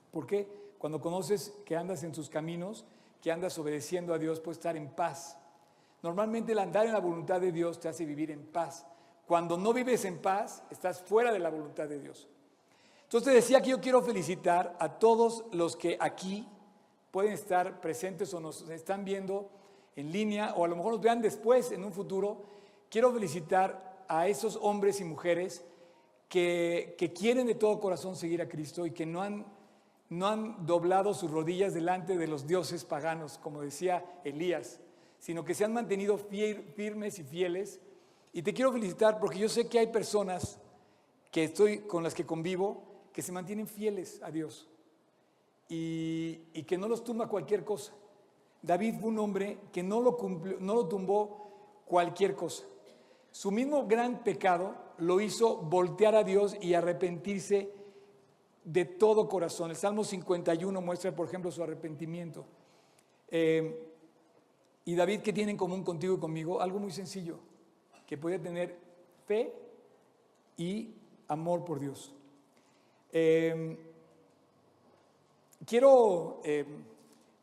¿Por 0.09 0.25
qué? 0.25 0.47
Cuando 0.77 1.01
conoces 1.01 1.53
que 1.65 1.75
andas 1.75 2.01
en 2.03 2.15
sus 2.15 2.29
caminos, 2.29 2.85
que 3.21 3.29
andas 3.29 3.57
obedeciendo 3.59 4.13
a 4.13 4.17
Dios, 4.19 4.39
puedes 4.39 4.59
estar 4.59 4.77
en 4.77 4.87
paz. 4.91 5.37
Normalmente 6.01 6.53
el 6.53 6.59
andar 6.59 6.85
en 6.85 6.93
la 6.93 7.01
voluntad 7.01 7.41
de 7.41 7.51
Dios 7.51 7.77
te 7.81 7.89
hace 7.89 8.05
vivir 8.05 8.31
en 8.31 8.41
paz. 8.41 8.85
Cuando 9.27 9.57
no 9.57 9.73
vives 9.73 10.05
en 10.05 10.19
paz, 10.19 10.63
estás 10.69 11.01
fuera 11.01 11.33
de 11.33 11.39
la 11.39 11.49
voluntad 11.49 11.89
de 11.89 11.99
Dios. 11.99 12.29
Entonces 13.03 13.33
decía 13.33 13.61
que 13.61 13.71
yo 13.71 13.81
quiero 13.81 14.01
felicitar 14.01 14.77
a 14.79 14.97
todos 14.97 15.43
los 15.51 15.75
que 15.75 15.97
aquí 15.99 16.47
pueden 17.11 17.33
estar 17.33 17.81
presentes 17.81 18.33
o 18.33 18.39
nos 18.39 18.61
están 18.69 19.03
viendo 19.03 19.49
en 19.97 20.09
línea 20.09 20.53
o 20.55 20.63
a 20.63 20.69
lo 20.69 20.77
mejor 20.77 20.93
nos 20.93 21.01
vean 21.01 21.21
después 21.21 21.73
en 21.73 21.83
un 21.83 21.91
futuro. 21.91 22.58
Quiero 22.89 23.11
felicitar 23.11 24.05
a 24.07 24.27
esos 24.27 24.57
hombres 24.61 24.99
y 24.99 25.03
mujeres 25.03 25.63
que, 26.27 26.95
quieren 27.17 27.47
de 27.47 27.55
todo 27.55 27.79
corazón 27.79 28.15
seguir 28.15 28.41
a 28.41 28.49
Cristo 28.49 28.85
y 28.85 28.91
que 28.91 29.05
no 29.05 29.21
han, 29.21 29.45
doblado 30.65 31.13
sus 31.13 31.29
rodillas 31.29 31.73
delante 31.73 32.17
de 32.17 32.27
los 32.27 32.47
dioses 32.47 32.83
paganos, 32.83 33.37
como 33.37 33.61
decía 33.61 34.03
Elías 34.23 34.79
sino 35.19 35.43
que 35.43 35.53
se 35.53 35.65
han 35.65 35.73
mantenido 35.73 36.17
firmes 36.17 37.19
y 37.19 37.23
fieles. 37.23 37.79
Y 38.31 38.41
te 38.41 38.53
quiero 38.53 38.71
felicitar 38.71 39.19
porque 39.19 39.37
yo 39.37 39.49
sé 39.49 39.67
que 39.67 39.79
hay 39.79 39.87
personas 39.87 40.57
que 41.31 41.43
estoy 41.43 41.79
con 41.79 42.03
las 42.03 42.15
que 42.15 42.25
convivo 42.25 42.83
que 43.13 43.21
se 43.21 43.31
mantienen 43.31 43.67
fieles 43.67 44.21
a 44.23 44.31
Dios 44.31 44.67
y, 45.67 46.63
que 46.63 46.77
no 46.77 46.87
los 46.87 47.03
tumba 47.03 47.27
cualquier 47.27 47.65
cosa. 47.65 47.93
David 48.61 48.95
fue 48.99 49.09
un 49.09 49.19
hombre 49.19 49.57
que 49.71 49.83
no 49.83 49.99
lo, 50.01 50.17
no 50.59 50.75
lo 50.75 50.87
tumbó 50.87 51.83
cualquier 51.85 52.35
cosa. 52.35 52.63
Su 53.39 53.51
mismo 53.51 53.87
gran 53.87 54.21
pecado 54.21 54.75
lo 54.97 55.21
hizo 55.21 55.55
voltear 55.59 56.13
a 56.13 56.25
Dios 56.25 56.57
y 56.59 56.73
arrepentirse 56.73 57.71
de 58.65 58.83
todo 58.83 59.29
corazón. 59.29 59.69
El 59.69 59.77
Salmo 59.77 60.03
51 60.03 60.81
muestra, 60.81 61.15
por 61.15 61.25
ejemplo, 61.25 61.49
su 61.49 61.63
arrepentimiento. 61.63 62.45
Eh, 63.29 63.93
y 64.83 64.93
David, 64.93 65.21
¿qué 65.21 65.31
tiene 65.31 65.51
en 65.51 65.57
común 65.57 65.85
contigo 65.85 66.15
y 66.15 66.19
conmigo? 66.19 66.59
Algo 66.59 66.79
muy 66.79 66.91
sencillo, 66.91 67.39
que 68.05 68.17
puede 68.17 68.39
tener 68.39 68.77
fe 69.25 69.53
y 70.57 70.95
amor 71.29 71.63
por 71.63 71.79
Dios. 71.79 72.13
Em, 73.13 73.77
quiero, 75.65 76.41
em, 76.43 76.83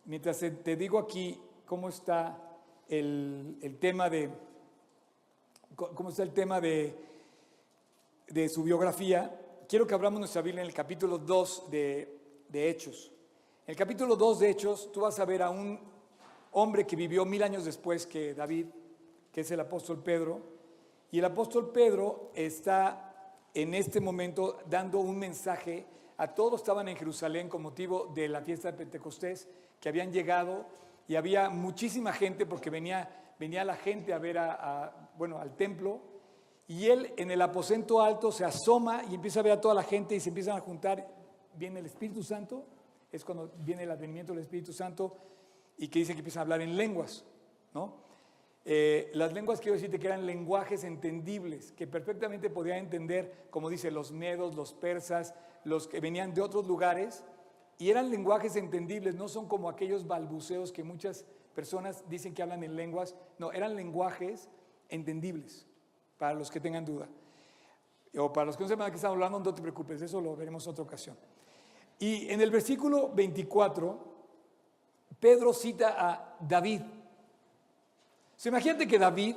mientras 0.04 0.40
te 0.40 0.76
digo 0.76 0.98
aquí 0.98 1.40
cómo 1.64 1.88
está 1.88 2.38
el, 2.86 3.78
tema 3.80 4.10
de, 4.10 4.28
cómo 5.76 6.08
está 6.08 6.22
el 6.22 6.32
tema 6.32 6.60
de, 6.60 6.96
de, 8.28 8.48
su 8.48 8.62
biografía, 8.62 9.38
quiero 9.68 9.86
que 9.86 9.94
abramos 9.94 10.18
nuestra 10.18 10.42
Biblia 10.42 10.62
en 10.62 10.68
el 10.68 10.74
capítulo 10.74 11.18
2 11.18 11.70
de, 11.70 12.18
de 12.48 12.70
Hechos. 12.70 13.12
En 13.66 13.72
el 13.72 13.76
capítulo 13.76 14.16
2 14.16 14.38
de 14.40 14.50
Hechos, 14.50 14.90
tú 14.90 15.02
vas 15.02 15.20
a 15.20 15.24
ver 15.24 15.42
a 15.42 15.50
un 15.50 15.78
hombre 16.52 16.86
que 16.86 16.96
vivió 16.96 17.24
mil 17.24 17.42
años 17.42 17.64
después 17.64 18.06
que 18.06 18.34
David, 18.34 18.66
que 19.30 19.42
es 19.42 19.50
el 19.50 19.60
apóstol 19.60 20.02
Pedro. 20.02 20.40
Y 21.10 21.18
el 21.18 21.24
apóstol 21.26 21.70
Pedro 21.70 22.30
está 22.34 23.36
en 23.52 23.74
este 23.74 24.00
momento 24.00 24.58
dando 24.68 24.98
un 24.98 25.18
mensaje 25.18 25.86
a 26.18 26.28
todos 26.28 26.60
estaban 26.60 26.88
en 26.88 26.96
Jerusalén 26.96 27.48
con 27.48 27.60
motivo 27.60 28.10
de 28.14 28.28
la 28.28 28.40
fiesta 28.40 28.72
de 28.72 28.78
Pentecostés, 28.78 29.48
que 29.78 29.88
habían 29.90 30.12
llegado 30.12 30.64
y 31.06 31.16
había 31.16 31.50
muchísima 31.50 32.12
gente 32.12 32.46
porque 32.46 32.70
venía, 32.70 33.10
venía 33.38 33.64
la 33.64 33.76
gente 33.76 34.12
a 34.12 34.18
ver 34.18 34.38
a, 34.38 35.10
bueno, 35.16 35.38
al 35.38 35.56
templo. 35.56 36.00
Y 36.68 36.86
él 36.86 37.12
en 37.16 37.30
el 37.30 37.40
aposento 37.42 38.00
alto 38.00 38.32
se 38.32 38.44
asoma 38.44 39.02
y 39.08 39.14
empieza 39.14 39.40
a 39.40 39.42
ver 39.42 39.52
a 39.52 39.60
toda 39.60 39.74
la 39.74 39.82
gente 39.82 40.14
y 40.16 40.20
se 40.20 40.30
empiezan 40.30 40.56
a 40.56 40.60
juntar. 40.60 41.06
Viene 41.54 41.80
el 41.80 41.86
Espíritu 41.86 42.22
Santo, 42.22 42.64
es 43.12 43.24
cuando 43.24 43.52
viene 43.58 43.84
el 43.84 43.90
advenimiento 43.90 44.32
del 44.32 44.42
Espíritu 44.42 44.72
Santo 44.72 45.16
y 45.78 45.88
que 45.88 46.00
dice 46.00 46.12
que 46.12 46.18
empiezan 46.20 46.40
a 46.40 46.42
hablar 46.42 46.60
en 46.60 46.76
lenguas, 46.76 47.24
¿no? 47.72 48.06
Eh, 48.68 49.12
las 49.14 49.32
lenguas 49.32 49.60
quiero 49.60 49.74
decirte 49.74 50.00
que 50.00 50.08
eran 50.08 50.26
lenguajes 50.26 50.82
entendibles, 50.82 51.70
que 51.70 51.86
perfectamente 51.86 52.50
podían 52.50 52.78
entender, 52.78 53.46
como 53.48 53.70
dice, 53.70 53.92
los 53.92 54.10
medos, 54.10 54.56
los 54.56 54.72
persas, 54.72 55.34
los 55.62 55.86
que 55.86 56.00
venían 56.00 56.34
de 56.34 56.40
otros 56.42 56.66
lugares, 56.66 57.22
y 57.78 57.90
eran 57.90 58.10
lenguajes 58.10 58.56
entendibles, 58.56 59.14
no 59.14 59.28
son 59.28 59.46
como 59.46 59.68
aquellos 59.68 60.08
balbuceos 60.08 60.72
que 60.72 60.82
muchas 60.82 61.26
personas 61.56 62.04
dicen 62.08 62.34
que 62.34 62.42
hablan 62.42 62.62
en 62.62 62.76
lenguas, 62.76 63.16
no, 63.38 63.50
eran 63.50 63.74
lenguajes 63.74 64.48
entendibles, 64.88 65.66
para 66.18 66.34
los 66.34 66.50
que 66.50 66.60
tengan 66.60 66.84
duda. 66.84 67.08
O 68.16 68.32
para 68.32 68.46
los 68.46 68.56
que 68.56 68.62
no 68.62 68.68
sepan 68.68 68.92
de 68.92 68.98
qué 68.98 69.06
hablando, 69.06 69.40
no 69.40 69.54
te 69.54 69.62
preocupes, 69.62 70.00
eso 70.00 70.20
lo 70.20 70.36
veremos 70.36 70.64
en 70.66 70.70
otra 70.70 70.84
ocasión. 70.84 71.16
Y 71.98 72.28
en 72.30 72.40
el 72.40 72.50
versículo 72.50 73.10
24 73.12 74.16
Pedro 75.18 75.52
cita 75.52 75.96
a 75.98 76.36
David. 76.40 76.82
Se 78.36 78.50
imagínate 78.50 78.86
que 78.86 78.98
David 78.98 79.36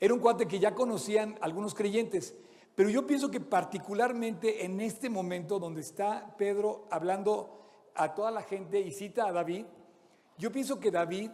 era 0.00 0.12
un 0.12 0.20
cuate 0.20 0.46
que 0.46 0.58
ya 0.58 0.74
conocían 0.74 1.38
algunos 1.40 1.74
creyentes, 1.74 2.34
pero 2.74 2.90
yo 2.90 3.06
pienso 3.06 3.30
que 3.30 3.40
particularmente 3.40 4.64
en 4.64 4.80
este 4.80 5.08
momento 5.08 5.58
donde 5.58 5.80
está 5.80 6.34
Pedro 6.36 6.86
hablando 6.90 7.92
a 7.94 8.14
toda 8.14 8.30
la 8.30 8.42
gente 8.42 8.80
y 8.80 8.90
cita 8.90 9.26
a 9.26 9.32
David, 9.32 9.64
yo 10.38 10.52
pienso 10.52 10.78
que 10.78 10.90
David 10.90 11.30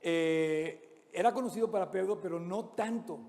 eh, 0.00 1.08
era 1.12 1.32
conocido 1.32 1.70
para 1.70 1.90
Pedro, 1.90 2.20
pero 2.20 2.38
no 2.38 2.66
tanto. 2.66 3.20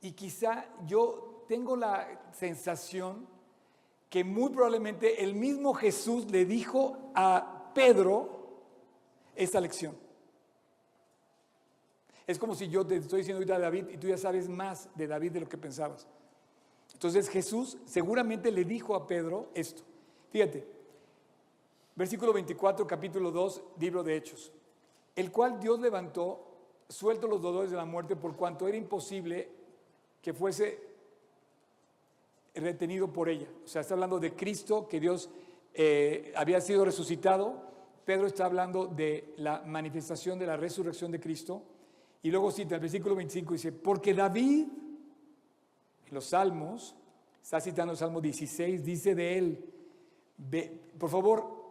Y 0.00 0.12
quizá 0.12 0.66
yo 0.86 1.44
tengo 1.48 1.76
la 1.76 2.30
sensación 2.32 3.26
que 4.08 4.24
muy 4.24 4.50
probablemente 4.50 5.24
el 5.24 5.34
mismo 5.34 5.74
Jesús 5.74 6.30
le 6.30 6.44
dijo 6.44 7.10
a 7.14 7.72
Pedro, 7.74 8.44
esta 9.34 9.60
lección. 9.60 9.96
Es 12.26 12.38
como 12.38 12.54
si 12.54 12.68
yo 12.68 12.86
te 12.86 12.96
estoy 12.96 13.18
diciendo 13.18 13.38
ahorita 13.38 13.56
a 13.56 13.58
David 13.58 13.88
y 13.90 13.98
tú 13.98 14.08
ya 14.08 14.16
sabes 14.16 14.48
más 14.48 14.88
de 14.94 15.06
David 15.06 15.32
de 15.32 15.40
lo 15.40 15.48
que 15.48 15.58
pensabas. 15.58 16.06
Entonces 16.92 17.28
Jesús 17.28 17.76
seguramente 17.84 18.50
le 18.50 18.64
dijo 18.64 18.94
a 18.94 19.06
Pedro 19.06 19.50
esto. 19.54 19.82
Fíjate, 20.30 20.66
versículo 21.96 22.32
24, 22.32 22.86
capítulo 22.86 23.30
2, 23.30 23.62
libro 23.78 24.02
de 24.02 24.16
Hechos. 24.16 24.52
El 25.14 25.30
cual 25.30 25.60
Dios 25.60 25.80
levantó, 25.80 26.46
suelto 26.88 27.26
los 27.26 27.40
dolores 27.40 27.70
de 27.70 27.76
la 27.76 27.84
muerte, 27.84 28.16
por 28.16 28.36
cuanto 28.36 28.66
era 28.68 28.76
imposible 28.76 29.50
que 30.20 30.32
fuese 30.32 30.80
retenido 32.54 33.12
por 33.12 33.28
ella. 33.28 33.48
O 33.64 33.68
sea, 33.68 33.82
está 33.82 33.94
hablando 33.94 34.18
de 34.18 34.34
Cristo, 34.34 34.88
que 34.88 35.00
Dios 35.00 35.30
eh, 35.72 36.32
había 36.36 36.60
sido 36.60 36.84
resucitado 36.84 37.74
Pedro 38.04 38.26
está 38.26 38.44
hablando 38.44 38.86
de 38.86 39.34
la 39.38 39.62
manifestación 39.62 40.38
de 40.38 40.46
la 40.46 40.56
resurrección 40.56 41.10
de 41.10 41.20
Cristo. 41.20 41.62
Y 42.22 42.30
luego 42.30 42.50
cita 42.50 42.74
el 42.74 42.80
versículo 42.80 43.14
25, 43.14 43.54
dice, 43.54 43.72
porque 43.72 44.14
David, 44.14 44.66
en 46.06 46.14
los 46.14 46.26
salmos, 46.26 46.94
está 47.42 47.60
citando 47.60 47.92
el 47.92 47.98
Salmo 47.98 48.20
16, 48.20 48.84
dice 48.84 49.14
de 49.14 49.38
él, 49.38 49.64
por 50.98 51.10
favor, 51.10 51.63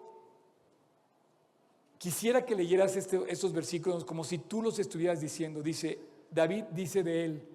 quisiera 2.04 2.46
que 2.46 2.54
leyeras 2.54 2.98
estos 2.98 3.54
versículos 3.54 4.04
como 4.04 4.26
si 4.26 4.38
tú 4.38 4.62
los 4.62 4.78
estuvieras 4.78 5.22
diciendo. 5.22 5.64
Dice, 5.64 5.98
David 6.30 6.66
dice 6.72 7.02
de 7.02 7.24
él, 7.24 7.48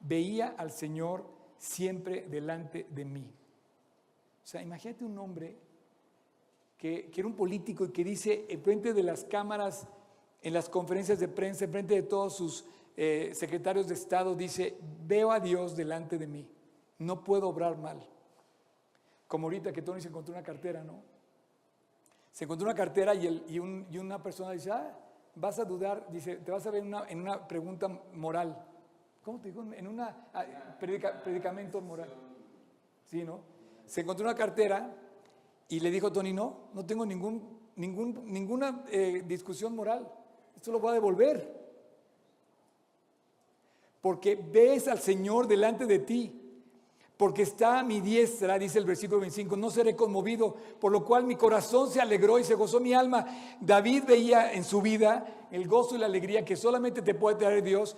veía 0.00 0.48
al 0.58 0.72
Señor 0.72 1.24
siempre 1.58 2.26
delante 2.28 2.88
de 2.90 3.04
mí. 3.04 3.30
O 4.42 4.46
sea, 4.48 4.62
imagínate 4.62 5.04
un 5.04 5.16
hombre 5.16 5.56
que, 6.76 7.08
era 7.16 7.28
un 7.28 7.36
político 7.36 7.84
y 7.84 7.90
que 7.90 8.02
dice 8.02 8.46
en 8.48 8.60
frente 8.62 8.92
de 8.92 9.04
las 9.04 9.22
cámaras, 9.22 9.86
en 10.42 10.54
las 10.54 10.68
conferencias 10.68 11.20
de 11.20 11.28
prensa, 11.28 11.66
en 11.66 11.70
frente 11.70 11.94
de 11.94 12.02
todos 12.02 12.34
sus 12.36 12.64
eh, 12.96 13.30
secretarios 13.32 13.86
de 13.86 13.94
Estado, 13.94 14.34
dice, 14.34 14.76
veo 15.06 15.30
a 15.30 15.38
Dios 15.38 15.76
delante 15.76 16.18
de 16.18 16.26
mí, 16.26 16.48
no 16.98 17.22
puedo 17.22 17.48
obrar 17.48 17.78
mal. 17.78 18.04
Como 19.28 19.46
ahorita 19.46 19.72
que 19.72 19.82
Tony 19.82 20.00
se 20.00 20.08
encontró 20.08 20.34
una 20.34 20.42
cartera, 20.42 20.82
¿no? 20.82 21.17
Se 22.32 22.44
encontró 22.44 22.66
una 22.66 22.74
cartera 22.74 23.14
y, 23.14 23.44
y, 23.48 23.58
un, 23.58 23.86
y 23.90 23.98
una 23.98 24.22
persona 24.22 24.52
dice, 24.52 24.70
ah, 24.70 24.96
vas 25.34 25.58
a 25.58 25.64
dudar, 25.64 26.06
dice, 26.10 26.36
te 26.36 26.50
vas 26.50 26.66
a 26.66 26.70
ver 26.70 26.82
una, 26.82 27.08
en 27.08 27.20
una 27.20 27.46
pregunta 27.46 27.88
moral. 28.14 28.64
¿Cómo 29.22 29.40
te 29.40 29.48
digo? 29.48 29.64
En 29.72 29.86
un 29.86 30.00
ah, 30.00 30.28
predicamento 30.78 31.80
moral. 31.80 32.08
Sí, 33.06 33.24
¿no? 33.24 33.40
Se 33.86 34.02
encontró 34.02 34.26
una 34.26 34.34
cartera 34.34 34.94
y 35.68 35.80
le 35.80 35.90
dijo 35.90 36.12
Tony, 36.12 36.32
no, 36.32 36.68
no 36.74 36.84
tengo 36.84 37.04
ningún, 37.04 37.58
ningún, 37.76 38.22
ninguna 38.26 38.84
eh, 38.90 39.22
discusión 39.26 39.74
moral. 39.74 40.10
Esto 40.56 40.72
lo 40.72 40.80
voy 40.80 40.90
a 40.90 40.94
devolver. 40.94 41.58
Porque 44.00 44.36
ves 44.36 44.88
al 44.88 44.98
Señor 44.98 45.46
delante 45.46 45.86
de 45.86 45.98
ti. 46.00 46.37
Porque 47.18 47.42
está 47.42 47.80
a 47.80 47.82
mi 47.82 48.00
diestra, 48.00 48.60
dice 48.60 48.78
el 48.78 48.84
versículo 48.84 49.20
25, 49.20 49.56
no 49.56 49.70
seré 49.70 49.96
conmovido, 49.96 50.54
por 50.78 50.92
lo 50.92 51.04
cual 51.04 51.24
mi 51.24 51.34
corazón 51.34 51.90
se 51.90 52.00
alegró 52.00 52.38
y 52.38 52.44
se 52.44 52.54
gozó 52.54 52.78
mi 52.78 52.94
alma. 52.94 53.26
David 53.60 54.04
veía 54.06 54.52
en 54.52 54.62
su 54.62 54.80
vida 54.80 55.48
el 55.50 55.66
gozo 55.66 55.96
y 55.96 55.98
la 55.98 56.06
alegría 56.06 56.44
que 56.44 56.54
solamente 56.54 57.02
te 57.02 57.14
puede 57.14 57.36
traer 57.36 57.64
Dios. 57.64 57.96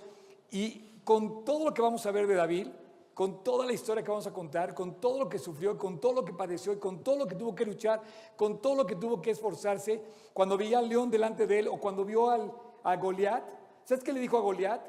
Y 0.49 1.01
con 1.03 1.45
todo 1.45 1.65
lo 1.65 1.73
que 1.73 1.83
vamos 1.83 2.03
a 2.07 2.11
ver 2.11 2.25
de 2.25 2.33
David, 2.33 2.67
con 3.13 3.43
toda 3.43 3.63
la 3.63 3.73
historia 3.73 4.03
que 4.03 4.09
vamos 4.09 4.25
a 4.25 4.33
contar, 4.33 4.73
con 4.73 4.99
todo 4.99 5.19
lo 5.19 5.29
que 5.29 5.37
sufrió, 5.37 5.77
con 5.77 5.99
todo 5.99 6.13
lo 6.13 6.25
que 6.25 6.33
padeció 6.33 6.79
con 6.79 7.03
todo 7.03 7.17
lo 7.17 7.27
que 7.27 7.35
tuvo 7.35 7.53
que 7.53 7.65
luchar, 7.65 8.01
con 8.35 8.59
todo 8.59 8.73
lo 8.73 8.87
que 8.87 8.95
tuvo 8.95 9.21
que 9.21 9.29
esforzarse, 9.29 10.01
cuando 10.33 10.57
veía 10.57 10.79
al 10.79 10.89
león 10.89 11.11
delante 11.11 11.45
de 11.45 11.59
él 11.59 11.67
o 11.67 11.77
cuando 11.77 12.03
vio 12.03 12.31
al, 12.31 12.51
a 12.83 12.95
Goliat, 12.95 13.43
¿sabes 13.83 14.03
qué 14.03 14.13
le 14.13 14.19
dijo 14.19 14.37
a 14.37 14.41
Goliat? 14.41 14.81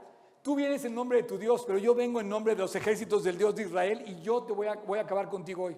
Tú 0.43 0.57
vienes 0.57 0.85
en 0.85 0.95
nombre 0.95 1.19
de 1.19 1.29
tu 1.29 1.39
Dios, 1.39 1.65
pero 1.67 1.79
yo 1.79 1.95
vengo 1.95 2.21
en 2.21 2.29
nombre 2.29 2.55
de 2.55 2.63
los 2.63 2.75
ejércitos 2.75 3.23
del 3.23 3.39
Dios 3.39 3.55
de 3.55 3.63
Israel 3.63 4.03
y 4.07 4.21
yo 4.23 4.43
te 4.43 4.53
voy 4.53 4.67
a, 4.67 4.75
voy 4.75 4.99
a 4.99 5.03
acabar 5.03 5.29
contigo 5.29 5.65
hoy. 5.65 5.77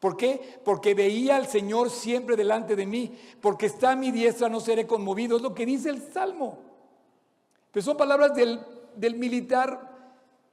¿Por 0.00 0.16
qué? 0.16 0.60
Porque 0.64 0.94
veía 0.94 1.36
al 1.36 1.46
Señor 1.46 1.90
siempre 1.90 2.36
delante 2.36 2.76
de 2.76 2.86
mí, 2.86 3.18
porque 3.40 3.66
está 3.66 3.92
a 3.92 3.96
mi 3.96 4.10
diestra, 4.10 4.48
no 4.48 4.60
seré 4.60 4.86
conmovido. 4.86 5.36
Es 5.36 5.42
lo 5.42 5.54
que 5.54 5.66
dice 5.66 5.90
el 5.90 6.00
Salmo. 6.00 6.58
Pero 7.72 7.84
son 7.84 7.96
palabras 7.96 8.34
del, 8.34 8.60
del 8.94 9.16
militar 9.16 9.88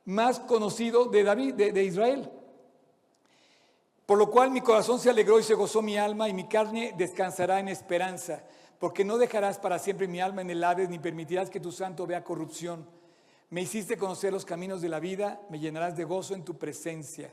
más 0.05 0.39
conocido 0.39 1.05
de 1.05 1.23
David, 1.23 1.53
de, 1.53 1.83
Israel. 1.83 2.29
Por 4.05 4.17
lo 4.17 4.29
cual 4.29 4.51
mi 4.51 4.61
corazón 4.61 4.99
se 4.99 5.09
alegró 5.09 5.39
y 5.39 5.43
se 5.43 5.55
gozó 5.55 5.81
mi 5.81 5.97
alma 5.97 6.29
y 6.29 6.33
mi 6.33 6.47
carne 6.47 6.93
descansará 6.97 7.59
en 7.59 7.67
esperanza, 7.67 8.43
porque 8.79 9.03
no 9.03 9.17
dejarás 9.17 9.57
para 9.57 9.79
siempre 9.79 10.07
mi 10.07 10.21
alma 10.21 10.41
en 10.41 10.51
el 10.51 10.63
Hades 10.63 10.89
ni 10.89 10.99
permitirás 10.99 11.49
que 11.49 11.59
tu 11.59 11.71
santo 11.71 12.05
vea 12.05 12.23
corrupción. 12.23 12.87
Me 13.49 13.62
hiciste 13.62 13.97
conocer 13.97 14.34
los 14.34 14.45
caminos 14.45 14.81
de 14.81 14.89
la 14.89 14.99
vida, 14.99 15.41
me 15.49 15.60
llenarás 15.60 15.95
de 15.95 16.03
gozo 16.03 16.34
en 16.34 16.43
tu 16.43 16.58
presencia. 16.58 17.31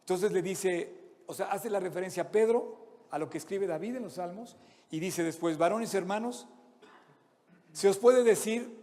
Entonces 0.00 0.32
le 0.32 0.42
dice, 0.42 0.94
o 1.26 1.34
sea, 1.34 1.46
hace 1.46 1.70
la 1.70 1.80
referencia 1.80 2.24
a 2.24 2.30
Pedro, 2.30 3.06
a 3.10 3.18
lo 3.18 3.28
que 3.28 3.38
escribe 3.38 3.66
David 3.66 3.96
en 3.96 4.02
los 4.04 4.14
Salmos, 4.14 4.56
y 4.90 5.00
dice 5.00 5.22
después, 5.22 5.58
varones 5.58 5.94
hermanos, 5.94 6.46
se 7.72 7.88
os 7.88 7.98
puede 7.98 8.22
decir 8.22 8.82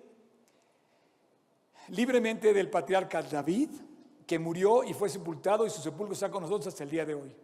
libremente 1.89 2.53
del 2.53 2.69
patriarca 2.69 3.21
David, 3.21 3.69
que 4.25 4.38
murió 4.38 4.84
y 4.84 4.93
fue 4.93 5.10
sepultado 5.10 5.65
y 5.65 5.69
su 5.69 5.82
sepulcro 5.82 6.13
está 6.13 6.29
con 6.29 6.43
nosotros 6.43 6.67
hasta 6.67 6.84
el 6.84 6.89
día 6.89 7.05
de 7.05 7.15
hoy. 7.15 7.36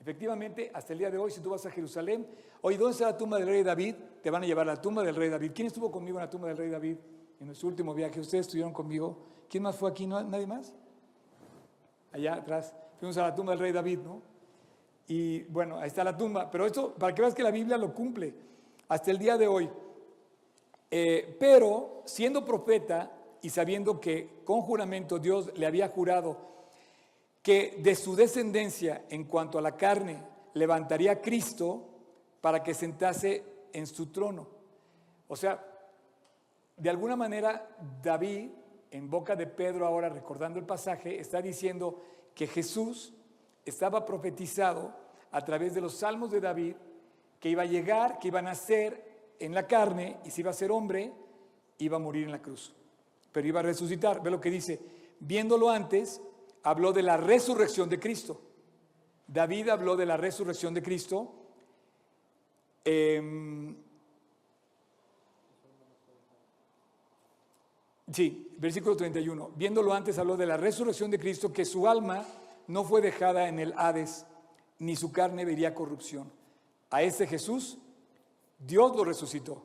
Efectivamente, 0.00 0.70
hasta 0.74 0.92
el 0.92 0.98
día 0.98 1.10
de 1.10 1.18
hoy, 1.18 1.30
si 1.30 1.40
tú 1.40 1.50
vas 1.50 1.64
a 1.64 1.70
Jerusalén, 1.70 2.26
hoy, 2.60 2.76
¿dónde 2.76 2.92
está 2.92 3.06
la 3.06 3.16
tumba 3.16 3.38
del 3.38 3.48
rey 3.48 3.62
David? 3.62 3.94
Te 4.22 4.30
van 4.30 4.42
a 4.42 4.46
llevar 4.46 4.68
a 4.68 4.74
la 4.74 4.80
tumba 4.80 5.02
del 5.02 5.16
rey 5.16 5.28
David. 5.28 5.52
¿Quién 5.54 5.66
estuvo 5.66 5.90
conmigo 5.90 6.18
en 6.18 6.24
la 6.24 6.30
tumba 6.30 6.48
del 6.48 6.56
rey 6.56 6.70
David 6.70 6.96
en 7.40 7.46
nuestro 7.46 7.68
último 7.68 7.94
viaje? 7.94 8.20
Ustedes 8.20 8.46
estuvieron 8.46 8.72
conmigo. 8.72 9.18
¿Quién 9.48 9.62
más 9.62 9.76
fue 9.76 9.90
aquí? 9.90 10.06
¿Nadie 10.06 10.46
más? 10.46 10.72
Allá 12.12 12.34
atrás. 12.34 12.74
Fuimos 12.98 13.16
a 13.18 13.22
la 13.22 13.34
tumba 13.34 13.52
del 13.52 13.60
rey 13.60 13.72
David, 13.72 14.00
¿no? 14.00 14.22
Y 15.06 15.42
bueno, 15.44 15.78
ahí 15.78 15.88
está 15.88 16.04
la 16.04 16.16
tumba. 16.16 16.50
Pero 16.50 16.66
esto, 16.66 16.94
para 16.94 17.14
que 17.14 17.22
veas 17.22 17.34
que 17.34 17.42
la 17.42 17.50
Biblia 17.50 17.78
lo 17.78 17.94
cumple 17.94 18.34
hasta 18.88 19.10
el 19.10 19.18
día 19.18 19.38
de 19.38 19.46
hoy. 19.46 19.70
Eh, 20.90 21.36
pero, 21.38 22.02
siendo 22.04 22.44
profeta, 22.44 23.18
y 23.42 23.50
sabiendo 23.50 24.00
que 24.00 24.40
con 24.44 24.62
juramento 24.62 25.18
Dios 25.18 25.50
le 25.56 25.66
había 25.66 25.88
jurado 25.88 26.36
que 27.42 27.78
de 27.78 27.94
su 27.94 28.16
descendencia 28.16 29.04
en 29.08 29.24
cuanto 29.24 29.58
a 29.58 29.62
la 29.62 29.76
carne 29.76 30.22
levantaría 30.54 31.12
a 31.12 31.20
Cristo 31.20 31.84
para 32.40 32.62
que 32.62 32.74
sentase 32.74 33.44
en 33.72 33.86
su 33.86 34.06
trono. 34.06 34.48
O 35.28 35.36
sea, 35.36 35.64
de 36.78 36.90
alguna 36.90 37.16
manera 37.16 37.68
David, 38.02 38.50
en 38.90 39.10
boca 39.10 39.36
de 39.36 39.46
Pedro 39.46 39.86
ahora 39.86 40.08
recordando 40.08 40.58
el 40.58 40.66
pasaje, 40.66 41.20
está 41.20 41.42
diciendo 41.42 42.02
que 42.34 42.46
Jesús 42.46 43.12
estaba 43.64 44.06
profetizado 44.06 44.94
a 45.30 45.44
través 45.44 45.74
de 45.74 45.80
los 45.80 45.94
salmos 45.94 46.30
de 46.30 46.40
David, 46.40 46.76
que 47.38 47.50
iba 47.50 47.62
a 47.62 47.66
llegar, 47.66 48.18
que 48.18 48.28
iba 48.28 48.38
a 48.38 48.42
nacer 48.42 49.34
en 49.38 49.54
la 49.54 49.66
carne 49.66 50.18
y 50.24 50.30
si 50.30 50.40
iba 50.40 50.50
a 50.50 50.54
ser 50.54 50.72
hombre, 50.72 51.12
iba 51.78 51.96
a 51.96 52.00
morir 52.00 52.24
en 52.24 52.32
la 52.32 52.42
cruz 52.42 52.74
pero 53.32 53.46
iba 53.46 53.60
a 53.60 53.62
resucitar. 53.62 54.22
Ve 54.22 54.30
lo 54.30 54.40
que 54.40 54.50
dice. 54.50 54.80
Viéndolo 55.20 55.70
antes, 55.70 56.20
habló 56.62 56.92
de 56.92 57.02
la 57.02 57.16
resurrección 57.16 57.88
de 57.88 57.98
Cristo. 58.00 58.40
David 59.26 59.68
habló 59.68 59.96
de 59.96 60.06
la 60.06 60.16
resurrección 60.16 60.74
de 60.74 60.82
Cristo. 60.82 61.34
Em, 62.84 63.76
sí, 68.12 68.54
versículo 68.58 68.96
31. 68.96 69.52
Viéndolo 69.56 69.92
antes, 69.92 70.18
habló 70.18 70.36
de 70.36 70.46
la 70.46 70.56
resurrección 70.56 71.10
de 71.10 71.18
Cristo, 71.18 71.52
que 71.52 71.64
su 71.64 71.88
alma 71.88 72.24
no 72.66 72.84
fue 72.84 73.00
dejada 73.00 73.48
en 73.48 73.58
el 73.58 73.74
Hades, 73.76 74.26
ni 74.78 74.96
su 74.96 75.12
carne 75.12 75.44
vería 75.44 75.74
corrupción. 75.74 76.30
A 76.90 77.02
ese 77.02 77.26
Jesús, 77.26 77.78
Dios 78.58 78.96
lo 78.96 79.04
resucitó, 79.04 79.62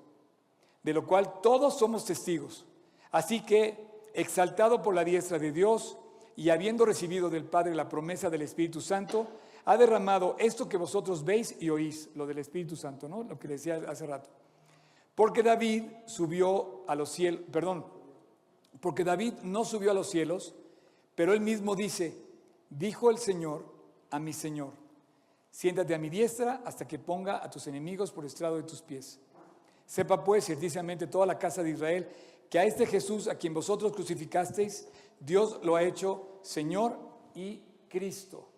de 0.83 0.93
lo 0.93 1.05
cual 1.05 1.41
todos 1.41 1.77
somos 1.77 2.05
testigos. 2.05 2.65
Así 3.11 3.41
que, 3.41 3.77
exaltado 4.13 4.81
por 4.81 4.93
la 4.93 5.03
diestra 5.03 5.39
de 5.39 5.51
Dios 5.51 5.97
y 6.35 6.49
habiendo 6.49 6.85
recibido 6.85 7.29
del 7.29 7.45
Padre 7.45 7.75
la 7.75 7.89
promesa 7.89 8.29
del 8.29 8.41
Espíritu 8.41 8.81
Santo, 8.81 9.27
ha 9.65 9.77
derramado 9.77 10.35
esto 10.39 10.67
que 10.67 10.77
vosotros 10.77 11.23
veis 11.23 11.55
y 11.59 11.69
oís, 11.69 12.09
lo 12.15 12.25
del 12.25 12.39
Espíritu 12.39 12.75
Santo, 12.75 13.07
¿no? 13.07 13.23
Lo 13.23 13.39
que 13.39 13.47
decía 13.47 13.81
hace 13.87 14.05
rato. 14.05 14.29
Porque 15.15 15.43
David 15.43 15.83
subió 16.05 16.83
a 16.87 16.95
los 16.95 17.09
cielos, 17.09 17.41
perdón, 17.51 17.85
porque 18.83 19.05
David 19.05 19.35
no 19.43 19.63
subió 19.63 19.91
a 19.91 19.93
los 19.93 20.09
cielos, 20.09 20.53
pero 21.15 21.31
él 21.33 21.39
mismo 21.39 21.73
dice, 21.73 22.13
dijo 22.69 23.09
el 23.09 23.17
Señor 23.17 23.63
a 24.11 24.19
mi 24.19 24.33
Señor, 24.33 24.71
siéntate 25.49 25.95
a 25.95 25.97
mi 25.97 26.09
diestra 26.09 26.61
hasta 26.65 26.85
que 26.85 26.99
ponga 26.99 27.41
a 27.41 27.49
tus 27.49 27.65
enemigos 27.67 28.11
por 28.11 28.25
estrado 28.25 28.57
de 28.57 28.63
tus 28.63 28.81
pies. 28.81 29.21
Sepa 29.85 30.21
pues 30.21 30.43
ciertamente 30.43 31.07
toda 31.07 31.25
la 31.25 31.39
casa 31.39 31.63
de 31.63 31.69
Israel 31.69 32.09
que 32.49 32.59
a 32.59 32.65
este 32.65 32.85
Jesús 32.85 33.29
a 33.29 33.35
quien 33.35 33.53
vosotros 33.53 33.93
crucificasteis, 33.93 34.89
Dios 35.17 35.61
lo 35.63 35.77
ha 35.77 35.83
hecho 35.83 36.39
Señor 36.41 36.99
y 37.35 37.61
Cristo. 37.87 38.49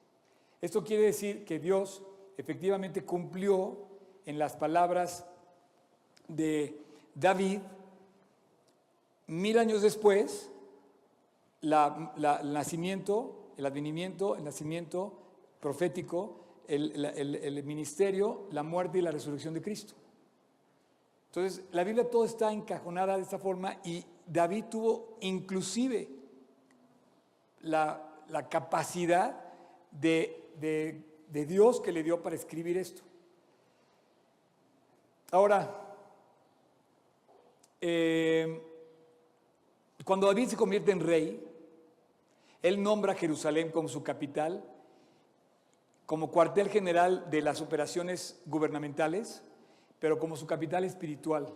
Esto 0.59 0.83
quiere 0.83 1.03
decir 1.03 1.45
que 1.45 1.59
Dios 1.59 2.01
efectivamente 2.35 3.05
cumplió 3.05 3.77
en 4.25 4.39
las 4.39 4.55
palabras 4.55 5.23
de 6.27 6.81
David 7.13 7.59
mil 9.27 9.57
años 9.57 9.81
después 9.81 10.51
el 11.61 11.71
nacimiento, 12.53 13.51
el 13.57 13.65
advenimiento, 13.65 14.35
el 14.35 14.43
nacimiento 14.43 15.13
profético, 15.59 16.39
el 16.67 17.63
ministerio, 17.63 18.47
la 18.51 18.63
muerte 18.63 18.99
y 18.99 19.01
la 19.01 19.11
resurrección 19.11 19.53
de 19.53 19.61
Cristo. 19.61 19.93
Entonces, 21.35 21.65
la 21.73 21.83
Biblia 21.83 22.09
todo 22.09 22.23
está 22.23 22.53
encajonada 22.53 23.17
de 23.17 23.23
esta 23.23 23.37
forma 23.37 23.77
y 23.83 24.05
David 24.25 24.65
tuvo 24.71 25.17
inclusive 25.19 26.07
la, 27.63 28.01
capacidad 28.49 29.35
de, 29.91 31.03
Dios 31.29 31.81
que 31.81 31.91
le 31.91 32.03
dio 32.03 32.21
para 32.21 32.37
escribir 32.37 32.77
esto. 32.77 33.01
Ahora, 35.31 35.97
eh, 37.81 38.61
cuando 40.05 40.27
David 40.27 40.47
se 40.47 40.55
convierte 40.55 40.91
en 40.91 41.01
rey, 41.01 41.45
él 42.61 42.81
nombra 42.81 43.13
Jerusalén 43.13 43.71
como 43.71 43.89
su 43.89 44.03
capital, 44.03 44.63
como 46.05 46.31
cuartel 46.31 46.69
general 46.69 47.29
de 47.29 47.41
las 47.41 47.59
operaciones 47.59 48.41
gubernamentales 48.45 49.43
pero 49.99 50.19
como 50.19 50.35
su 50.35 50.45
capital 50.45 50.83
espiritual. 50.83 51.51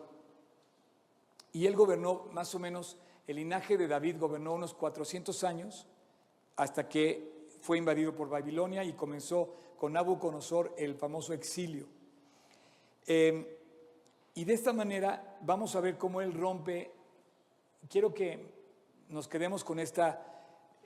Y 1.51 1.65
él 1.65 1.75
gobernó 1.75 2.27
más 2.31 2.53
o 2.55 2.59
menos, 2.59 2.97
el 3.27 3.35
linaje 3.35 3.77
de 3.77 3.87
David 3.87 4.17
gobernó 4.19 4.53
unos 4.53 4.73
400 4.73 5.43
años 5.43 5.87
hasta 6.55 6.89
que 6.89 7.47
fue 7.61 7.77
invadido 7.77 8.15
por 8.15 8.29
Babilonia 8.29 8.83
y 8.83 8.93
comenzó 8.93 9.53
con 9.77 9.93
Nabucodonosor 9.93 10.73
el 10.77 10.95
famoso 10.95 11.33
exilio. 11.33 11.87
Em, 13.05 13.45
y 14.35 14.45
de 14.45 14.53
esta 14.53 14.73
manera 14.73 15.37
vamos 15.41 15.75
a 15.75 15.81
ver 15.81 15.97
cómo 15.97 16.21
él 16.21 16.33
rompe, 16.33 16.91
quiero 17.87 18.13
que 18.13 18.45
nos 19.09 19.27
quedemos 19.27 19.63
con 19.63 19.79
esta, 19.79 20.25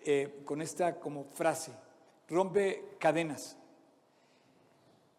eh, 0.06 0.42
con 0.46 0.62
esta 0.62 1.00
como 1.00 1.26
frase, 1.26 1.74
rompe 2.30 2.96
cadenas. 3.00 3.58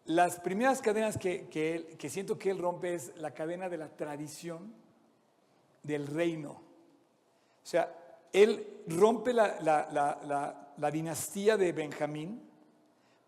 Las 0.05 0.39
primeras 0.39 0.81
cadenas 0.81 1.17
que, 1.17 1.97
siento 2.09 2.37
que 2.37 2.51
él 2.51 2.59
rompe 2.59 2.93
es 2.93 3.15
la 3.17 3.31
cadena 3.31 3.69
de 3.69 3.77
la 3.77 3.89
tradición 3.89 4.73
del 5.81 6.05
reino. 6.05 6.51
O 6.51 7.67
sea, 7.67 7.91
él 8.31 8.83
rompe 8.87 9.33
la, 9.33 9.59
la- 9.61 9.87
la- 9.91 10.19
la- 10.77 10.91
dinastía 10.91 11.57
de 11.57 11.71
Benjamín 11.71 12.41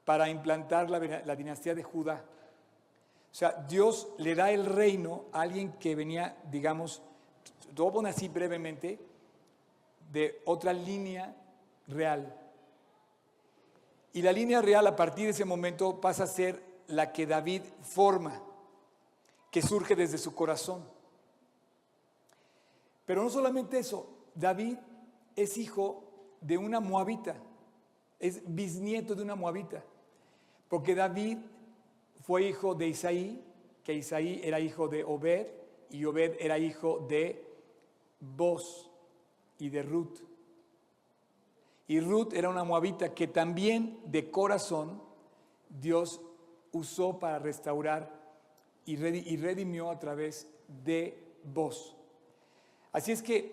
para 0.05 0.29
implantar 0.29 0.89
la, 0.89 0.99
la 0.99 1.35
dinastía 1.35 1.73
de 1.73 1.81
Judá. 1.81 2.23
O 3.31 3.35
sea, 3.35 3.51
Dios 3.67 4.09
le 4.17 4.35
da 4.35 4.51
el 4.51 4.65
reino 4.65 5.25
a 5.31 5.41
alguien 5.41 5.73
que 5.73 5.95
venía, 5.95 6.37
digamos, 6.51 7.01
a 7.49 7.91
poner 7.91 8.13
así 8.13 8.27
brevemente, 8.27 8.99
de 10.11 10.41
otra 10.45 10.73
línea 10.73 11.35
real. 11.87 12.33
Y 14.13 14.21
la 14.21 14.31
línea 14.31 14.61
real 14.61 14.87
a 14.87 14.95
partir 14.95 15.25
de 15.25 15.31
ese 15.31 15.45
momento 15.45 15.99
pasa 16.01 16.23
a 16.23 16.27
ser 16.27 16.61
la 16.87 17.11
que 17.11 17.27
David 17.27 17.61
forma, 17.81 18.41
que 19.51 19.61
surge 19.61 19.95
desde 19.95 20.17
su 20.17 20.33
corazón. 20.33 20.83
Pero 23.05 23.23
no 23.23 23.29
solamente 23.29 23.79
eso, 23.79 24.09
David 24.33 24.77
es 25.35 25.57
hijo 25.57 26.03
de 26.41 26.57
una 26.57 26.79
moabita, 26.79 27.35
es 28.19 28.41
bisnieto 28.45 29.15
de 29.15 29.23
una 29.23 29.35
moabita, 29.35 29.83
porque 30.67 30.95
David 30.95 31.37
fue 32.25 32.43
hijo 32.43 32.75
de 32.75 32.87
Isaí, 32.87 33.43
que 33.83 33.93
Isaí 33.93 34.41
era 34.43 34.59
hijo 34.59 34.87
de 34.87 35.03
Obed, 35.03 35.47
y 35.89 36.05
Obed 36.05 36.35
era 36.39 36.57
hijo 36.57 37.05
de 37.09 37.43
Boz 38.19 38.89
y 39.59 39.69
de 39.69 39.83
Ruth. 39.83 40.19
Y 41.87 41.99
Ruth 42.01 42.33
era 42.33 42.49
una 42.49 42.63
moabita 42.63 43.13
que 43.13 43.27
también 43.27 43.99
de 44.05 44.29
corazón 44.29 45.01
Dios 45.69 46.21
usó 46.71 47.17
para 47.19 47.39
restaurar 47.39 48.11
y, 48.85 48.97
redi- 48.97 49.23
y 49.25 49.37
redimió 49.37 49.89
a 49.89 49.99
través 49.99 50.47
de 50.83 51.23
Boz. 51.43 51.95
Así 52.91 53.11
es 53.11 53.21
que 53.21 53.51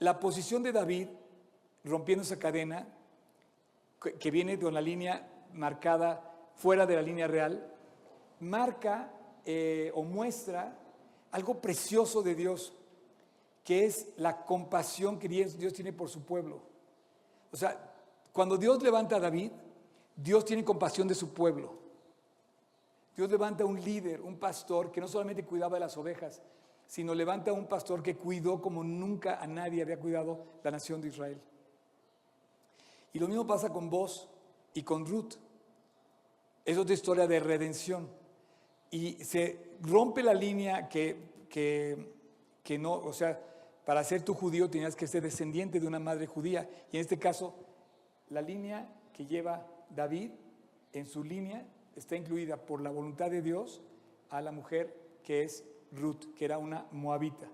la 0.00 0.18
posición 0.20 0.62
de 0.62 0.72
David, 0.72 1.08
rompiendo 1.84 2.22
esa 2.22 2.38
cadena, 2.38 2.86
que- 4.02 4.14
que 4.14 4.30
viene 4.30 4.58
con 4.58 4.74
la 4.74 4.80
línea 4.82 5.26
marcada 5.54 6.30
fuera 6.56 6.84
de 6.86 6.96
la 6.96 7.02
línea 7.02 7.26
real, 7.26 7.72
marca 8.40 9.10
eh, 9.46 9.90
o 9.94 10.02
muestra 10.02 10.78
algo 11.34 11.60
precioso 11.60 12.22
de 12.22 12.36
Dios, 12.36 12.72
que 13.64 13.86
es 13.86 14.10
la 14.18 14.44
compasión 14.44 15.18
que 15.18 15.26
Dios, 15.26 15.56
tiene 15.72 15.92
por 15.92 16.08
su 16.08 16.24
pueblo. 16.24 16.62
O 17.50 17.56
sea, 17.56 17.92
cuando 18.32 18.56
Dios 18.56 18.80
levanta 18.84 19.16
a 19.16 19.20
David, 19.20 19.50
Dios 20.14 20.44
tiene 20.44 20.64
compasión 20.64 21.08
de 21.08 21.16
su 21.16 21.34
pueblo. 21.34 21.74
Dios 23.16 23.28
levanta 23.28 23.64
un 23.64 23.82
líder, 23.82 24.20
un 24.20 24.38
pastor 24.38 24.92
que 24.92 25.00
no 25.00 25.08
solamente 25.08 25.44
cuidaba 25.44 25.74
de 25.74 25.80
las 25.80 25.96
ovejas, 25.96 26.40
sino 26.86 27.12
levanta 27.16 27.52
un 27.52 27.66
pastor 27.66 28.00
que 28.00 28.16
cuidó 28.16 28.62
como 28.62 28.84
nunca 28.84 29.42
a 29.42 29.46
nadie 29.48 29.82
había 29.82 29.98
cuidado 29.98 30.38
la 30.62 30.70
nación 30.70 31.00
de 31.00 31.08
Israel. 31.08 31.40
Y 33.12 33.18
lo 33.18 33.26
mismo 33.26 33.44
pasa 33.44 33.70
con 33.70 33.90
vos 33.90 34.28
y 34.72 34.84
con 34.84 35.04
Ruth. 35.04 35.34
Es 36.64 36.78
otra 36.78 36.94
historia 36.94 37.26
de 37.26 37.40
redención. 37.40 38.08
Y 38.94 39.24
se 39.24 39.58
rompe 39.82 40.22
la 40.22 40.34
línea 40.34 40.88
que, 40.88 41.16
que, 41.48 42.12
que 42.62 42.78
no, 42.78 42.92
o 42.94 43.12
sea, 43.12 43.40
para 43.84 44.04
ser 44.04 44.22
tu 44.22 44.34
judío 44.34 44.70
tenías 44.70 44.94
que 44.94 45.08
ser 45.08 45.24
descendiente 45.24 45.80
de 45.80 45.86
una 45.88 45.98
madre 45.98 46.28
judía. 46.28 46.70
Y 46.92 46.98
en 46.98 47.00
este 47.00 47.18
caso, 47.18 47.56
la 48.30 48.40
línea 48.40 48.88
que 49.12 49.26
lleva 49.26 49.66
David, 49.90 50.30
en 50.92 51.06
su 51.06 51.24
línea, 51.24 51.66
está 51.96 52.14
incluida 52.14 52.56
por 52.56 52.80
la 52.80 52.90
voluntad 52.90 53.32
de 53.32 53.42
Dios 53.42 53.82
a 54.30 54.40
la 54.40 54.52
mujer 54.52 54.94
que 55.24 55.42
es 55.42 55.64
Ruth, 55.90 56.32
que 56.36 56.44
era 56.44 56.58
una 56.58 56.86
moabita. 56.92 57.48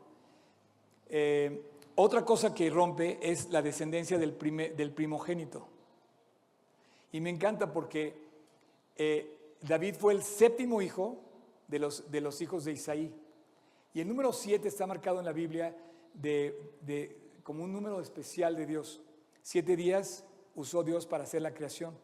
Eh, 1.08 1.62
otra 1.94 2.22
cosa 2.22 2.54
que 2.54 2.68
rompe 2.68 3.18
es 3.22 3.48
la 3.48 3.62
descendencia 3.62 4.18
del, 4.18 4.34
prime- 4.34 4.74
del 4.76 4.92
primogénito. 4.92 5.68
Y 7.12 7.20
me 7.22 7.30
encanta 7.30 7.72
porque 7.72 8.14
eh, 8.94 9.54
David 9.62 9.94
fue 9.94 10.12
el 10.12 10.22
séptimo 10.22 10.82
hijo 10.82 11.16
de 11.70 11.78
los, 11.78 12.10
de 12.10 12.20
los 12.20 12.40
hijos 12.40 12.64
de 12.64 12.72
Isaí. 12.72 13.14
Y 13.94 14.00
el 14.00 14.08
número 14.08 14.32
siete 14.32 14.68
está 14.68 14.86
marcado 14.86 15.18
en 15.20 15.24
la 15.24 15.32
Biblia 15.32 15.76
de, 16.14 16.74
de- 16.82 17.16
como 17.42 17.64
un 17.64 17.72
número 17.72 18.00
especial 18.00 18.56
de 18.56 18.66
Dios. 18.66 19.00
Siete 19.42 19.76
días 19.76 20.24
usó 20.54 20.82
Dios 20.82 21.06
para 21.06 21.24
hacer 21.24 21.42
la 21.42 21.54
creación. 21.54 21.96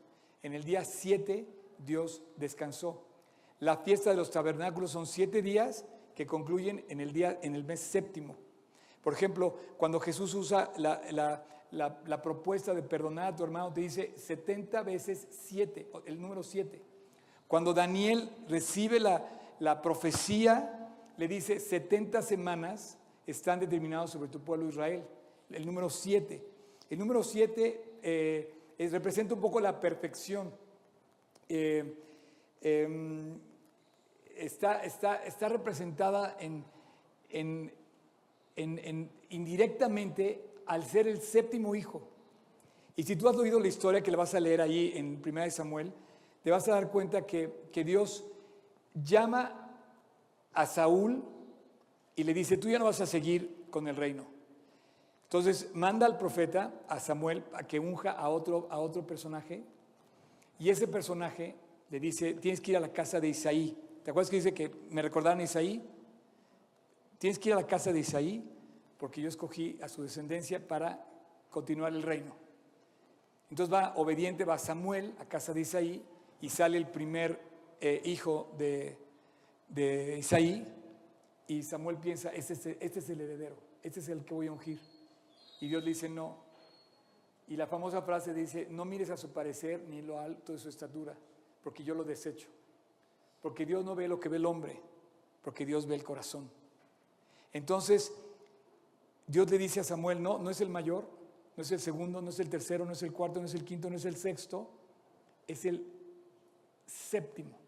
En 0.43 0.53
el 0.55 0.65
día 0.65 0.85
siete 0.85 1.47
Dios 1.85 2.23
descansó. 2.37 3.03
La 3.61 3.77
fiesta 3.79 4.11
de 4.11 4.17
los 4.17 4.31
tabernáculos 4.31 4.91
son 4.91 5.07
siete 5.07 5.43
días 5.43 5.85
que 6.15 6.27
concluyen 6.27 6.85
en 6.89 7.01
el, 7.01 7.13
día, 7.13 7.39
en 7.43 7.55
el 7.55 7.65
mes 7.65 7.81
séptimo. 7.81 8.37
Por 9.03 9.13
ejemplo, 9.13 9.57
cuando 9.77 10.01
Jesús 10.01 10.35
usa 10.35 10.73
la, 10.79 11.01
la- 11.11 11.45
la- 11.73 12.01
la 12.07 12.23
propuesta 12.23 12.73
de 12.75 12.83
perdonar 12.83 13.33
a 13.33 13.37
tu 13.37 13.45
hermano, 13.45 13.73
te 13.73 13.81
dice 13.83 14.13
70 14.17 14.83
veces 14.83 15.27
7, 15.31 15.89
el 16.07 16.21
número 16.21 16.43
7. 16.43 16.81
Cuando 17.49 17.73
Daniel 17.75 18.31
recibe 18.49 18.99
la, 18.99 19.36
la 19.61 19.81
profecía, 19.83 20.91
le 21.17 21.29
dice 21.29 21.61
70 21.61 22.23
semanas 22.23 22.99
están 23.27 23.59
determinados 23.61 24.11
sobre 24.11 24.29
tu 24.29 24.41
pueblo 24.41 24.69
Israel, 24.69 25.03
el 25.51 25.65
número 25.67 25.91
7. 25.91 26.43
El 26.91 26.99
número 26.99 27.23
7 27.23 27.99
representa 28.91 29.35
un 29.35 29.41
poco 29.41 29.59
la 29.61 29.81
perfección. 29.81 30.53
Eh, 31.49 31.95
em, 32.61 33.39
está, 34.37 34.85
está, 34.85 35.25
está 35.25 35.49
representada 35.49 36.37
en, 36.39 36.65
en- 37.31 37.73
en- 38.57 38.79
en- 38.79 39.11
indirectamente 39.31 40.43
al 40.67 40.85
ser 40.85 41.09
el 41.09 41.21
séptimo 41.21 41.75
hijo. 41.75 42.03
Y 42.97 43.03
si 43.03 43.17
tú 43.17 43.29
has 43.29 43.37
oído 43.37 43.61
la 43.61 43.69
historia 43.69 44.01
que 44.03 44.11
le 44.11 44.17
vas 44.17 44.35
a 44.35 44.41
leer 44.41 44.61
ahí 44.61 44.93
en 44.95 45.21
1 45.25 45.51
Samuel, 45.51 45.93
te 46.43 46.51
vas 46.51 46.67
a 46.69 46.73
dar 46.73 46.91
cuenta 46.91 47.27
que, 47.27 47.51
que 47.73 47.85
Dios 47.85 48.25
llama 49.03 49.71
a 50.53 50.67
Saúl 50.67 51.23
y 52.15 52.25
le 52.25 52.33
dice, 52.33 52.57
tú 52.57 52.69
ya 52.69 52.79
no 52.79 52.87
vas 52.87 53.01
a 53.01 53.07
seguir 53.07 53.67
con 53.71 53.89
el 53.89 53.97
reino. 53.97 54.27
Entonces 55.25 55.71
manda 55.75 56.07
al 56.07 56.17
profeta, 56.19 56.73
a 56.89 56.99
Samuel, 57.01 57.45
a 57.53 57.65
que 57.65 57.79
unja 57.79 58.13
a 58.13 58.29
otro, 58.29 58.69
a 58.71 58.79
otro 58.79 59.07
personaje. 59.07 59.65
Y 60.59 60.71
ese 60.71 60.89
personaje 60.89 61.55
le 61.91 62.01
dice, 62.01 62.35
tienes 62.35 62.61
que 62.61 62.71
ir 62.73 62.77
a 62.77 62.81
la 62.81 62.93
casa 62.93 63.21
de 63.21 63.29
Isaí. 63.29 63.77
¿Te 64.03 64.11
acuerdas 64.11 64.31
que 64.31 64.37
dice 64.37 64.55
que 64.55 64.73
me 64.91 65.03
recordaron 65.03 65.41
a 65.41 65.43
Isaí? 65.43 65.85
Tienes 67.19 67.39
que 67.39 67.51
ir 67.51 67.53
a 67.55 67.57
la 67.57 67.67
casa 67.67 67.93
de 67.93 68.01
Isaí 68.01 68.49
porque 68.99 69.21
yo 69.21 69.29
escogí 69.29 69.79
a 69.83 69.89
su 69.89 70.03
descendencia 70.03 70.67
para 70.67 71.05
continuar 71.51 71.93
el 71.93 72.03
reino. 72.03 72.35
Entonces 73.51 73.73
va 73.73 73.93
obediente, 73.97 74.45
va 74.45 74.59
Samuel 74.59 75.15
a 75.19 75.25
casa 75.27 75.53
de 75.53 75.61
Isaí 75.61 76.03
y 76.41 76.49
sale 76.49 76.79
el 76.79 76.87
primer 76.87 77.41
eh, 77.81 78.03
hijo 78.05 78.55
de, 78.57 78.99
de 79.69 80.19
Isaí 80.19 80.67
y 81.47 81.63
Samuel 81.63 81.99
piensa, 81.99 82.31
este 82.31 82.55
es, 82.55 82.67
este 82.67 82.99
es 82.99 83.11
el 83.11 83.21
heredero, 83.21 83.57
este 83.83 84.01
es 84.01 84.09
el 84.09 84.25
que 84.25 84.35
voy 84.35 84.47
a 84.47 84.53
ungir. 84.53 84.81
Y 85.61 85.69
Dios 85.69 85.83
le 85.83 85.91
dice, 85.91 86.09
no. 86.09 86.37
Y 87.49 87.57
la 87.57 87.67
famosa 87.67 88.03
frase 88.03 88.35
dice, 88.35 88.67
no 88.71 88.85
mires 88.85 89.11
a 89.11 89.17
su 89.17 89.33
parecer 89.33 89.85
ni 89.89 90.03
lo 90.03 90.19
alto 90.19 90.53
de 90.53 90.59
su 90.59 90.69
estatura, 90.69 91.17
porque 91.63 91.85
yo 91.85 91.95
lo 91.95 92.03
desecho. 92.03 92.49
Porque 93.41 93.65
Dios 93.65 93.85
no 93.85 93.95
ve 93.95 94.09
lo 94.09 94.19
que 94.19 94.29
ve 94.29 94.39
el 94.39 94.47
hombre, 94.47 94.81
porque 95.43 95.65
Dios 95.65 95.87
ve 95.87 95.95
el 95.95 96.03
corazón. 96.03 96.51
Entonces, 97.53 98.13
Dios 99.27 99.51
le 99.51 99.59
dice 99.59 99.81
a 99.81 99.85
Samuel, 99.85 100.23
no, 100.23 100.39
no 100.39 100.51
es 100.51 100.61
el 100.61 100.69
mayor, 100.69 101.09
no 101.57 101.63
es 101.63 101.71
el 101.71 101.81
segundo, 101.81 102.21
no 102.21 102.31
es 102.31 102.41
el 102.41 102.51
tercero, 102.51 102.85
no 102.85 102.93
es 102.93 103.03
el 103.03 103.13
cuarto, 103.13 103.41
no 103.41 103.47
es 103.47 103.55
el 103.55 103.65
quinto, 103.65 103.89
no 103.89 103.97
es 103.97 104.05
el 104.05 104.17
sexto, 104.17 104.69
es 105.47 105.65
el 105.65 105.87
séptimo. 106.85 107.66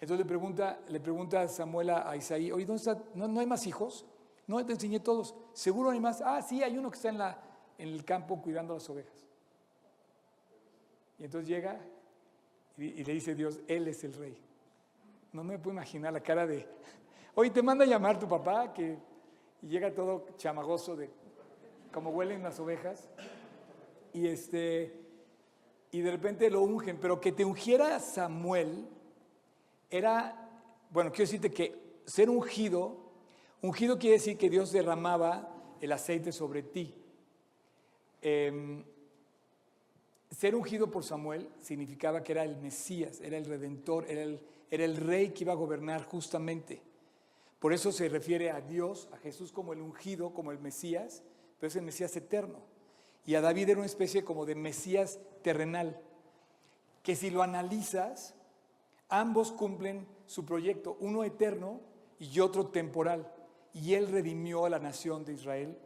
Entonces 0.00 0.24
le 0.24 0.28
pregunta, 0.28 0.80
le 0.88 0.98
pregunta 0.98 1.46
Samuel 1.46 1.90
a, 1.90 2.16
Isaí, 2.16 2.50
oye, 2.50 2.64
¿dónde 2.64 2.80
está? 2.80 2.98
¿No, 3.14 3.28
¿No 3.28 3.40
hay 3.40 3.46
más 3.46 3.66
hijos? 3.66 4.06
No, 4.46 4.64
te 4.64 4.72
enseñé 4.72 5.00
todos. 5.00 5.34
¿Seguro 5.52 5.90
hay 5.90 6.00
más? 6.00 6.22
Ah, 6.22 6.40
sí, 6.42 6.62
hay 6.62 6.78
uno 6.78 6.90
que 6.90 6.96
está 6.96 7.10
en, 7.10 7.18
la, 7.18 7.40
en 7.76 7.88
el 7.88 8.04
campo 8.04 8.40
cuidando 8.40 8.74
las 8.74 8.88
ovejas. 8.88 9.26
Y 11.18 11.24
entonces 11.24 11.48
llega 11.48 11.78
y, 12.78 13.04
le 13.04 13.12
dice 13.12 13.34
Dios, 13.34 13.60
Él 13.68 13.86
es 13.88 14.02
el 14.04 14.14
rey. 14.14 14.36
No 15.32 15.44
me 15.44 15.58
puedo 15.58 15.74
imaginar 15.74 16.14
la 16.14 16.20
cara 16.20 16.46
de, 16.46 16.66
oye, 17.34 17.50
te 17.50 17.62
manda 17.62 17.84
a 17.84 17.86
llamar 17.86 18.18
tu 18.18 18.26
papá, 18.26 18.72
que 18.72 18.96
llega 19.60 19.94
todo 19.94 20.26
chamagoso 20.36 20.96
de 20.96 21.10
como 21.92 22.10
huelen 22.10 22.42
las 22.42 22.58
ovejas. 22.58 23.10
Y 24.14 24.26
este 24.26 24.98
y 25.92 26.00
de 26.00 26.10
repente 26.10 26.48
lo 26.50 26.62
ungen, 26.62 26.98
pero 26.98 27.20
que 27.20 27.32
te 27.32 27.44
ungiera 27.44 27.98
Samuel 28.00 28.88
era, 29.90 30.48
bueno, 30.90 31.10
quiero 31.10 31.24
decirte 31.24 31.50
que 31.50 32.00
ser 32.04 32.30
ungido, 32.30 32.96
ungido 33.62 33.98
quiere 33.98 34.16
decir 34.16 34.38
que 34.38 34.48
Dios 34.48 34.72
derramaba 34.72 35.54
el 35.80 35.92
aceite 35.92 36.32
sobre 36.32 36.62
ti. 36.62 36.94
Em, 38.22 38.84
ser 40.30 40.54
ungido 40.54 40.90
por 40.90 41.04
Samuel 41.04 41.48
significaba 41.60 42.22
que 42.22 42.32
era 42.32 42.44
el 42.44 42.56
Mesías, 42.56 43.20
era 43.20 43.36
el 43.36 43.44
Redentor, 43.44 44.06
era 44.08 44.22
el, 44.22 44.40
era 44.70 44.84
el 44.84 44.96
rey 44.96 45.30
que 45.30 45.44
iba 45.44 45.52
a 45.52 45.56
gobernar 45.56 46.04
justamente. 46.04 46.82
Por 47.58 47.72
eso 47.72 47.92
se 47.92 48.08
refiere 48.08 48.50
a 48.50 48.60
Dios, 48.60 49.08
a 49.12 49.16
Jesús 49.18 49.52
como 49.52 49.72
el 49.72 49.80
ungido, 49.80 50.32
como 50.32 50.50
el 50.52 50.58
Mesías, 50.58 51.22
pero 51.58 51.68
es 51.68 51.76
el 51.76 51.82
Mesías 51.82 52.16
eterno. 52.16 52.60
Y 53.26 53.34
a 53.34 53.40
David 53.40 53.68
era 53.68 53.78
una 53.78 53.86
especie 53.86 54.24
como 54.24 54.46
de 54.46 54.54
Mesías 54.54 55.20
terrenal, 55.42 56.00
que 57.02 57.16
si 57.16 57.30
lo 57.30 57.42
analizas, 57.42 58.34
ambos 59.10 59.52
cumplen 59.52 60.06
su 60.26 60.46
proyecto, 60.46 60.96
uno 61.00 61.24
eterno 61.24 61.80
y 62.18 62.40
otro 62.40 62.68
temporal. 62.68 63.30
Y 63.72 63.94
él 63.94 64.08
redimió 64.08 64.64
a 64.64 64.70
la 64.70 64.78
nación 64.78 65.24
de 65.24 65.34
Israel 65.34 65.76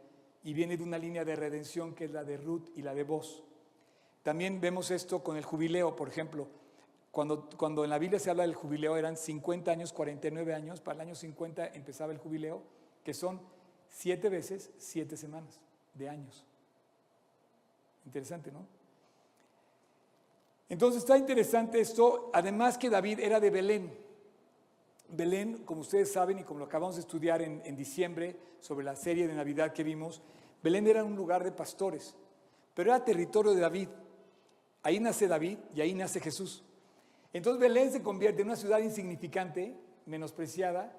y 0.43 0.53
viene 0.53 0.77
de 0.77 0.83
una 0.83 0.97
línea 0.97 1.25
de 1.25 1.35
redención 1.35 1.93
que 1.93 2.05
es 2.05 2.11
la 2.11 2.23
de 2.23 2.37
Ruth 2.37 2.69
y 2.75 2.81
la 2.81 2.93
de 2.93 3.03
Boz. 3.03 3.43
También 4.23 4.61
vemos 4.61 4.91
esto 4.91 5.23
con 5.23 5.37
el 5.37 5.43
jubileo, 5.43 5.95
por 5.95 6.07
ejemplo. 6.07 6.47
Cuando, 7.11 7.49
cuando 7.57 7.83
en 7.83 7.89
la 7.89 7.99
Biblia 7.99 8.19
se 8.19 8.29
habla 8.29 8.43
del 8.43 8.55
jubileo 8.55 8.97
eran 8.97 9.17
50 9.17 9.71
años, 9.71 9.93
49 9.93 10.53
años, 10.53 10.81
para 10.81 10.95
el 10.95 11.01
año 11.01 11.15
50 11.15 11.67
empezaba 11.67 12.11
el 12.11 12.17
jubileo, 12.17 12.63
que 13.03 13.13
son 13.13 13.39
siete 13.87 14.29
veces 14.29 14.71
siete 14.77 15.15
semanas 15.15 15.61
de 15.93 16.09
años. 16.09 16.45
Interesante, 18.05 18.51
¿no? 18.51 18.74
Entonces 20.67 21.03
está 21.03 21.17
interesante 21.17 21.79
esto, 21.79 22.31
además 22.33 22.77
que 22.77 22.89
David 22.89 23.19
era 23.19 23.39
de 23.39 23.49
Belén. 23.49 24.05
Belén, 25.09 25.63
como 25.65 25.81
ustedes 25.81 26.11
saben 26.11 26.39
y 26.39 26.43
como 26.43 26.59
lo 26.59 26.65
acabamos 26.65 26.95
de 26.95 27.01
estudiar 27.01 27.41
en, 27.41 27.75
diciembre 27.75 28.35
sobre 28.59 28.83
la 28.83 28.95
serie 28.95 29.27
de 29.27 29.35
Navidad 29.35 29.73
que 29.73 29.83
vimos, 29.83 30.21
Belén 30.63 30.87
era 30.87 31.03
un 31.03 31.15
lugar 31.15 31.43
de 31.43 31.51
pastores, 31.51 32.15
pero 32.73 32.91
era 32.91 33.05
territorio 33.05 33.53
de 33.53 33.61
David. 33.61 33.89
Ahí 34.81 34.99
nace 34.99 35.27
David 35.27 35.59
y 35.75 35.81
ahí 35.81 35.93
nace 35.93 36.19
Jesús. 36.19 36.63
Entonces 37.33 37.59
Belén 37.59 37.91
se 37.91 38.01
convierte 38.01 38.41
en 38.41 38.47
una 38.47 38.55
ciudad 38.55 38.79
insignificante, 38.79 39.75
menospreciada, 40.07 40.97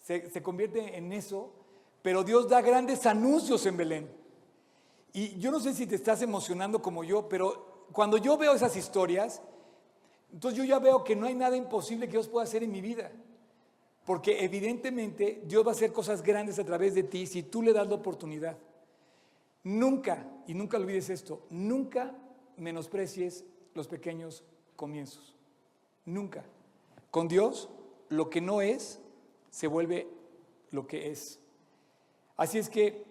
se, 0.00 0.30
se 0.30 0.42
convierte 0.42 0.96
en 0.96 1.12
eso, 1.12 1.52
pero 2.00 2.24
Dios 2.24 2.48
da 2.48 2.62
grandes 2.62 3.04
anuncios 3.04 3.66
en 3.66 3.76
Belén. 3.76 4.10
Y 5.12 5.38
yo 5.38 5.50
no 5.50 5.60
sé 5.60 5.74
si 5.74 5.86
te 5.86 5.96
estás 5.96 6.22
emocionando 6.22 6.80
como 6.80 7.04
yo, 7.04 7.28
pero 7.28 7.71
cuando 7.92 8.16
yo 8.16 8.36
veo 8.36 8.54
esas 8.54 8.76
historias, 8.76 9.42
entonces 10.32 10.58
yo 10.58 10.64
ya 10.64 10.78
veo 10.78 11.04
que 11.04 11.16
no 11.16 11.26
hay 11.26 11.34
nada 11.34 11.56
imposible 11.56 12.06
que 12.06 12.12
Dios 12.12 12.28
pueda 12.28 12.44
hacer 12.44 12.62
en 12.62 12.72
mi 12.72 12.80
vida. 12.80 13.10
Porque 14.04 14.44
evidentemente 14.44 15.42
Dios 15.44 15.64
va 15.64 15.70
a 15.70 15.74
hacer 15.74 15.92
cosas 15.92 16.22
grandes 16.22 16.58
a 16.58 16.64
través 16.64 16.94
de 16.94 17.04
ti 17.04 17.26
si 17.26 17.42
tú 17.44 17.62
le 17.62 17.72
das 17.72 17.88
la 17.88 17.94
oportunidad. 17.94 18.58
Nunca, 19.64 20.26
y 20.46 20.54
nunca 20.54 20.76
olvides 20.76 21.08
esto, 21.08 21.46
nunca 21.50 22.16
menosprecies 22.56 23.44
los 23.74 23.86
pequeños 23.86 24.42
comienzos. 24.74 25.36
Nunca. 26.04 26.44
Con 27.10 27.28
Dios, 27.28 27.68
lo 28.08 28.28
que 28.28 28.40
no 28.40 28.60
es, 28.60 29.00
se 29.50 29.68
vuelve 29.68 30.08
lo 30.70 30.86
que 30.86 31.10
es. 31.10 31.38
Así 32.36 32.58
es 32.58 32.68
que, 32.68 33.04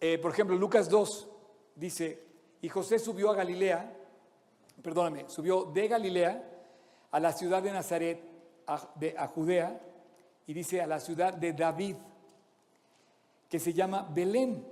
eh, 0.00 0.18
por 0.18 0.30
ejemplo, 0.30 0.56
Lucas 0.56 0.88
2 0.88 1.28
dice, 1.74 2.22
y 2.62 2.68
José 2.68 2.98
subió 2.98 3.30
a 3.30 3.34
Galilea, 3.34 3.96
perdóname, 4.86 5.28
subió 5.28 5.64
de 5.64 5.88
Galilea 5.88 6.48
a 7.10 7.18
la 7.18 7.32
ciudad 7.32 7.60
de 7.60 7.72
Nazaret, 7.72 8.22
a, 8.68 8.88
de, 8.94 9.16
a 9.18 9.26
Judea, 9.26 9.80
y 10.46 10.54
dice 10.54 10.80
a 10.80 10.86
la 10.86 11.00
ciudad 11.00 11.34
de 11.34 11.52
David, 11.52 11.96
que 13.48 13.58
se 13.58 13.72
llama 13.72 14.08
Belén, 14.14 14.64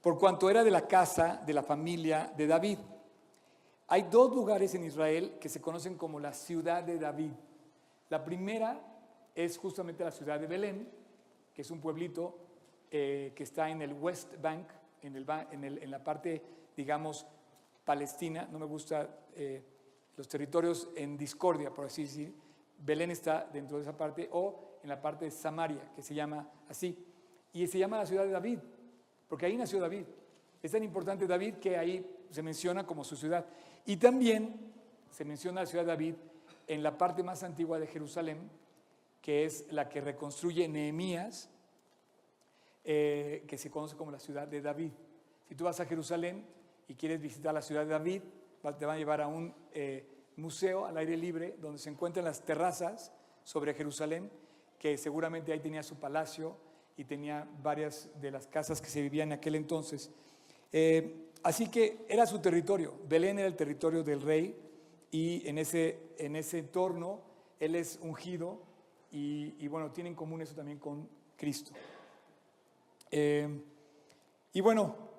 por 0.00 0.18
cuanto 0.18 0.48
era 0.48 0.64
de 0.64 0.70
la 0.70 0.88
casa 0.88 1.38
de 1.44 1.52
la 1.52 1.62
familia 1.62 2.32
de 2.34 2.46
David. 2.46 2.78
Hay 3.88 4.04
dos 4.04 4.34
lugares 4.34 4.74
en 4.74 4.84
Israel 4.84 5.36
que 5.38 5.50
se 5.50 5.60
conocen 5.60 5.98
como 5.98 6.18
la 6.18 6.32
ciudad 6.32 6.82
de 6.82 6.98
David. 6.98 7.32
La 8.08 8.24
primera 8.24 8.80
es 9.34 9.58
justamente 9.58 10.02
la 10.02 10.12
ciudad 10.12 10.40
de 10.40 10.46
Belén, 10.46 10.90
que 11.52 11.60
es 11.60 11.70
un 11.70 11.82
pueblito 11.82 12.38
eh, 12.90 13.34
que 13.36 13.42
está 13.42 13.68
en 13.68 13.82
el 13.82 13.92
West 13.92 14.40
Bank, 14.40 14.66
en, 15.02 15.14
el, 15.14 15.26
en, 15.50 15.64
el, 15.64 15.82
en, 15.82 15.90
la 15.90 16.02
parte, 16.02 16.42
digamos, 16.74 17.26
palestina. 17.90 18.48
No 18.52 18.60
me 18.60 18.66
gusta 18.66 19.08
eh, 19.34 19.64
los 20.16 20.28
territorios 20.28 20.90
en 20.94 21.18
discordia, 21.18 21.74
por 21.74 21.86
así 21.86 22.02
decir. 22.02 22.32
Belén 22.78 23.10
está 23.10 23.50
dentro 23.52 23.78
de 23.78 23.82
esa 23.82 23.96
parte, 23.96 24.28
o 24.30 24.78
en 24.84 24.88
la 24.88 25.02
parte 25.02 25.24
de 25.24 25.32
Samaria, 25.32 25.90
que 25.96 26.00
se 26.00 26.14
llama 26.14 26.48
así. 26.68 27.04
Y 27.52 27.66
se 27.66 27.80
llama 27.80 27.98
la 27.98 28.06
ciudad 28.06 28.22
de 28.22 28.30
David, 28.30 28.60
porque 29.28 29.46
ahí 29.46 29.56
nació 29.56 29.80
David. 29.80 30.04
Es 30.62 30.70
tan 30.70 30.84
importante 30.84 31.26
David 31.26 31.54
que 31.54 31.76
ahí 31.76 32.08
se 32.30 32.44
menciona 32.44 32.86
como 32.86 33.02
su 33.02 33.16
ciudad. 33.16 33.44
Y 33.84 33.96
también 33.96 34.72
se 35.10 35.24
menciona 35.24 35.62
la 35.62 35.66
ciudad 35.66 35.82
de 35.82 35.90
David 35.90 36.14
en 36.68 36.84
la 36.84 36.96
parte 36.96 37.24
más 37.24 37.42
antigua 37.42 37.80
de 37.80 37.88
Jerusalén, 37.88 38.38
que 39.20 39.46
es 39.46 39.66
la 39.72 39.88
que 39.88 40.00
reconstruye 40.00 40.68
Nehemías, 40.68 41.50
eh, 42.84 43.42
que 43.48 43.58
se 43.58 43.68
conoce 43.68 43.96
como 43.96 44.12
la 44.12 44.20
ciudad 44.20 44.46
de 44.46 44.60
David. 44.60 44.92
Si 45.48 45.56
tú 45.56 45.64
vas 45.64 45.80
a 45.80 45.86
Jerusalén 45.86 46.59
y 46.90 46.96
quieres 46.96 47.20
visitar 47.20 47.54
la 47.54 47.62
ciudad 47.62 47.82
de 47.82 47.92
David, 47.92 48.22
te 48.76 48.84
van 48.84 48.96
a 48.96 48.98
llevar 48.98 49.20
a 49.20 49.28
un 49.28 49.54
eh, 49.72 50.04
museo 50.34 50.86
al 50.86 50.96
aire 50.96 51.16
libre 51.16 51.54
donde 51.60 51.78
se 51.78 51.88
encuentran 51.88 52.24
las 52.24 52.44
terrazas 52.44 53.12
sobre 53.44 53.74
Jerusalén 53.74 54.28
que 54.76 54.98
seguramente 54.98 55.52
ahí 55.52 55.60
tenía 55.60 55.84
su 55.84 56.00
palacio 56.00 56.56
y 56.96 57.04
tenía 57.04 57.48
varias 57.62 58.10
de 58.20 58.32
las 58.32 58.48
casas 58.48 58.80
que 58.80 58.88
se 58.88 59.02
vivían 59.02 59.28
en 59.28 59.38
aquel 59.38 59.54
entonces. 59.54 60.10
Eh, 60.72 61.28
así 61.44 61.70
que 61.70 62.04
era 62.08 62.26
su 62.26 62.40
territorio. 62.40 62.94
Belén 63.08 63.38
era 63.38 63.46
el 63.46 63.54
territorio 63.54 64.02
del 64.02 64.20
rey 64.20 64.56
y 65.12 65.48
en 65.48 65.58
ese, 65.58 65.96
en 66.18 66.34
ese 66.34 66.58
entorno 66.58 67.20
él 67.60 67.76
es 67.76 68.00
ungido 68.02 68.64
y, 69.12 69.68
bueno, 69.68 69.92
tiene 69.92 70.10
en 70.10 70.16
común 70.16 70.42
eso 70.42 70.56
también 70.56 70.80
con 70.80 71.08
Cristo. 71.36 71.70
Eh, 73.12 73.48
y 74.52 74.60
bueno, 74.60 75.09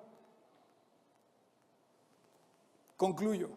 concluyo 3.02 3.50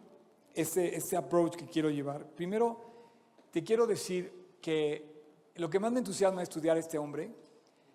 ese, 0.54 0.96
ese 0.96 1.16
approach 1.16 1.54
que 1.54 1.66
quiero 1.66 1.88
llevar. 1.88 2.26
Primero, 2.26 2.80
te 3.52 3.62
quiero 3.62 3.86
decir 3.86 4.32
que 4.60 5.22
lo 5.54 5.70
que 5.70 5.78
más 5.78 5.92
me 5.92 6.00
entusiasma 6.00 6.42
estudiar 6.42 6.76
a 6.76 6.80
este 6.80 6.98
hombre 6.98 7.30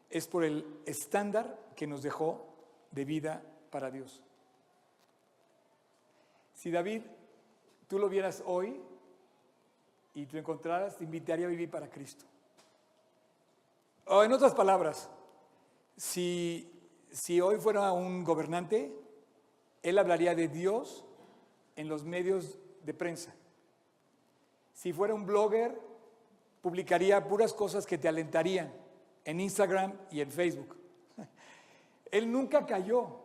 es 0.09 0.27
por 0.27 0.45
el 0.45 0.65
estándar 0.85 1.73
que 1.75 1.87
nos 1.87 2.03
dejó 2.03 2.55
de 2.91 3.03
vida 3.03 3.43
para 3.69 3.91
Dios. 3.91 4.23
Si 6.53 6.71
David, 6.71 7.01
tú 7.89 7.99
lo 7.99 8.07
vieras 8.07 8.41
hoy 8.45 8.79
y 10.13 10.27
te 10.27 10.39
encontraras, 10.39 10.95
te 10.95 11.03
invitaría 11.03 11.47
a 11.47 11.49
vivir 11.49 11.69
para 11.69 11.89
Cristo. 11.89 12.23
O 14.05 14.23
en 14.23 14.31
otras 14.31 14.53
palabras, 14.53 15.09
si, 15.97 16.71
si 17.11 17.41
hoy 17.41 17.57
fuera 17.57 17.91
un 17.91 18.23
gobernante, 18.23 18.95
él 19.83 19.97
hablaría 19.97 20.33
de 20.33 20.47
Dios 20.47 21.03
en 21.81 21.87
los 21.87 22.05
medios 22.05 22.59
de 22.83 22.93
prensa. 22.93 23.33
Si 24.71 24.93
fuera 24.93 25.15
un 25.15 25.25
blogger, 25.25 25.81
publicaría 26.61 27.27
puras 27.27 27.55
cosas 27.55 27.87
que 27.87 27.97
te 27.97 28.07
alentarían 28.07 28.71
en 29.25 29.39
Instagram 29.39 29.93
y 30.11 30.21
en 30.21 30.29
Facebook. 30.29 30.77
Él 32.11 32.31
nunca 32.31 32.67
cayó, 32.67 33.19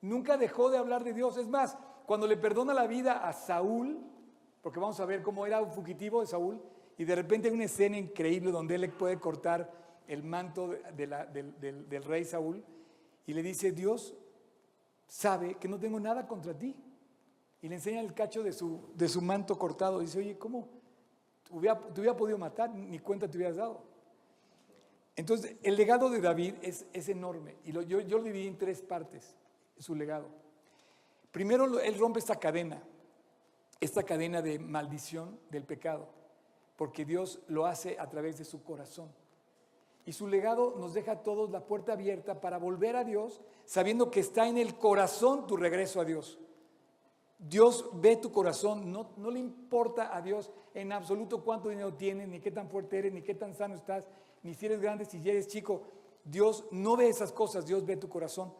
nunca 0.00 0.36
dejó 0.36 0.68
de 0.68 0.78
hablar 0.78 1.04
de 1.04 1.14
Dios. 1.14 1.36
Es 1.36 1.46
más, 1.46 1.78
cuando 2.06 2.26
le 2.26 2.36
perdona 2.36 2.74
la 2.74 2.88
vida 2.88 3.24
a 3.24 3.32
Saúl, 3.32 4.00
porque 4.60 4.80
vamos 4.80 4.98
a 4.98 5.04
ver 5.04 5.22
cómo 5.22 5.46
era 5.46 5.62
un 5.62 5.70
fugitivo 5.70 6.22
de 6.22 6.26
Saúl, 6.26 6.60
y 6.98 7.04
de 7.04 7.14
repente 7.14 7.46
hay 7.46 7.54
una 7.54 7.66
escena 7.66 7.96
increíble 7.96 8.50
donde 8.50 8.74
él 8.74 8.90
puede 8.90 9.20
cortar 9.20 9.70
el 10.08 10.24
manto 10.24 10.74
de 10.96 11.06
la, 11.06 11.24
del, 11.24 11.60
del, 11.60 11.88
del 11.88 12.02
rey 12.02 12.24
Saúl 12.24 12.64
y 13.26 13.32
le 13.32 13.44
dice, 13.44 13.70
Dios 13.70 14.12
sabe 15.06 15.54
que 15.54 15.68
no 15.68 15.78
tengo 15.78 16.00
nada 16.00 16.26
contra 16.26 16.52
ti. 16.52 16.74
Y 17.64 17.68
le 17.70 17.76
enseña 17.76 18.02
el 18.02 18.12
cacho 18.12 18.42
de 18.42 18.52
su, 18.52 18.90
de 18.94 19.08
su 19.08 19.22
manto 19.22 19.58
cortado. 19.58 20.00
Dice, 20.00 20.18
oye, 20.18 20.36
¿cómo? 20.36 20.68
te 21.44 21.54
hubiera, 21.54 22.14
podido 22.14 22.36
matar, 22.36 22.68
ni 22.68 22.98
cuenta 22.98 23.26
te 23.26 23.38
hubieras 23.38 23.56
dado. 23.56 23.80
Entonces, 25.16 25.56
el 25.62 25.74
legado 25.74 26.10
de 26.10 26.20
David 26.20 26.56
es, 26.60 26.84
es 26.92 27.08
enorme 27.08 27.56
y 27.64 27.72
yo, 27.72 27.80
yo, 27.80 28.18
lo 28.18 28.22
dividí 28.22 28.48
en 28.48 28.58
tres 28.58 28.82
partes, 28.82 29.34
su 29.78 29.94
legado. 29.94 30.28
Primero, 31.30 31.80
él 31.80 31.98
rompe 31.98 32.18
esta 32.18 32.36
cadena, 32.36 32.82
esta 33.80 34.02
cadena 34.02 34.42
de 34.42 34.58
maldición 34.58 35.40
del 35.48 35.64
pecado, 35.64 36.10
porque 36.76 37.06
Dios 37.06 37.40
lo 37.48 37.64
hace 37.64 37.98
a 37.98 38.10
través 38.10 38.36
de 38.36 38.44
su 38.44 38.62
corazón. 38.62 39.08
Y 40.04 40.12
su 40.12 40.28
legado 40.28 40.74
nos 40.78 40.92
deja 40.92 41.12
a 41.12 41.22
todos 41.22 41.48
la 41.48 41.64
puerta 41.64 41.94
abierta 41.94 42.42
para 42.42 42.58
volver 42.58 42.94
a 42.94 43.04
Dios, 43.04 43.40
sabiendo 43.64 44.10
que 44.10 44.20
está 44.20 44.48
en 44.48 44.58
el 44.58 44.76
corazón 44.76 45.46
tu 45.46 45.56
regreso 45.56 45.98
a 45.98 46.04
Dios. 46.04 46.38
Dios 47.46 47.90
ve 47.94 48.16
tu 48.16 48.32
corazón, 48.32 48.90
no, 48.90 49.10
no, 49.18 49.30
le 49.30 49.38
importa 49.38 50.16
a 50.16 50.22
Dios 50.22 50.50
en 50.72 50.92
absoluto 50.92 51.44
cuánto 51.44 51.68
dinero 51.68 51.92
tienes, 51.92 52.26
ni 52.26 52.40
qué 52.40 52.50
tan 52.50 52.70
fuerte 52.70 52.98
eres, 52.98 53.12
ni 53.12 53.20
qué 53.20 53.34
tan 53.34 53.54
sano 53.54 53.74
estás, 53.74 54.08
ni 54.42 54.54
si 54.54 54.64
eres 54.64 54.80
grande, 54.80 55.04
si 55.04 55.18
eres 55.28 55.46
chico. 55.46 55.82
Dios 56.24 56.64
no 56.70 56.96
ve 56.96 57.08
esas 57.08 57.32
cosas, 57.32 57.66
Dios 57.66 57.84
ve 57.84 57.98
tu 57.98 58.08
corazón. 58.08 58.54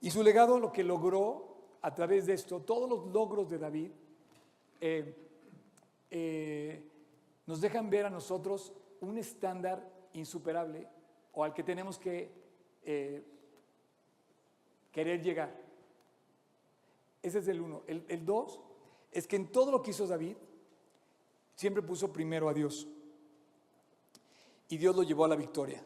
Y 0.00 0.10
su 0.10 0.22
legado, 0.22 0.58
lo 0.58 0.72
que 0.72 0.82
logró 0.82 1.56
a 1.82 1.94
través 1.94 2.24
de 2.24 2.32
esto, 2.32 2.60
todos 2.60 2.88
los 2.88 3.06
logros 3.12 3.50
de 3.50 3.58
David, 3.58 3.90
eh, 4.80 5.14
eh, 6.10 6.82
nos 7.46 7.60
dejan 7.60 7.90
ver 7.90 8.06
a 8.06 8.10
nosotros 8.10 8.72
un 9.00 9.18
estándar 9.18 9.86
insuperable 10.14 10.88
o 11.34 11.44
al 11.44 11.52
que 11.52 11.62
tenemos 11.62 11.98
que 11.98 12.30
eh, 12.82 13.22
querer 14.90 15.22
llegar. 15.22 15.54
Ese 17.22 17.40
es 17.40 17.48
el 17.48 17.60
uno. 17.60 17.82
El, 17.86 18.24
dos 18.24 18.60
es 19.12 19.26
que 19.26 19.36
en 19.36 19.48
todo 19.52 19.70
lo 19.70 19.82
que 19.82 19.90
hizo 19.90 20.06
David, 20.06 20.36
siempre 21.54 21.82
puso 21.82 22.12
primero 22.12 22.48
a 22.48 22.54
Dios. 22.54 22.88
Y 24.68 24.78
Dios 24.78 24.96
lo 24.96 25.02
llevó 25.02 25.24
a 25.24 25.28
la 25.28 25.36
victoria. 25.36 25.84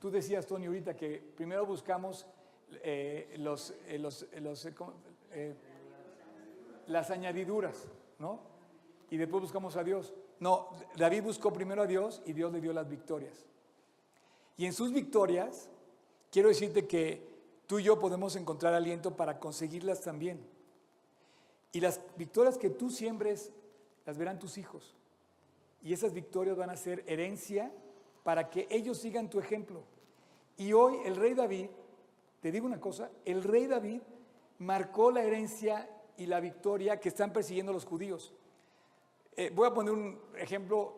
Tú 0.00 0.10
decías, 0.10 0.46
Tony, 0.46 0.66
ahorita 0.66 0.94
que 0.94 1.18
primero 1.36 1.66
buscamos 1.66 2.26
eh, 2.82 3.34
eh. 3.34 4.04
Eh, 5.32 5.54
las 6.86 7.10
añadiduras, 7.10 7.88
¿no? 8.18 8.40
Y 9.10 9.16
después 9.16 9.42
buscamos 9.42 9.76
a 9.76 9.84
Dios. 9.84 10.14
No, 10.40 10.70
David 10.96 11.22
buscó 11.22 11.52
primero 11.52 11.82
a 11.82 11.86
Dios 11.86 12.22
y 12.24 12.32
Dios 12.32 12.52
le 12.52 12.60
dio 12.60 12.72
las 12.72 12.88
victorias. 12.88 13.46
Y 14.56 14.66
en 14.66 14.72
sus 14.72 14.92
victorias, 14.92 15.68
quiero 16.30 16.48
decirte 16.48 16.86
que 16.86 17.27
tú 17.68 17.78
y 17.78 17.84
yo 17.84 18.00
podemos 18.00 18.34
encontrar 18.34 18.74
aliento 18.74 19.14
para 19.14 19.38
conseguirlas 19.38 20.00
también. 20.00 20.40
Y 21.70 21.80
las 21.80 22.00
victorias 22.16 22.56
que 22.56 22.70
tú 22.70 22.90
siembres, 22.90 23.52
las 24.06 24.16
verán 24.16 24.38
tus 24.38 24.56
hijos. 24.56 24.96
Y 25.82 25.92
esas 25.92 26.14
victorias 26.14 26.56
van 26.56 26.70
a 26.70 26.76
ser 26.76 27.04
herencia 27.06 27.70
para 28.24 28.48
que 28.48 28.66
ellos 28.70 28.98
sigan 28.98 29.28
tu 29.28 29.38
ejemplo. 29.38 29.84
Y 30.56 30.72
hoy 30.72 30.96
el 31.04 31.14
rey 31.14 31.34
David, 31.34 31.68
te 32.40 32.50
digo 32.50 32.66
una 32.66 32.80
cosa, 32.80 33.10
el 33.26 33.44
rey 33.44 33.66
David 33.66 34.00
marcó 34.60 35.10
la 35.10 35.22
herencia 35.22 35.88
y 36.16 36.24
la 36.24 36.40
victoria 36.40 36.98
que 36.98 37.10
están 37.10 37.34
persiguiendo 37.34 37.72
los 37.72 37.84
judíos. 37.84 38.32
Eh, 39.36 39.52
voy 39.54 39.68
a 39.68 39.74
poner 39.74 39.92
un 39.92 40.18
ejemplo 40.36 40.94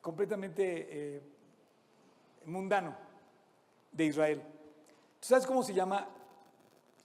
completamente 0.00 0.88
eh, 0.88 1.22
mundano 2.46 2.96
de 3.92 4.04
Israel. 4.06 4.55
¿Tú 5.26 5.30
sabes 5.30 5.44
cómo 5.44 5.64
se 5.64 5.74
llama 5.74 6.06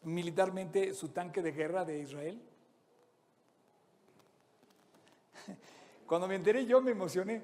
militarmente 0.03 0.93
su 0.93 1.09
tanque 1.09 1.41
de 1.41 1.51
guerra 1.53 1.83
de 1.83 1.97
Israel? 1.97 2.39
Cuando 6.05 6.27
me 6.27 6.35
enteré 6.35 6.67
yo 6.67 6.81
me 6.81 6.91
emocioné. 6.91 7.41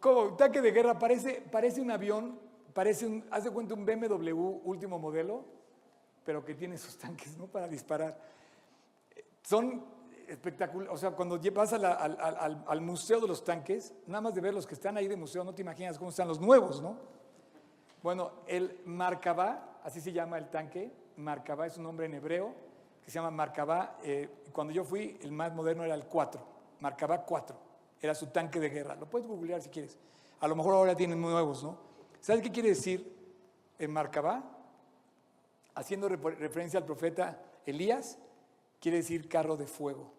Como 0.00 0.34
tanque 0.34 0.60
de 0.60 0.72
guerra, 0.72 0.98
parece, 0.98 1.40
parece 1.52 1.80
un 1.80 1.92
avión, 1.92 2.36
parece 2.74 3.06
un, 3.06 3.24
haz 3.30 3.44
de 3.44 3.52
cuenta 3.52 3.74
un 3.74 3.86
BMW 3.86 4.34
último 4.64 4.98
modelo, 4.98 5.44
pero 6.24 6.44
que 6.44 6.56
tiene 6.56 6.76
sus 6.78 6.98
tanques, 6.98 7.36
¿no? 7.36 7.46
Para 7.46 7.68
disparar. 7.68 8.20
Son 9.44 9.84
espectaculares, 10.26 10.92
o 10.92 10.96
sea, 10.96 11.12
cuando 11.12 11.38
vas 11.54 11.74
al, 11.74 11.84
al- 11.84 12.80
museo 12.80 13.20
de 13.20 13.28
los 13.28 13.44
tanques, 13.44 13.94
nada 14.08 14.22
más 14.22 14.34
de 14.34 14.40
ver 14.40 14.52
los 14.52 14.66
que 14.66 14.74
están 14.74 14.96
ahí 14.96 15.06
de 15.06 15.14
museo, 15.14 15.44
no 15.44 15.54
te 15.54 15.62
imaginas 15.62 15.96
cómo 15.96 16.10
están 16.10 16.26
los 16.26 16.40
nuevos, 16.40 16.82
¿no? 16.82 16.96
Bueno, 18.02 18.32
el 18.48 18.80
Markabá, 18.84 19.77
así 19.88 20.00
se 20.02 20.12
llama 20.12 20.36
el 20.36 20.48
tanque, 20.50 20.92
Markabá 21.16 21.66
es 21.66 21.78
un 21.78 21.84
nombre 21.84 22.04
en 22.06 22.12
hebreo, 22.14 22.54
que 23.04 23.10
se 23.10 23.14
llama 23.14 23.30
Markabá. 23.30 23.98
eh, 24.02 24.28
cuando 24.52 24.72
yo 24.72 24.84
fui, 24.84 25.18
el 25.22 25.32
más 25.32 25.52
moderno 25.54 25.82
era 25.82 25.94
el 25.94 26.04
4, 26.04 26.40
Markabá 26.80 27.24
4, 27.24 27.56
era 28.02 28.14
su 28.14 28.26
tanque 28.26 28.60
de 28.60 28.68
guerra. 28.68 28.94
Lo 28.96 29.08
puedes 29.08 29.26
googlear 29.26 29.62
si 29.62 29.70
quieres. 29.70 29.96
A 30.40 30.46
lo 30.46 30.54
mejor 30.54 30.74
ahora 30.74 30.94
tienen 30.94 31.20
nuevos, 31.20 31.62
¿no? 31.64 31.78
¿Sabes 32.20 32.42
qué 32.42 32.50
quiere 32.52 32.68
decir 32.70 33.16
en 33.78 33.90
Markabá? 33.92 34.44
Haciendo 35.74 36.08
refer- 36.08 36.36
referencia 36.36 36.78
al 36.78 36.84
profeta 36.84 37.40
Elías, 37.64 38.18
quiere 38.80 38.98
decir 38.98 39.26
carro 39.28 39.56
de 39.56 39.66
fuego. 39.66 40.12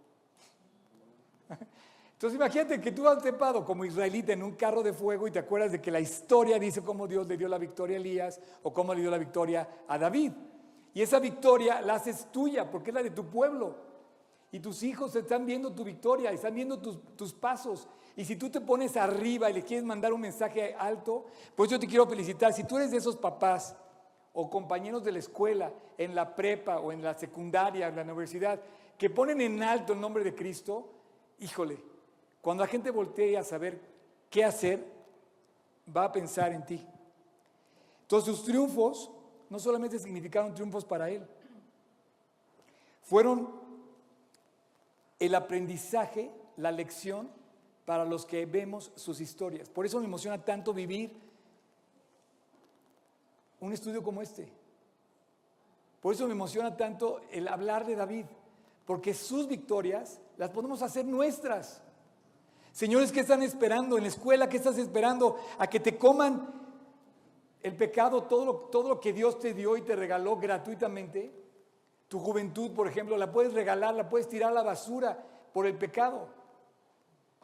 Entonces 2.20 2.36
imagínate 2.36 2.82
que 2.82 2.92
tú 2.92 3.08
has 3.08 3.20
trepado 3.20 3.64
como 3.64 3.86
israelita 3.86 4.34
en 4.34 4.44
un 4.44 4.52
carro 4.52 4.84
de 4.84 4.92
fuego 4.92 5.26
y 5.26 5.32
te 5.32 5.40
acuerdas 5.40 5.72
de 5.72 5.80
que 5.80 5.90
la 5.90 6.02
historia 6.02 6.60
dice 6.60 6.82
cómo 6.82 7.08
Dios 7.08 7.26
le 7.28 7.38
dio 7.38 7.48
la 7.48 7.58
victoria 7.58 7.96
a 7.96 8.02
Elías 8.02 8.42
o 8.62 8.74
cómo 8.74 8.94
le 8.94 9.00
dio 9.00 9.10
la 9.10 9.18
victoria 9.18 9.86
a 9.88 9.98
David. 9.98 10.34
Y 10.94 11.02
esa 11.02 11.22
victoria 11.22 11.80
la 11.80 11.94
haces 11.94 12.30
tuya 12.30 12.70
porque 12.70 12.90
es 12.90 12.94
la 12.94 13.04
de 13.04 13.12
tu 13.12 13.30
pueblo. 13.30 13.74
Y 14.52 14.60
tus 14.60 14.84
hijos 14.84 15.16
están 15.16 15.46
viendo 15.46 15.72
tu 15.72 15.86
victoria, 15.86 16.30
están 16.34 16.56
viendo 16.56 16.78
tus, 16.78 17.00
tus 17.16 17.34
pasos. 17.34 17.88
Y 18.18 18.26
si 18.26 18.36
tú 18.36 18.50
te 18.50 18.60
pones 18.60 18.98
arriba 18.98 19.50
y 19.50 19.54
le 19.54 19.64
quieres 19.64 19.86
mandar 19.86 20.12
un 20.12 20.20
mensaje 20.20 20.76
alto, 20.78 21.28
pues 21.56 21.70
yo 21.70 21.80
te 21.80 21.88
quiero 21.88 22.06
felicitar. 22.06 22.52
Si 22.52 22.66
tú 22.66 22.80
eres 22.80 22.92
de 22.92 22.98
esos 22.98 23.16
papás 23.16 23.78
o 24.34 24.50
compañeros 24.50 25.06
de 25.06 25.14
la 25.14 25.20
escuela, 25.20 25.72
en 25.98 26.14
la 26.14 26.36
prepa 26.36 26.82
o 26.82 26.92
en 26.92 27.02
la 27.02 27.18
secundaria, 27.18 27.88
en 27.88 27.96
la 27.96 28.02
universidad, 28.02 28.60
que 28.98 29.10
ponen 29.10 29.40
en 29.40 29.64
alto 29.64 29.94
el 29.94 30.02
nombre 30.02 30.22
de 30.26 30.36
Cristo, 30.36 30.90
híjole, 31.40 31.89
cuando 32.42 32.64
la 32.64 32.70
gente 32.70 32.92
voltee 32.92 33.38
a 33.38 33.44
saber 33.44 33.80
qué 34.30 34.44
hacer, 34.44 34.86
va 35.96 36.06
a 36.06 36.12
pensar 36.12 36.54
en 36.54 36.66
ti. 36.66 36.86
Entonces 38.04 38.36
sus 38.36 38.46
triunfos 38.46 39.12
no 39.50 39.60
solamente 39.60 40.00
significaron 40.00 40.54
triunfos 40.54 40.86
para 40.86 41.10
él, 41.10 41.26
fueron 43.02 43.60
el 45.20 45.36
aprendizaje, 45.36 46.32
la 46.58 46.72
lección 46.72 47.30
para 47.86 48.06
los 48.06 48.26
que 48.26 48.46
vemos 48.46 48.92
sus 48.96 49.20
historias. 49.20 49.68
Por 49.70 49.86
eso 49.86 50.00
me 50.00 50.06
emociona 50.06 50.44
tanto 50.44 50.74
vivir 50.74 51.12
un 53.60 53.74
estudio 53.74 54.04
como 54.04 54.22
este. 54.22 54.48
Por 56.02 56.14
eso 56.14 56.26
me 56.28 56.34
emociona 56.34 56.78
tanto 56.78 57.22
el 57.32 57.48
hablar 57.48 57.86
de 57.86 57.96
David, 57.96 58.26
porque 58.86 59.14
sus 59.14 59.48
victorias 59.48 60.22
las 60.38 60.52
podemos 60.52 60.82
hacer 60.82 61.06
nuestras. 61.06 61.82
Señores, 62.80 63.12
¿qué 63.12 63.20
están 63.20 63.44
esperando 63.44 63.98
en 63.98 64.04
la 64.04 64.08
escuela? 64.08 64.48
¿Qué 64.48 64.56
estás 64.56 64.78
esperando? 64.78 65.36
A 65.58 65.68
que 65.68 65.82
te 65.82 65.98
coman 65.98 66.50
el 67.62 67.76
pecado, 67.76 68.24
todo 68.24 68.46
lo, 68.46 68.56
todo 68.56 68.88
lo 68.88 69.02
que 69.02 69.12
Dios 69.12 69.38
te 69.38 69.54
dio 69.54 69.76
y 69.76 69.82
te 69.82 69.98
regaló 69.98 70.38
gratuitamente. 70.38 71.30
Tu 72.08 72.18
juventud, 72.20 72.72
por 72.72 72.88
ejemplo, 72.88 73.18
la 73.18 73.34
puedes 73.34 73.52
regalar, 73.52 73.96
la 73.96 74.08
puedes 74.08 74.30
tirar 74.30 74.52
a 74.52 74.54
la 74.54 74.64
basura 74.64 75.22
por 75.52 75.68
el 75.68 75.78
pecado. 75.78 76.30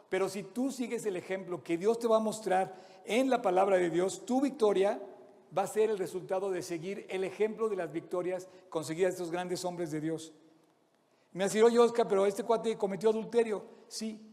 Pero 0.08 0.30
si 0.30 0.42
tú 0.42 0.72
sigues 0.72 1.04
el 1.04 1.18
ejemplo 1.18 1.62
que 1.62 1.76
Dios 1.76 1.98
te 1.98 2.08
va 2.08 2.16
a 2.16 2.20
mostrar 2.20 2.74
en 3.04 3.28
la 3.28 3.42
palabra 3.42 3.76
de 3.76 3.90
Dios, 3.90 4.24
tu 4.24 4.40
victoria 4.40 5.02
va 5.54 5.64
a 5.64 5.66
ser 5.66 5.90
el 5.90 5.98
resultado 5.98 6.50
de 6.50 6.62
seguir 6.62 7.04
el 7.10 7.24
ejemplo 7.24 7.68
de 7.68 7.76
las 7.76 7.92
victorias 7.92 8.48
conseguidas 8.70 9.10
de 9.10 9.16
estos 9.16 9.30
grandes 9.30 9.66
hombres 9.66 9.90
de 9.90 10.00
Dios. 10.00 10.32
Me 11.34 11.46
dicho, 11.46 11.66
oye 11.66 11.78
Oscar, 11.78 12.08
pero 12.08 12.24
este 12.24 12.42
cuate 12.42 12.78
cometió 12.78 13.10
adulterio. 13.10 13.62
Sí, 13.86 14.25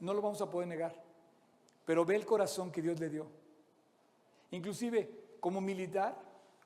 no 0.00 0.14
lo 0.14 0.22
vamos 0.22 0.40
a 0.40 0.50
poder 0.50 0.68
negar. 0.68 0.94
Pero 1.84 2.04
ve 2.04 2.16
el 2.16 2.26
corazón 2.26 2.70
que 2.70 2.82
Dios 2.82 3.00
le 3.00 3.08
dio. 3.08 3.26
Inclusive, 4.50 5.10
como 5.40 5.60
militar, 5.60 6.16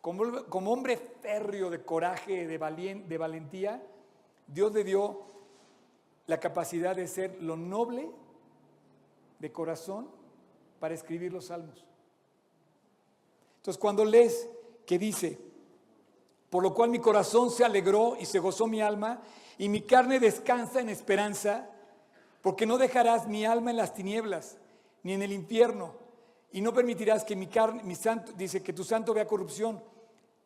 como, 0.01 0.45
como 0.47 0.73
hombre 0.73 0.97
férreo 0.97 1.71
de 1.71 1.83
coraje, 1.85 2.47
de, 2.47 2.61
valien- 2.61 3.07
de 3.07 3.19
valentía, 3.19 3.83
Dios 4.47 4.73
le 4.73 4.85
dio 4.85 5.23
la 6.27 6.39
capacidad 6.39 6.95
de 6.97 7.07
ser 7.07 7.43
lo 7.43 7.57
noble 7.57 8.11
de 9.39 9.53
corazón 9.53 10.09
para 10.81 10.95
escribir 10.95 11.33
los 11.33 11.47
salmos. 11.47 11.85
Entonces, 13.57 13.81
cuando 13.81 14.05
lees 14.05 14.49
que 14.87 14.99
dice, 14.99 15.39
por 16.51 16.63
lo 16.63 16.75
cual 16.75 16.91
mi 16.91 16.99
corazón 16.99 17.51
se 17.51 17.65
alegró 17.65 18.17
y 18.19 18.27
se 18.27 18.41
gozó 18.41 18.67
mi 18.67 18.81
alma, 18.81 19.23
y 19.59 19.69
mi 19.69 19.83
carne 19.83 20.19
descansa 20.19 20.81
en 20.81 20.89
esperanza, 20.89 21.71
porque 22.43 22.67
no 22.67 22.77
dejarás 22.77 23.29
mi 23.29 23.45
alma 23.47 23.71
en 23.71 23.77
las 23.77 23.95
tinieblas, 23.95 24.59
ni 25.03 25.13
en 25.13 25.23
el 25.23 25.33
infierno, 25.33 25.95
y 26.51 26.61
no 26.61 26.75
permitirás 26.75 27.25
que 27.25 27.37
mi 27.37 27.47
carne, 27.47 27.83
mi 27.85 27.95
santo, 27.95 28.33
dice 28.33 28.63
que 28.63 28.73
tu 28.73 28.85
santo 28.85 29.15
vea 29.15 29.27
corrupción, 29.27 29.83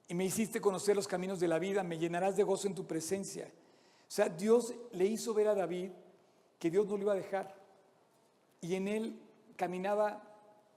y 0.09 0.15
me 0.15 0.25
hiciste 0.25 0.61
conocer 0.61 0.95
los 0.95 1.09
caminos 1.09 1.41
de 1.41 1.49
la 1.49 1.59
vida, 1.59 1.83
me 1.83 1.99
llenarás 1.99 2.37
de 2.37 2.45
gozo 2.45 2.69
en 2.69 2.75
tu 2.75 2.87
presencia. 2.87 3.47
O 3.47 4.11
sea, 4.11 4.29
Dios 4.29 4.73
le 4.93 5.07
hizo 5.07 5.35
ver 5.35 5.49
a 5.49 5.55
David 5.55 5.91
que 6.61 6.71
Dios 6.71 6.87
no 6.87 6.97
lo 6.97 7.03
iba 7.03 7.13
a 7.13 7.17
dejar, 7.17 7.55
y 8.61 8.75
en 8.75 8.89
él 8.89 9.19
caminaba, 9.57 10.23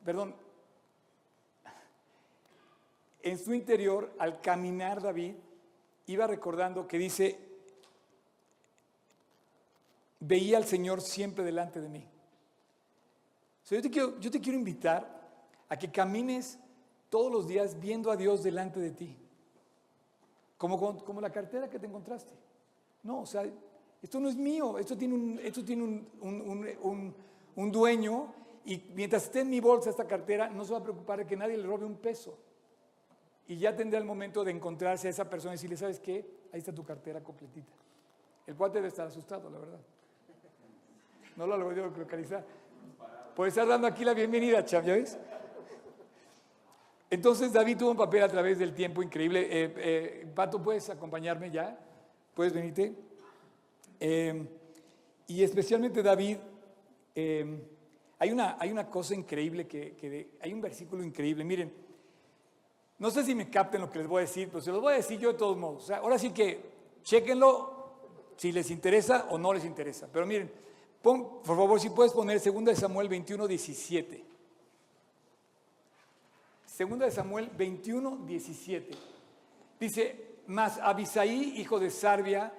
perdón, 0.03 0.36
en 3.22 3.38
su 3.38 3.53
interior, 3.53 4.13
al 4.17 4.39
caminar 4.39 5.01
David, 5.01 5.36
iba 6.07 6.26
recordando 6.26 6.88
que 6.88 6.97
dice, 6.97 7.49
veía 10.20 10.57
al 10.57 10.65
Señor 10.65 11.01
siempre 11.01 11.43
delante 11.43 11.80
de 11.82 11.89
mí. 11.89 12.05
O 13.72 13.76
yo, 13.76 13.82
te 14.32 14.39
quiero, 14.41 14.57
invitar 14.57 15.20
a 15.67 15.78
que 15.78 15.91
camines 15.91 16.57
todos 17.09 17.32
los 17.32 17.47
días 17.47 17.80
viendo 17.80 18.11
a 18.11 18.15
Dios 18.15 18.43
delante 18.43 18.80
de 18.80 18.91
ti. 18.91 19.17
Como, 20.57 21.22
la 21.22 21.32
cartera 21.32 21.70
que 21.70 21.80
te 21.80 21.86
encontraste. 21.86 22.34
No, 23.03 23.22
o 23.22 23.26
sea, 23.26 23.45
esto 24.01 24.20
no 24.20 24.28
es 24.28 24.36
mío, 24.36 24.78
esto 24.78 24.97
tiene 24.97 25.13
un, 25.13 25.39
esto 25.41 25.63
tiene 25.63 25.84
un- 25.84 26.07
un- 26.82 27.15
un 27.55 27.72
dueño 27.72 28.34
y 28.65 28.78
mientras 28.93 29.24
esté 29.26 29.41
en 29.41 29.49
mi 29.49 29.59
bolsa 29.59 29.89
esta 29.89 30.05
cartera, 30.05 30.49
no 30.49 30.63
se 30.65 30.74
va 30.74 30.80
a 30.80 30.84
preocupar 30.84 31.20
de 31.20 31.26
que 31.26 31.36
nadie 31.36 31.57
le 31.57 31.63
robe 31.65 31.86
un 31.86 31.97
peso. 31.97 32.38
Y 33.47 33.57
ya 33.57 33.76
tendrá 33.76 33.99
el 33.99 34.05
momento 34.05 34.43
de 34.43 34.51
encontrarse 34.51 35.07
a 35.07 35.09
esa 35.11 35.30
persona 35.30 35.53
y 35.53 35.57
decirle, 35.57 35.78
¿sabes 35.78 35.99
qué? 35.99 36.26
Ahí 36.53 36.59
está 36.59 36.74
tu 36.74 36.84
cartera 36.84 37.24
completita. 37.24 37.74
El 38.45 38.55
cuate 38.55 38.78
debe 38.78 38.89
estar 38.89 39.07
asustado, 39.07 39.49
la 39.49 39.59
verdad. 39.59 39.80
No 41.40 41.48
lo 41.48 41.54
ha 41.54 41.58
logrado 41.58 41.90
localizar. 41.98 42.44
Por 43.34 43.48
estar 43.48 43.66
dando 43.66 43.88
aquí 43.88 44.04
la 44.04 44.14
bienvenida, 44.14 44.66
Cham, 44.66 44.84
¿ya 44.84 44.96
ves? 44.96 45.18
Entonces 47.10 47.54
David 47.54 47.78
tuvo 47.78 47.92
un 47.92 47.98
papel 47.98 48.24
a 48.24 48.28
través 48.28 48.60
del 48.60 48.74
tiempo 48.74 49.02
increíble. 49.02 49.48
Eh, 49.50 49.74
eh, 49.78 50.28
Pato, 50.36 50.62
¿puedes 50.62 50.90
acompañarme 50.90 51.50
ya? 51.50 51.80
¿Puedes 52.34 52.52
venirte? 52.52 52.94
Eh, 54.02 54.46
y 55.28 55.42
especialmente 55.42 56.04
David, 56.04 56.40
hay, 57.16 58.32
una, 58.34 58.58
hay 58.60 58.70
una 58.74 58.90
cosa 58.90 59.16
increíble, 59.16 59.66
que, 59.66 60.32
hay 60.42 60.52
un 60.52 60.60
versículo 60.60 61.06
increíble. 61.06 61.46
Miren, 61.46 61.72
no 62.98 63.10
sé 63.10 63.24
si 63.24 63.34
me 63.34 63.50
capten 63.50 63.80
lo 63.80 63.90
que 63.90 64.00
les 64.00 64.10
voy 64.10 64.24
a 64.24 64.26
decir, 64.26 64.50
pero 64.50 64.60
se 64.60 64.74
los 64.74 64.82
voy 64.82 64.92
a 64.92 64.98
decir 64.98 65.18
yo 65.18 65.32
de 65.32 65.38
todos 65.38 65.56
modos. 65.56 65.90
ahora 65.90 66.20
sí 66.20 66.32
que 66.32 66.60
chequenlo 67.02 68.34
si 68.36 68.52
les 68.52 68.70
interesa 68.72 69.28
o 69.30 69.38
no 69.38 69.54
les 69.54 69.64
interesa. 69.64 70.10
Pero 70.12 70.26
miren, 70.26 70.68
por 71.02 71.45
favor, 71.45 71.80
si 71.80 71.89
puedes 71.89 72.12
poner 72.12 72.41
2 72.41 72.78
Samuel 72.78 73.08
21, 73.08 73.47
17. 73.47 74.26
Segunda 76.66 77.06
de 77.06 77.12
Samuel 77.12 77.50
21, 77.58 78.26
17. 78.26 78.97
Dice, 79.80 80.30
mas 80.47 80.78
Abisaí, 80.80 81.60
hijo 81.60 81.80
de 81.80 81.91
Sarbia, 81.91 82.54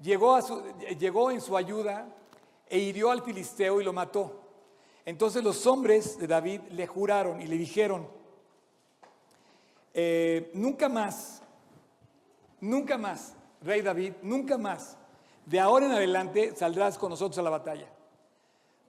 llegó 0.00 1.30
en 1.30 1.40
su 1.40 1.56
ayuda 1.56 2.14
e 2.68 2.78
hirió 2.78 3.10
al 3.10 3.22
filisteo 3.22 3.80
y 3.80 3.84
lo 3.84 3.92
mató. 3.92 4.42
Entonces 5.04 5.42
los 5.42 5.66
hombres 5.66 6.18
de 6.18 6.26
David 6.26 6.60
le 6.70 6.86
juraron 6.86 7.40
y 7.40 7.46
le 7.46 7.56
dijeron, 7.56 8.08
eh, 9.94 10.50
nunca 10.52 10.88
más, 10.88 11.42
nunca 12.60 12.98
más, 12.98 13.34
rey 13.62 13.82
David, 13.82 14.14
nunca 14.22 14.58
más, 14.58 14.98
de 15.46 15.60
ahora 15.60 15.86
en 15.86 15.92
adelante 15.92 16.54
saldrás 16.56 16.98
con 16.98 17.10
nosotros 17.10 17.38
a 17.38 17.42
la 17.42 17.50
batalla, 17.50 17.88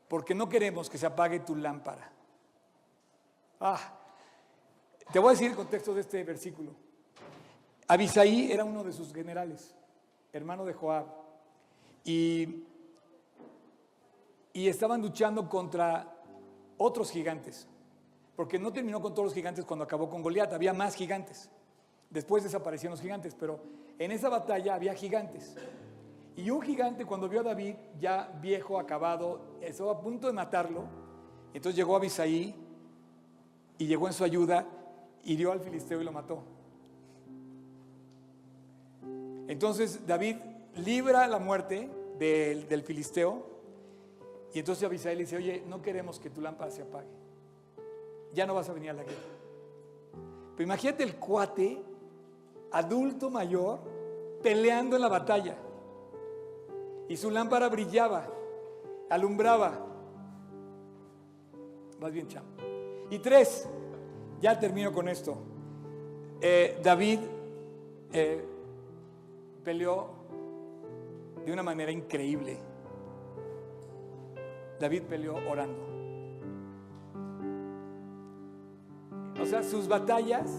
porque 0.08 0.34
no 0.34 0.50
queremos 0.50 0.90
que 0.90 0.98
se 0.98 1.06
apague 1.06 1.40
tu 1.40 1.56
lámpara. 1.56 2.12
Ah, 3.60 3.80
te 5.12 5.20
voy 5.20 5.30
a 5.30 5.32
decir 5.32 5.52
el 5.52 5.56
contexto 5.56 5.94
de 5.94 6.02
este 6.02 6.24
versículo. 6.24 6.72
Abisaí 7.88 8.52
era 8.52 8.66
uno 8.66 8.84
de 8.84 8.92
sus 8.92 9.14
generales, 9.14 9.76
hermano 10.34 10.66
de 10.66 10.74
Joab, 10.74 11.06
y, 12.04 12.64
y 14.52 14.68
estaban 14.68 15.02
luchando 15.02 15.48
contra 15.48 16.12
otros 16.78 17.12
gigantes, 17.12 17.68
porque 18.36 18.58
no 18.58 18.74
terminó 18.74 19.00
con 19.00 19.14
todos 19.14 19.28
los 19.28 19.34
gigantes 19.36 19.64
cuando 19.64 19.86
acabó 19.86 20.10
con 20.10 20.24
Goliat, 20.24 20.52
había 20.54 20.74
más 20.74 20.96
gigantes. 20.96 21.50
Después 22.10 22.44
desaparecieron 22.44 22.94
los 22.94 23.02
gigantes, 23.02 23.36
pero 23.36 23.60
en 24.00 24.12
esa 24.12 24.30
batalla 24.30 24.74
había 24.74 24.96
gigantes. 24.96 25.56
Y 26.38 26.50
un 26.50 26.62
gigante 26.62 27.04
cuando 27.04 27.28
vio 27.28 27.42
a 27.42 27.44
David 27.44 27.76
ya 28.00 28.32
viejo, 28.42 28.80
acabado, 28.80 29.58
estaba 29.60 29.92
a 29.92 30.00
punto 30.00 30.28
de 30.28 30.34
matarlo, 30.34 30.86
entonces 31.54 31.76
llegó 31.76 31.96
a 31.96 31.98
Abisaí 31.98 32.56
y 33.78 33.88
llegó 33.88 34.08
en 34.08 34.14
su 34.14 34.24
ayuda 34.24 34.66
hirió 35.28 35.52
al 35.52 35.60
filisteo 35.60 36.02
y 36.02 36.06
lo 36.06 36.12
mató. 36.12 36.42
Entonces 39.48 40.06
David 40.08 40.38
libra 40.76 41.28
la 41.28 41.40
muerte 41.40 41.90
del, 42.18 42.82
filisteo 42.84 43.46
y 44.54 44.60
entonces 44.60 44.84
Abisai 44.86 45.16
le 45.16 45.24
dice, 45.24 45.38
oye, 45.38 45.64
no 45.68 45.82
queremos 45.82 46.20
que 46.20 46.30
tu 46.30 46.42
lámpara 46.42 46.72
se 46.72 46.82
apague. 46.82 47.08
Ya 48.34 48.46
no 48.46 48.54
vas 48.54 48.70
a 48.70 48.74
venir 48.74 48.90
a 48.90 48.94
la 48.94 49.04
guerra. 49.04 49.18
Pero 50.56 50.64
imagínate 50.64 51.04
el 51.04 51.16
cuate, 51.16 51.82
adulto 52.72 53.30
mayor, 53.30 53.80
peleando 54.42 54.96
en 54.96 55.02
la 55.02 55.10
batalla. 55.10 55.58
Y 57.10 57.18
su 57.18 57.32
lámpara 57.32 57.70
brillaba, 57.70 58.28
alumbraba. 59.10 59.86
Más 62.00 62.12
bien, 62.12 62.28
chamo. 62.28 62.48
Y 63.10 63.20
tres, 63.20 63.68
ya 64.42 64.60
termino 64.60 64.92
con 64.92 65.08
esto. 65.08 65.38
Eh, 66.42 66.80
David 66.84 67.20
eh, 68.12 68.46
peleó 69.64 70.08
de 71.46 71.54
una 71.54 71.64
manera 71.64 71.92
increíble. 71.92 72.58
David 74.80 75.04
peleó 75.04 75.36
orando. 75.50 75.88
O 79.42 79.46
sea, 79.46 79.64
sus 79.64 79.88
batallas, 79.88 80.52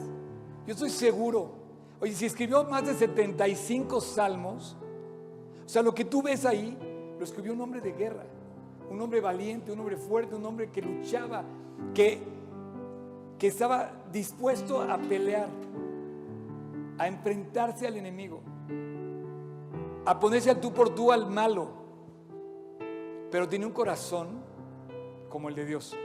yo 0.66 0.72
estoy 0.72 0.90
seguro. 0.90 1.52
Oye, 2.00 2.12
si 2.12 2.26
escribió 2.26 2.64
más 2.64 2.86
de 2.86 2.94
75 2.94 4.00
salmos, 4.00 4.76
o 5.68 5.70
sea, 5.70 5.82
lo 5.82 5.94
que 5.94 6.06
tú 6.06 6.22
ves 6.22 6.46
ahí, 6.46 6.74
lo 7.18 7.24
escribió 7.24 7.52
un 7.52 7.60
hombre 7.60 7.82
de 7.82 7.92
guerra, 7.92 8.24
un 8.90 8.98
hombre 9.00 9.20
valiente, 9.20 9.70
un 9.70 9.78
hombre 9.78 9.98
fuerte, 9.98 10.34
un 10.34 10.46
hombre 10.46 10.70
que 10.70 10.80
luchaba, 10.80 11.44
que 11.94 12.38
que 13.38 13.46
estaba 13.46 13.92
dispuesto 14.12 14.82
a 14.82 14.98
pelear, 14.98 15.48
a 16.98 17.06
enfrentarse 17.06 17.86
al 17.86 17.96
enemigo, 17.96 18.40
a 20.04 20.18
ponerse 20.18 20.50
al 20.50 20.60
tú 20.60 20.72
por 20.72 20.90
tú 20.90 21.12
al 21.12 21.30
malo, 21.30 21.68
pero 23.30 23.48
tiene 23.48 23.64
un 23.64 23.72
corazón 23.72 24.40
como 25.28 25.48
el 25.48 25.54
de 25.54 25.66
Dios. 25.66 25.96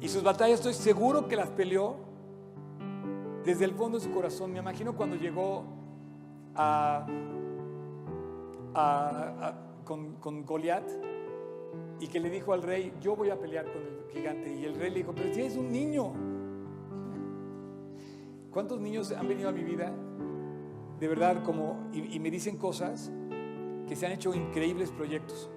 Y 0.00 0.08
sus 0.08 0.22
batallas 0.22 0.60
estoy 0.60 0.74
seguro 0.74 1.26
que 1.26 1.36
las 1.36 1.50
peleó 1.50 1.96
desde 3.44 3.64
el 3.64 3.72
fondo 3.72 3.98
de 3.98 4.04
su 4.04 4.12
corazón. 4.12 4.52
Me 4.52 4.58
imagino 4.58 4.94
cuando 4.94 5.16
llegó 5.16 5.64
a, 6.54 7.06
con, 9.84 10.16
con 10.16 10.44
Goliat 10.44 10.88
y 12.02 12.08
que 12.08 12.18
le 12.18 12.30
dijo 12.30 12.52
al 12.52 12.62
rey, 12.62 12.92
yo 13.00 13.14
voy 13.14 13.30
a 13.30 13.38
pelear 13.38 13.64
con 13.72 13.80
el 13.80 14.10
gigante. 14.12 14.52
Y 14.52 14.64
el 14.64 14.74
rey 14.74 14.90
le 14.90 14.98
dijo, 14.98 15.12
pero 15.14 15.32
si 15.32 15.42
es 15.42 15.56
un 15.56 15.70
niño. 15.70 16.12
¿Cuántos 18.50 18.80
niños 18.80 19.12
han 19.12 19.28
venido 19.28 19.48
a 19.48 19.52
mi 19.52 19.62
vida 19.62 19.92
de 20.98 21.08
verdad 21.08 21.42
como, 21.42 21.88
y, 21.92 22.18
me 22.18 22.30
dicen 22.30 22.58
cosas 22.58 23.10
que 23.88 23.96
se 23.96 24.06
han 24.06 24.12
hecho 24.12 24.34
increíbles 24.34 24.90
proyectos? 24.90 25.48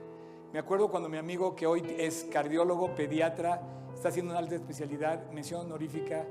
Me 0.54 0.60
acuerdo 0.60 0.90
cuando 0.90 1.10
mi 1.10 1.18
amigo 1.18 1.56
que 1.56 1.66
hoy 1.66 1.84
es 1.98 2.28
cardiólogo, 2.32 2.94
pediatra, 2.96 3.62
está 3.94 4.10
haciendo 4.10 4.32
una 4.32 4.40
alta 4.40 4.56
especialidad, 4.56 5.30
mención 5.32 5.62
honorífica, 5.62 6.26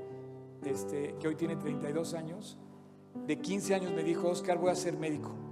este, 0.63 1.15
que 1.19 1.27
hoy 1.27 1.35
tiene 1.35 1.57
32 1.57 2.13
años, 2.13 2.57
de 3.27 3.39
15 3.39 3.75
años 3.75 3.91
me 3.91 4.03
dijo, 4.03 4.29
Oscar, 4.29 4.57
voy 4.57 4.71
a 4.71 4.75
ser 4.75 4.97
médico. 4.97 5.44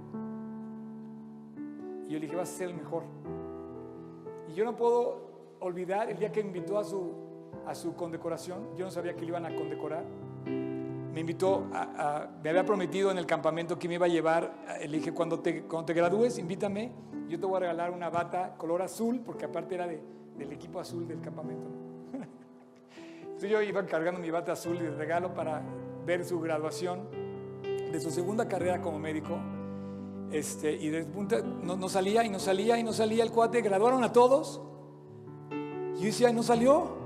Y 2.14 2.16
yo 2.16 2.20
le 2.20 2.26
dije, 2.26 2.36
vas 2.36 2.48
a 2.48 2.58
ser 2.58 2.68
el 2.68 2.76
mejor 2.76 3.02
yo 4.54 4.64
no 4.64 4.76
puedo 4.76 5.56
olvidar 5.60 6.10
el 6.10 6.18
día 6.18 6.30
que 6.30 6.40
invitó 6.40 6.78
a 6.78 6.84
su, 6.84 7.12
a 7.66 7.74
su 7.74 7.94
condecoración. 7.96 8.76
Yo 8.76 8.84
no 8.84 8.90
sabía 8.90 9.14
que 9.14 9.22
le 9.22 9.28
iban 9.28 9.44
a 9.44 9.54
condecorar. 9.54 10.04
Me 10.46 11.20
invitó, 11.20 11.66
a, 11.72 12.28
me 12.42 12.50
había 12.50 12.64
prometido 12.64 13.10
en 13.10 13.18
el 13.18 13.26
campamento 13.26 13.78
que 13.78 13.88
me 13.88 13.94
iba 13.94 14.06
a 14.06 14.08
llevar. 14.08 14.54
Le 14.80 14.98
dije, 14.98 15.12
cuando 15.12 15.40
te, 15.40 15.62
cuando 15.62 15.86
te 15.86 15.94
gradúes, 15.94 16.38
invítame. 16.38 16.92
Yo 17.28 17.38
te 17.38 17.46
voy 17.46 17.56
a 17.56 17.60
regalar 17.60 17.90
una 17.90 18.10
bata 18.10 18.54
color 18.56 18.82
azul, 18.82 19.20
porque 19.24 19.44
aparte 19.44 19.74
era 19.74 19.86
de, 19.86 20.00
del 20.36 20.52
equipo 20.52 20.80
azul 20.80 21.06
del 21.06 21.20
campamento. 21.20 21.66
Entonces 23.22 23.50
yo 23.50 23.60
iba 23.62 23.84
cargando 23.86 24.20
mi 24.20 24.30
bata 24.30 24.52
azul 24.52 24.76
y 24.76 24.88
regalo 24.88 25.34
para 25.34 25.62
ver 26.06 26.24
su 26.24 26.40
graduación 26.40 27.08
de 27.62 28.00
su 28.00 28.10
segunda 28.10 28.46
carrera 28.48 28.80
como 28.80 28.98
médico. 28.98 29.38
Este, 30.32 30.72
y 30.72 30.88
de 30.88 31.04
punta 31.04 31.40
no, 31.40 31.76
no, 31.76 31.88
salía 31.88 32.24
y 32.24 32.28
no 32.28 32.38
salía 32.38 32.78
y 32.78 32.82
no 32.82 32.92
salía 32.92 33.22
el 33.22 33.30
cuate, 33.30 33.60
graduaron 33.60 34.02
a 34.04 34.12
todos. 34.12 34.60
Y 35.96 35.98
yo 35.98 36.04
decía, 36.06 36.32
¿no 36.32 36.42
salió? 36.42 36.96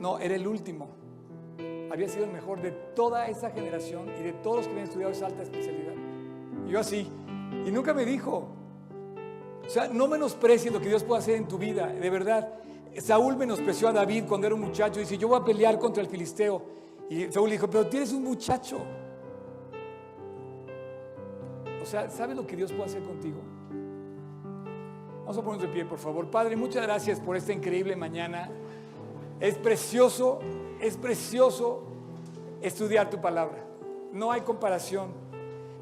No, 0.00 0.18
era 0.18 0.34
el 0.34 0.46
último. 0.46 0.88
Había 1.90 2.08
sido 2.08 2.24
el 2.24 2.32
mejor 2.32 2.60
de 2.60 2.70
toda 2.70 3.26
esa 3.26 3.50
generación 3.50 4.08
y 4.18 4.22
de 4.22 4.32
todos 4.32 4.58
los 4.58 4.66
que 4.66 4.72
habían 4.72 4.86
estudiado 4.86 5.12
esa 5.12 5.26
alta 5.26 5.42
especialidad. 5.42 5.94
Y 6.66 6.70
yo 6.70 6.80
así. 6.80 7.10
Y 7.66 7.70
nunca 7.70 7.92
me 7.92 8.04
dijo. 8.04 8.48
O 9.66 9.70
sea, 9.70 9.88
no 9.88 10.08
menosprecies 10.08 10.72
lo 10.72 10.80
que 10.80 10.88
Dios 10.88 11.04
puede 11.04 11.20
hacer 11.20 11.36
en 11.36 11.46
tu 11.46 11.58
vida, 11.58 11.88
de 11.88 12.10
verdad. 12.10 12.54
Saúl 12.96 13.36
menospreció 13.36 13.88
a 13.88 13.92
David 13.92 14.24
cuando 14.26 14.46
era 14.46 14.54
un 14.54 14.62
muchacho 14.62 14.98
y 14.98 15.02
dice, 15.02 15.18
yo 15.18 15.28
voy 15.28 15.40
a 15.40 15.44
pelear 15.44 15.78
contra 15.78 16.02
el 16.02 16.08
filisteo. 16.08 16.62
Y 17.10 17.30
Saúl 17.30 17.50
dijo, 17.50 17.68
pero 17.68 17.86
tienes 17.86 18.12
un 18.12 18.24
muchacho. 18.24 18.78
Sea, 21.88 22.10
¿sabes 22.10 22.36
lo 22.36 22.46
que 22.46 22.54
Dios 22.54 22.70
puede 22.70 22.84
hacer 22.84 23.02
contigo? 23.02 23.38
Vamos 25.20 25.38
a 25.38 25.42
ponernos 25.42 25.62
de 25.62 25.68
pie, 25.72 25.86
por 25.86 25.98
favor. 25.98 26.30
Padre, 26.30 26.54
muchas 26.54 26.82
gracias 26.82 27.18
por 27.18 27.34
esta 27.34 27.50
increíble 27.54 27.96
mañana. 27.96 28.50
Es 29.40 29.54
precioso, 29.54 30.38
es 30.82 30.98
precioso 30.98 31.84
estudiar 32.60 33.08
tu 33.08 33.22
palabra. 33.22 33.64
No 34.12 34.30
hay 34.30 34.42
comparación. 34.42 35.12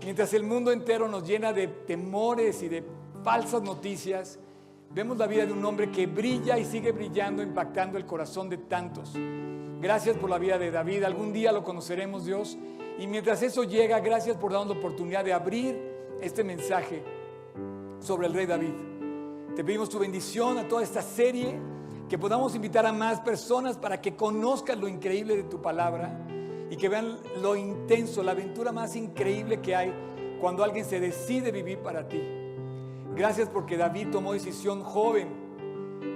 Mientras 0.05 0.33
el 0.33 0.45
mundo 0.45 0.71
entero 0.71 1.09
nos 1.09 1.27
llena 1.27 1.53
de 1.53 1.67
temores 1.67 2.63
y 2.63 2.69
de 2.69 2.85
falsas 3.25 3.63
noticias, 3.63 4.39
vemos 4.93 5.19
la 5.19 5.27
vida 5.27 5.45
de 5.45 5.53
un 5.53 5.65
hombre 5.65 5.91
que 5.91 6.07
brilla 6.07 6.57
y 6.57 6.65
sigue 6.65 6.93
brillando, 6.93 7.43
impactando 7.43 7.99
el 7.99 8.07
corazón 8.07 8.49
de 8.49 8.59
tantos. 8.59 9.13
Gracias 9.81 10.17
por 10.19 10.31
la 10.31 10.39
vida 10.39 10.57
de 10.57 10.71
David. 10.71 11.03
Algún 11.03 11.33
día 11.33 11.51
lo 11.51 11.65
conoceremos, 11.65 12.27
Dios. 12.27 12.57
Y 12.97 13.09
mientras 13.09 13.43
eso 13.43 13.65
llega, 13.65 13.99
gracias 13.99 14.37
por 14.37 14.53
darnos 14.53 14.77
la 14.77 14.79
oportunidad 14.81 15.25
de 15.25 15.33
abrir 15.33 15.96
este 16.21 16.45
mensaje 16.45 17.03
sobre 18.01 18.27
el 18.27 18.35
rey 18.35 18.47
David. 18.47 18.73
Te 19.55 19.65
pedimos 19.65 19.89
tu 19.89 19.99
bendición 19.99 20.59
a 20.59 20.69
toda 20.69 20.83
esta 20.83 21.03
serie, 21.03 21.59
que 22.09 22.19
podamos 22.19 22.55
invitar 22.55 22.87
a 22.87 22.93
más 22.93 23.21
personas 23.21 23.77
para 23.77 24.01
que 24.01 24.15
conozcan 24.15 24.81
lo 24.81 24.89
increíble 24.89 25.37
de 25.37 25.43
tu 25.45 25.61
palabra 25.61 26.27
y 26.71 26.77
que 26.77 26.89
vean 26.89 27.19
lo 27.41 27.57
intenso, 27.57 28.23
la 28.23 28.33
aventura 28.33 28.71
más 28.73 28.97
increíble 28.97 29.61
que 29.61 29.75
hay 29.75 29.93
cuando 30.41 30.63
alguien 30.63 30.85
se 30.85 31.01
decide 31.01 31.51
vivir 31.51 31.79
para 31.79 32.07
ti. 32.07 32.21
Gracias 33.17 33.49
porque 33.49 33.77
David 33.77 34.09
tomó 34.13 34.35
decisión 34.35 34.83
joven. 34.83 35.29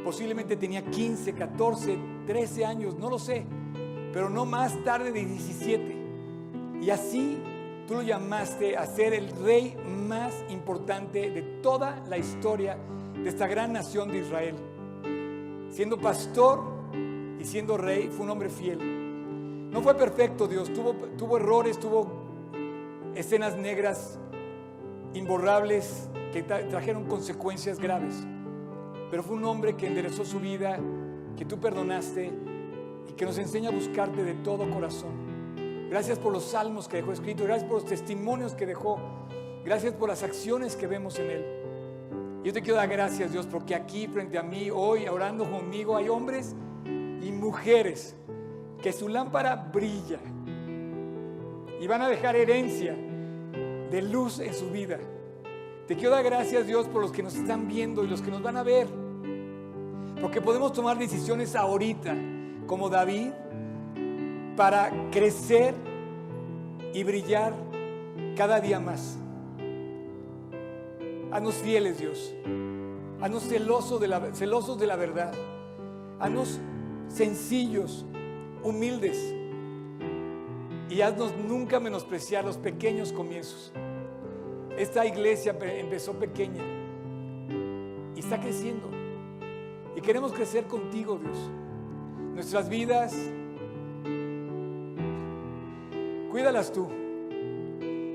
Posiblemente 0.05 0.57
tenía 0.57 0.85
15, 0.85 1.33
14, 1.35 1.99
13 2.27 2.65
años, 2.65 2.97
no 2.97 3.09
lo 3.09 3.19
sé, 3.19 3.47
pero 4.13 4.29
no 4.29 4.45
más 4.45 4.83
tarde 4.85 5.13
de 5.13 5.25
17. 5.25 5.97
Y 6.83 6.91
así 6.91 7.39
tú 7.91 7.97
lo 7.97 8.03
llamaste 8.03 8.76
a 8.76 8.86
ser 8.86 9.14
el 9.14 9.28
rey 9.45 9.76
más 10.07 10.32
importante 10.49 11.28
de 11.28 11.43
toda 11.61 12.01
la 12.09 12.18
historia 12.18 12.78
de 13.20 13.28
esta 13.28 13.49
gran 13.49 13.72
nación 13.72 14.12
de 14.12 14.18
Israel. 14.18 14.55
Siendo 15.70 15.99
pastor 15.99 16.61
y 17.41 17.45
siendo 17.45 17.76
rey, 17.76 18.09
fue 18.09 18.26
un 18.26 18.30
hombre 18.30 18.49
fiel. 18.49 18.78
No 19.72 19.82
fue 19.82 19.97
perfecto 19.97 20.47
Dios, 20.47 20.72
tuvo, 20.72 20.93
tuvo 21.18 21.36
errores, 21.36 21.80
tuvo 21.80 22.07
escenas 23.16 23.57
negras, 23.57 24.20
imborrables, 25.12 26.09
que 26.32 26.45
trajeron 26.45 27.07
consecuencias 27.07 27.80
graves. 27.80 28.14
Pero 29.11 29.24
fue 29.24 29.34
un 29.34 29.45
hombre 29.47 29.74
que 29.74 29.88
enderezó 29.88 30.24
su 30.24 30.38
vida, 30.38 30.78
que 31.36 31.45
tú 31.45 31.59
perdonaste 31.59 32.30
y 33.09 33.12
que 33.14 33.24
nos 33.24 33.36
enseña 33.38 33.70
a 33.70 33.72
buscarte 33.72 34.22
de 34.22 34.34
todo 34.34 34.70
corazón. 34.70 35.30
Gracias 35.91 36.20
por 36.20 36.32
los 36.32 36.45
salmos 36.45 36.86
que 36.86 36.99
dejó 36.99 37.11
escrito, 37.11 37.43
gracias 37.43 37.68
por 37.68 37.82
los 37.82 37.84
testimonios 37.84 38.55
que 38.55 38.64
dejó, 38.64 39.01
gracias 39.64 39.93
por 39.93 40.09
las 40.09 40.22
acciones 40.22 40.76
que 40.76 40.86
vemos 40.86 41.18
en 41.18 41.30
él. 41.30 41.45
Yo 42.45 42.53
te 42.53 42.62
quiero 42.62 42.76
dar 42.76 42.88
gracias, 42.88 43.32
Dios, 43.32 43.49
porque 43.51 43.74
aquí 43.74 44.07
frente 44.07 44.38
a 44.38 44.45
mí, 44.45 44.70
hoy, 44.70 45.09
orando 45.09 45.51
conmigo, 45.51 45.97
hay 45.97 46.09
hombres 46.09 46.55
y 46.86 47.32
mujeres 47.32 48.14
que 48.80 48.93
su 48.93 49.09
lámpara 49.09 49.57
brilla 49.57 50.20
y 51.80 51.86
van 51.88 52.03
a 52.03 52.09
dejar 52.09 52.36
herencia 52.36 52.95
de 53.91 54.03
luz 54.03 54.38
en 54.38 54.55
su 54.55 54.70
vida. 54.70 54.99
Te 55.88 55.97
quiero 55.97 56.11
dar 56.12 56.22
gracias, 56.22 56.68
Dios, 56.68 56.86
por 56.86 57.03
los 57.03 57.11
que 57.11 57.24
nos 57.24 57.34
están 57.34 57.66
viendo 57.66 58.05
y 58.05 58.07
los 58.07 58.22
que 58.22 58.30
nos 58.30 58.43
van 58.43 58.57
a 58.57 58.62
ver. 58.62 58.86
Porque 60.20 60.41
podemos 60.41 60.72
tomar 60.72 60.97
decisiones 60.99 61.57
ahorita, 61.57 62.14
como 62.68 62.88
David, 62.88 63.32
para 64.57 64.91
crecer 65.11 65.75
y 66.93 67.05
brillar 67.05 67.55
cada 68.37 68.61
día 68.61 68.81
más. 68.81 69.19
Haznos 71.31 71.55
fieles, 71.57 71.99
Dios. 71.99 72.35
Haznos 73.21 73.45
celosos 73.45 74.01
de 74.01 74.09
la, 74.09 74.35
celosos 74.35 74.79
de 74.79 74.87
la 74.87 74.97
verdad. 74.97 75.33
Haznos 76.19 76.59
sencillos, 77.09 78.05
humildes. 78.63 79.35
Y 80.89 81.03
haznos 81.03 81.37
nunca 81.37 81.79
menospreciar 81.79 82.45
los 82.45 82.57
pequeños 82.57 83.13
comienzos. 83.13 83.73
Esta 84.77 85.07
iglesia 85.07 85.57
empezó 85.61 86.15
pequeña 86.15 86.65
y 88.17 88.21
está 88.21 88.41
creciendo. 88.41 88.89
Y 89.95 90.01
queremos 90.01 90.33
crecer 90.33 90.67
contigo, 90.67 91.19
Dios. 91.19 91.37
Nuestras 92.35 92.69
vidas, 92.69 93.15
cuídalas 96.41 96.72
tú 96.72 96.88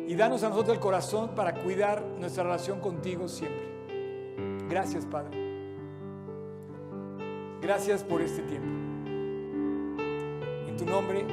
y 0.07 0.15
danos 0.15 0.41
a 0.41 0.49
nosotros 0.49 0.73
el 0.76 0.82
corazón 0.82 1.36
para 1.36 1.53
cuidar 1.53 2.03
nuestra 2.19 2.43
relación 2.43 2.80
contigo 2.80 3.28
siempre. 3.28 3.67
Gracias, 4.67 5.05
Padre. 5.05 5.38
Gracias 7.61 8.03
por 8.03 8.23
este 8.23 8.41
tiempo. 8.41 8.67
En 10.67 10.76
tu 10.76 10.86
nombre, 10.86 11.23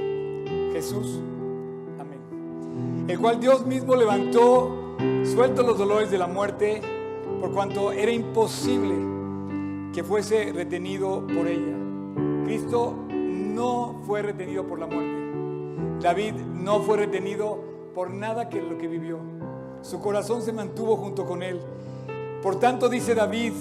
Jesús. 0.74 1.18
Amén. 1.98 3.06
El 3.08 3.18
cual 3.18 3.40
Dios 3.40 3.64
mismo 3.64 3.96
levantó, 3.96 4.98
suelto 5.24 5.62
los 5.62 5.78
dolores 5.78 6.10
de 6.10 6.18
la 6.18 6.26
muerte, 6.26 6.82
por 7.40 7.52
cuanto 7.52 7.90
era 7.90 8.12
imposible 8.12 8.96
que 9.94 10.04
fuese 10.04 10.52
retenido 10.52 11.26
por 11.26 11.46
ella. 11.46 11.74
Cristo 12.44 12.94
no 13.08 14.02
fue 14.06 14.20
retenido 14.20 14.66
por 14.66 14.78
la 14.78 14.86
muerte. 14.86 15.22
David 16.00 16.34
no 16.34 16.80
fue 16.80 16.98
retenido 16.98 17.62
por 17.94 18.10
nada 18.10 18.48
que 18.48 18.60
lo 18.60 18.78
que 18.78 18.88
vivió. 18.88 19.18
Su 19.82 20.00
corazón 20.00 20.42
se 20.42 20.52
mantuvo 20.52 20.96
junto 20.96 21.26
con 21.26 21.42
él. 21.42 21.60
Por 22.42 22.58
tanto, 22.58 22.88
dice 22.88 23.14
David, 23.14 23.52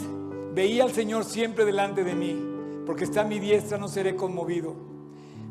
veía 0.53 0.83
al 0.83 0.91
Señor 0.91 1.23
siempre 1.25 1.65
delante 1.65 2.03
de 2.03 2.15
mí, 2.15 2.35
porque 2.85 3.03
está 3.03 3.21
a 3.21 3.25
mi 3.25 3.39
diestra, 3.39 3.77
no 3.77 3.87
seré 3.87 4.15
conmovido. 4.15 4.73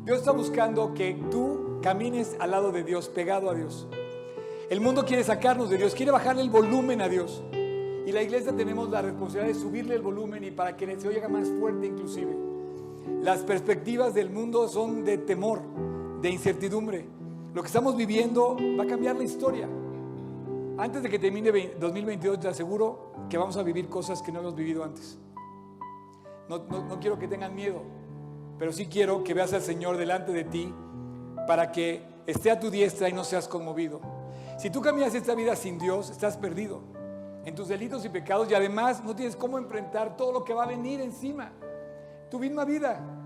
Dios 0.03 0.19
está 0.19 0.31
buscando 0.31 0.93
que 0.93 1.17
tú 1.29 1.79
camines 1.81 2.35
al 2.39 2.51
lado 2.51 2.71
de 2.71 2.83
Dios, 2.83 3.07
pegado 3.09 3.49
a 3.49 3.53
Dios. 3.53 3.87
El 4.69 4.81
mundo 4.81 5.05
quiere 5.05 5.23
sacarnos 5.23 5.69
de 5.69 5.77
Dios, 5.77 5.93
quiere 5.93 6.11
bajarle 6.11 6.41
el 6.41 6.49
volumen 6.49 7.01
a 7.01 7.09
Dios. 7.09 7.43
Y 8.05 8.11
la 8.11 8.23
iglesia 8.23 8.55
tenemos 8.55 8.89
la 8.89 9.01
responsabilidad 9.01 9.53
de 9.53 9.59
subirle 9.61 9.95
el 9.95 10.01
volumen 10.01 10.43
y 10.43 10.51
para 10.51 10.75
que 10.75 10.99
se 10.99 11.07
oiga 11.07 11.27
más 11.27 11.49
fuerte 11.59 11.85
inclusive. 11.87 12.35
Las 13.21 13.41
perspectivas 13.41 14.13
del 14.13 14.29
mundo 14.29 14.67
son 14.67 15.03
de 15.05 15.17
temor, 15.17 15.61
de 16.21 16.29
incertidumbre. 16.29 17.05
Lo 17.53 17.61
que 17.61 17.67
estamos 17.67 17.97
viviendo 17.97 18.55
va 18.77 18.83
a 18.83 18.87
cambiar 18.87 19.15
la 19.15 19.23
historia. 19.23 19.67
Antes 20.77 21.03
de 21.03 21.09
que 21.09 21.19
termine 21.19 21.51
2022, 21.79 22.39
te 22.39 22.47
aseguro 22.47 23.13
que 23.29 23.37
vamos 23.37 23.57
a 23.57 23.63
vivir 23.63 23.89
cosas 23.89 24.21
que 24.21 24.31
no 24.31 24.39
hemos 24.39 24.55
vivido 24.55 24.83
antes. 24.83 25.17
No, 26.47 26.59
no, 26.59 26.99
quiero 26.99 27.17
que 27.17 27.27
tengan 27.27 27.55
miedo, 27.55 27.81
pero 28.57 28.73
sí 28.73 28.87
quiero 28.87 29.23
que 29.23 29.33
veas 29.33 29.53
al 29.53 29.61
Señor 29.61 29.97
delante 29.97 30.31
de 30.31 30.43
ti 30.43 30.73
para 31.47 31.71
que 31.71 32.03
esté 32.25 32.51
a 32.51 32.59
tu 32.59 32.69
diestra 32.69 33.09
y 33.09 33.13
no 33.13 33.23
seas 33.23 33.47
conmovido. 33.47 34.01
Si 34.57 34.69
tú 34.69 34.81
caminas 34.81 35.15
esta 35.15 35.33
vida 35.33 35.55
sin 35.55 35.79
Dios, 35.79 36.09
estás 36.09 36.37
perdido 36.37 36.81
en 37.45 37.55
tus 37.55 37.67
delitos 37.67 38.05
y 38.05 38.09
pecados 38.09 38.49
y 38.51 38.53
además 38.53 39.03
no 39.03 39.15
tienes 39.15 39.35
cómo 39.35 39.57
enfrentar 39.57 40.15
todo 40.15 40.31
lo 40.31 40.43
que 40.43 40.53
va 40.53 40.63
a 40.63 40.67
venir 40.67 41.01
encima. 41.01 41.51
Tu 42.29 42.37
misma 42.37 42.65
vida 42.65 43.20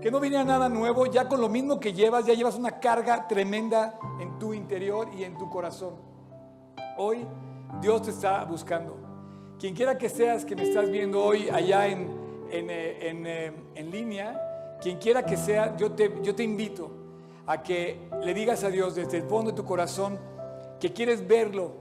que 0.00 0.10
no 0.10 0.20
venía 0.20 0.44
nada 0.44 0.68
nuevo, 0.68 1.06
ya 1.06 1.28
con 1.28 1.40
lo 1.40 1.48
mismo 1.48 1.80
que 1.80 1.92
llevas, 1.92 2.26
ya 2.26 2.34
llevas 2.34 2.56
una 2.56 2.80
carga 2.80 3.26
tremenda 3.26 3.98
en 4.20 4.38
tu 4.38 4.52
interior 4.52 5.08
y 5.16 5.24
en 5.24 5.36
tu 5.38 5.48
corazón. 5.48 5.94
Hoy 6.98 7.26
Dios 7.80 8.02
te 8.02 8.10
está 8.10 8.44
buscando. 8.44 8.96
Quien 9.58 9.74
quiera 9.74 9.96
que 9.96 10.08
seas 10.08 10.44
que 10.44 10.54
me 10.54 10.62
estás 10.64 10.90
viendo 10.90 11.24
hoy 11.24 11.48
allá 11.48 11.86
en, 11.88 12.10
en, 12.50 12.70
eh, 12.70 12.98
eh, 13.00 13.52
en, 13.74 13.90
línea, 13.90 14.76
quien 14.82 14.98
quiera 14.98 15.24
que 15.24 15.36
sea, 15.36 15.76
yo 15.76 15.92
te, 15.92 16.12
yo 16.22 16.34
te 16.34 16.42
invito 16.42 16.90
a 17.46 17.62
que 17.62 18.08
le 18.22 18.34
digas 18.34 18.64
a 18.64 18.68
Dios 18.68 18.94
desde 18.94 19.18
el 19.18 19.22
fondo 19.22 19.52
de 19.52 19.56
tu 19.56 19.64
corazón 19.64 20.18
que 20.78 20.92
quieres 20.92 21.26
verlo 21.26 21.72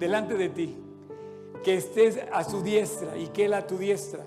delante 0.00 0.34
de 0.34 0.48
ti, 0.48 0.76
que 1.62 1.76
estés 1.76 2.18
a 2.32 2.42
su 2.42 2.60
diestra 2.62 3.16
y 3.16 3.28
que 3.28 3.44
Él 3.44 3.54
a 3.54 3.66
tu 3.66 3.78
diestra 3.78 4.24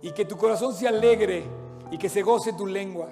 y 0.00 0.12
que 0.12 0.24
tu 0.24 0.36
corazón 0.36 0.74
se 0.74 0.86
alegre 0.86 1.44
y 1.90 1.98
que 1.98 2.08
se 2.08 2.22
goce 2.22 2.52
tu 2.52 2.66
lengua 2.66 3.08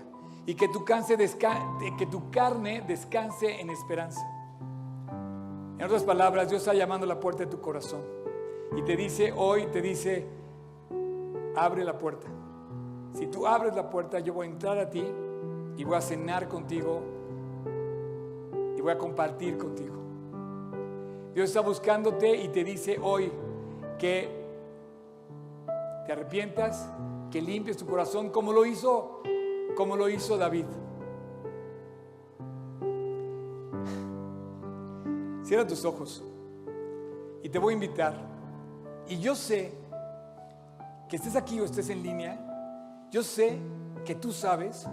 y 0.46 0.54
que 0.54 0.68
tu, 0.68 0.84
que 0.84 2.06
tu 2.06 2.30
carne 2.30 2.82
descanse 2.86 3.60
en 3.60 3.70
esperanza. 3.70 4.24
En 5.78 5.84
otras 5.84 6.04
palabras, 6.04 6.48
Dios 6.48 6.62
está 6.62 6.72
llamando 6.72 7.04
a 7.04 7.08
la 7.08 7.20
puerta 7.20 7.44
de 7.44 7.50
tu 7.50 7.60
corazón 7.60 8.02
y 8.76 8.82
te 8.82 8.96
dice, 8.96 9.32
hoy 9.36 9.66
te 9.66 9.82
dice, 9.82 10.26
abre 11.56 11.84
la 11.84 11.98
puerta. 11.98 12.28
Si 13.14 13.26
tú 13.26 13.46
abres 13.46 13.74
la 13.74 13.90
puerta, 13.90 14.20
yo 14.20 14.34
voy 14.34 14.46
a 14.46 14.50
entrar 14.50 14.78
a 14.78 14.88
ti 14.88 15.04
y 15.76 15.84
voy 15.84 15.96
a 15.96 16.00
cenar 16.00 16.48
contigo 16.48 17.00
y 18.76 18.80
voy 18.80 18.92
a 18.92 18.98
compartir 18.98 19.58
contigo. 19.58 19.96
Dios 21.34 21.48
está 21.48 21.60
buscándote 21.60 22.34
y 22.36 22.48
te 22.48 22.64
dice 22.64 22.98
hoy 23.02 23.30
que 23.98 24.45
te 26.06 26.12
arrepientas, 26.12 26.88
que 27.30 27.42
limpies 27.42 27.76
tu 27.76 27.86
corazón 27.86 28.30
como 28.30 28.52
lo 28.52 28.64
hizo, 28.64 29.22
como 29.76 29.96
lo 29.96 30.08
hizo 30.08 30.36
David. 30.36 30.66
Cierra 35.42 35.66
tus 35.66 35.84
ojos 35.84 36.24
y 37.42 37.48
te 37.48 37.58
voy 37.58 37.72
a 37.72 37.74
invitar. 37.74 38.14
Y 39.08 39.18
yo 39.18 39.34
sé 39.34 39.72
que 41.08 41.16
estés 41.16 41.36
aquí 41.36 41.60
o 41.60 41.64
estés 41.64 41.88
en 41.90 42.02
línea, 42.02 43.06
yo 43.10 43.22
sé 43.22 43.58
que 44.04 44.14
tú 44.14 44.32
sabes 44.32 44.86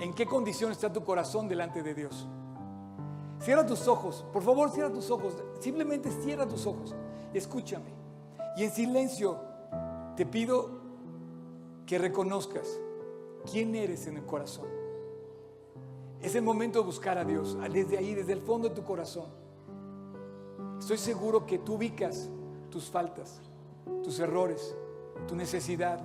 en 0.00 0.14
qué 0.14 0.26
condición 0.26 0.70
está 0.70 0.92
tu 0.92 1.02
corazón 1.02 1.48
delante 1.48 1.82
de 1.82 1.94
Dios. 1.94 2.28
Cierra 3.40 3.64
tus 3.64 3.86
ojos, 3.86 4.24
por 4.32 4.42
favor, 4.42 4.70
cierra 4.70 4.92
tus 4.92 5.10
ojos. 5.10 5.34
Simplemente 5.60 6.10
cierra 6.10 6.46
tus 6.46 6.66
ojos. 6.66 6.94
Escúchame. 7.32 7.92
Y 8.56 8.64
en 8.64 8.70
silencio 8.70 9.47
te 10.18 10.26
pido 10.26 10.68
que 11.86 11.96
reconozcas 11.96 12.80
quién 13.48 13.76
eres 13.76 14.08
en 14.08 14.16
el 14.16 14.26
corazón. 14.26 14.66
Es 16.20 16.34
el 16.34 16.42
momento 16.42 16.80
de 16.80 16.86
buscar 16.86 17.18
a 17.18 17.24
Dios, 17.24 17.56
desde 17.72 17.98
ahí, 17.98 18.16
desde 18.16 18.32
el 18.32 18.40
fondo 18.40 18.68
de 18.68 18.74
tu 18.74 18.82
corazón. 18.82 19.26
Estoy 20.80 20.98
seguro 20.98 21.46
que 21.46 21.58
tú 21.60 21.74
ubicas 21.74 22.28
tus 22.68 22.90
faltas, 22.90 23.40
tus 24.02 24.18
errores, 24.18 24.74
tu 25.28 25.36
necesidad. 25.36 26.00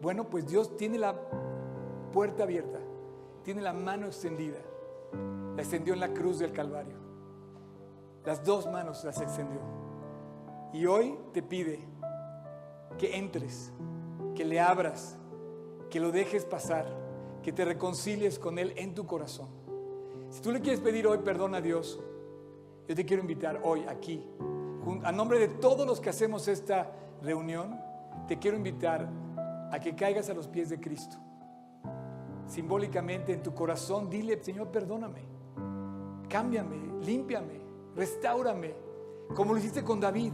Bueno, 0.00 0.30
pues 0.30 0.48
Dios 0.48 0.74
tiene 0.78 0.96
la 0.96 1.14
puerta 2.10 2.44
abierta, 2.44 2.78
tiene 3.44 3.60
la 3.60 3.74
mano 3.74 4.06
extendida. 4.06 4.60
La 5.56 5.60
extendió 5.60 5.92
en 5.92 6.00
la 6.00 6.14
cruz 6.14 6.38
del 6.38 6.52
Calvario. 6.52 6.96
Las 8.24 8.42
dos 8.42 8.64
manos 8.64 9.04
las 9.04 9.20
extendió. 9.20 9.60
Y 10.72 10.86
hoy 10.86 11.18
te 11.34 11.42
pide 11.42 11.91
que 13.02 13.18
entres, 13.18 13.72
que 14.36 14.44
le 14.44 14.60
abras, 14.60 15.18
que 15.90 15.98
lo 15.98 16.12
dejes 16.12 16.44
pasar, 16.44 16.86
que 17.42 17.52
te 17.52 17.64
reconcilies 17.64 18.38
con 18.38 18.60
Él 18.60 18.74
en 18.76 18.94
tu 18.94 19.06
corazón. 19.06 19.48
Si 20.30 20.40
tú 20.40 20.52
le 20.52 20.60
quieres 20.60 20.78
pedir 20.78 21.08
hoy 21.08 21.18
perdón 21.18 21.56
a 21.56 21.60
Dios, 21.60 21.98
yo 22.86 22.94
te 22.94 23.04
quiero 23.04 23.20
invitar 23.20 23.60
hoy 23.64 23.82
aquí, 23.88 24.24
a 25.02 25.10
nombre 25.10 25.40
de 25.40 25.48
todos 25.48 25.84
los 25.84 26.00
que 26.00 26.10
hacemos 26.10 26.46
esta 26.46 26.92
reunión, 27.20 27.76
te 28.28 28.38
quiero 28.38 28.56
invitar 28.56 29.08
a 29.72 29.80
que 29.80 29.96
caigas 29.96 30.30
a 30.30 30.34
los 30.34 30.46
pies 30.46 30.70
de 30.70 30.78
Cristo. 30.78 31.16
Simbólicamente 32.46 33.32
en 33.32 33.42
tu 33.42 33.52
corazón, 33.52 34.08
dile, 34.10 34.40
Señor, 34.44 34.68
perdóname, 34.68 35.22
cámbiame, 36.28 37.04
límpiame, 37.04 37.62
restaurame, 37.96 38.76
como 39.34 39.54
lo 39.54 39.58
hiciste 39.58 39.82
con 39.82 39.98
David. 39.98 40.32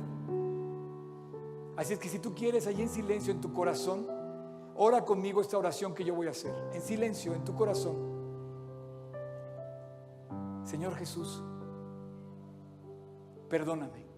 Así 1.79 1.93
es 1.93 2.01
que 2.01 2.09
si 2.09 2.19
tú 2.19 2.35
quieres, 2.35 2.67
allí 2.67 2.83
en 2.83 2.89
silencio 2.89 3.33
en 3.33 3.41
tu 3.41 3.53
corazón, 3.53 4.05
ora 4.75 5.05
conmigo 5.05 5.41
esta 5.41 5.57
oración 5.57 5.95
que 5.95 6.03
yo 6.03 6.13
voy 6.13 6.27
a 6.27 6.31
hacer, 6.31 6.53
en 6.73 6.83
silencio, 6.83 7.33
en 7.35 7.45
tu 7.45 7.55
corazón. 7.55 7.95
Señor 10.65 10.97
Jesús, 10.97 11.41
perdóname. 13.49 14.09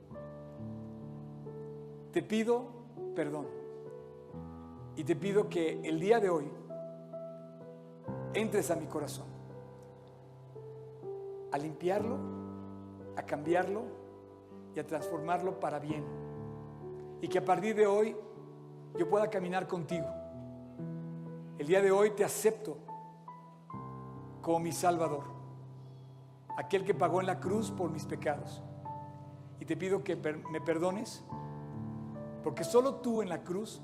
Te 2.13 2.23
pido 2.23 2.65
perdón. 3.15 3.47
Y 4.97 5.05
te 5.05 5.15
pido 5.15 5.51
que 5.51 5.81
el 5.85 6.01
día 6.01 6.19
de 6.19 6.31
hoy 6.31 6.51
entres 8.33 8.71
a 8.71 8.77
mi 8.77 8.87
corazón. 8.87 9.27
A 11.53 11.59
limpiarlo, 11.59 12.17
a 13.17 13.23
cambiarlo 13.27 13.83
y 14.75 14.81
a 14.81 14.87
transformarlo 14.87 15.61
para 15.61 15.79
bien. 15.79 16.20
Y 17.21 17.29
que 17.29 17.39
a 17.39 17.45
partir 17.45 17.75
de 17.75 17.87
hoy 17.87 18.17
yo 18.99 19.09
pueda 19.09 19.29
caminar 19.29 19.67
contigo. 19.67 20.07
El 21.59 21.67
día 21.67 21.83
de 21.83 21.91
hoy 21.91 22.11
te 22.11 22.25
acepto 22.25 22.79
como 24.41 24.61
mi 24.61 24.73
Salvador, 24.73 25.25
aquel 26.57 26.85
que 26.85 26.95
pagó 26.95 27.21
en 27.21 27.27
la 27.27 27.39
cruz 27.39 27.71
por 27.71 27.91
mis 27.91 28.07
pecados. 28.07 28.63
Y 29.59 29.67
te 29.67 29.77
pido 29.77 30.03
que 30.03 30.17
me 30.17 30.61
perdones, 30.61 31.23
porque 32.43 32.65
solo 32.65 32.97
tú 32.97 33.21
en 33.21 33.29
la 33.29 33.43
cruz 33.43 33.83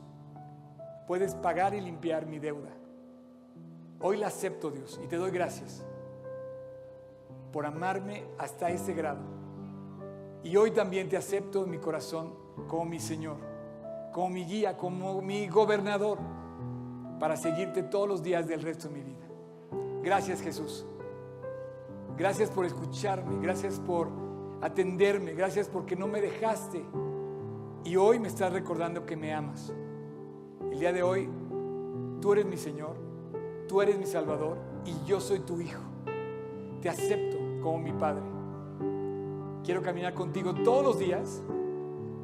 puedes 1.07 1.35
pagar 1.35 1.75
y 1.75 1.81
limpiar 1.81 2.27
mi 2.27 2.39
deuda. 2.39 2.71
Hoy 4.01 4.17
la 4.17 4.29
acepto, 4.29 4.71
Dios, 4.71 4.99
y 5.05 5.07
te 5.07 5.17
doy 5.17 5.31
gracias 5.31 5.85
por 7.53 7.67
amarme 7.67 8.25
hasta 8.39 8.71
ese 8.71 8.93
grado. 8.93 9.21
Y 10.43 10.57
hoy 10.57 10.71
también 10.71 11.09
te 11.09 11.17
acepto 11.17 11.65
en 11.65 11.71
mi 11.71 11.79
corazón 11.79 12.46
como 12.69 12.85
mi 12.85 12.99
Señor, 12.99 13.37
como 14.13 14.31
mi 14.31 14.45
guía, 14.45 14.77
como 14.77 15.21
mi 15.21 15.49
gobernador, 15.49 16.19
para 17.19 17.37
seguirte 17.37 17.83
todos 17.83 18.09
los 18.09 18.23
días 18.23 18.47
del 18.47 18.63
resto 18.63 18.89
de 18.89 18.95
mi 18.95 19.03
vida. 19.03 19.27
Gracias 20.03 20.41
Jesús. 20.41 20.87
Gracias 22.17 22.51
por 22.51 22.65
escucharme, 22.65 23.39
gracias 23.43 23.79
por 23.79 24.09
atenderme, 24.63 25.35
gracias 25.35 25.69
porque 25.69 25.97
no 25.97 26.09
me 26.09 26.21
dejaste. 26.21 26.83
Y 27.85 27.97
hoy 27.97 28.19
me 28.19 28.29
estás 28.29 28.53
recordando 28.53 29.05
que 29.05 29.17
me 29.17 29.35
amas. 29.35 29.73
El 30.73 30.81
día 30.81 30.93
de 30.93 31.03
hoy, 31.03 31.29
tú 32.21 32.33
eres 32.33 32.47
mi 32.47 32.57
Señor, 32.57 32.97
tú 33.69 33.83
eres 33.83 33.99
mi 33.99 34.07
Salvador 34.07 34.57
y 34.85 34.95
yo 35.07 35.21
soy 35.21 35.41
tu 35.41 35.61
Hijo. 35.61 35.83
Te 36.81 36.89
acepto 36.89 37.37
como 37.63 37.79
mi 37.79 37.93
Padre. 37.93 38.25
Quiero 39.63 39.83
caminar 39.83 40.15
contigo 40.15 40.55
todos 40.55 40.85
los 40.85 40.99
días 40.99 41.43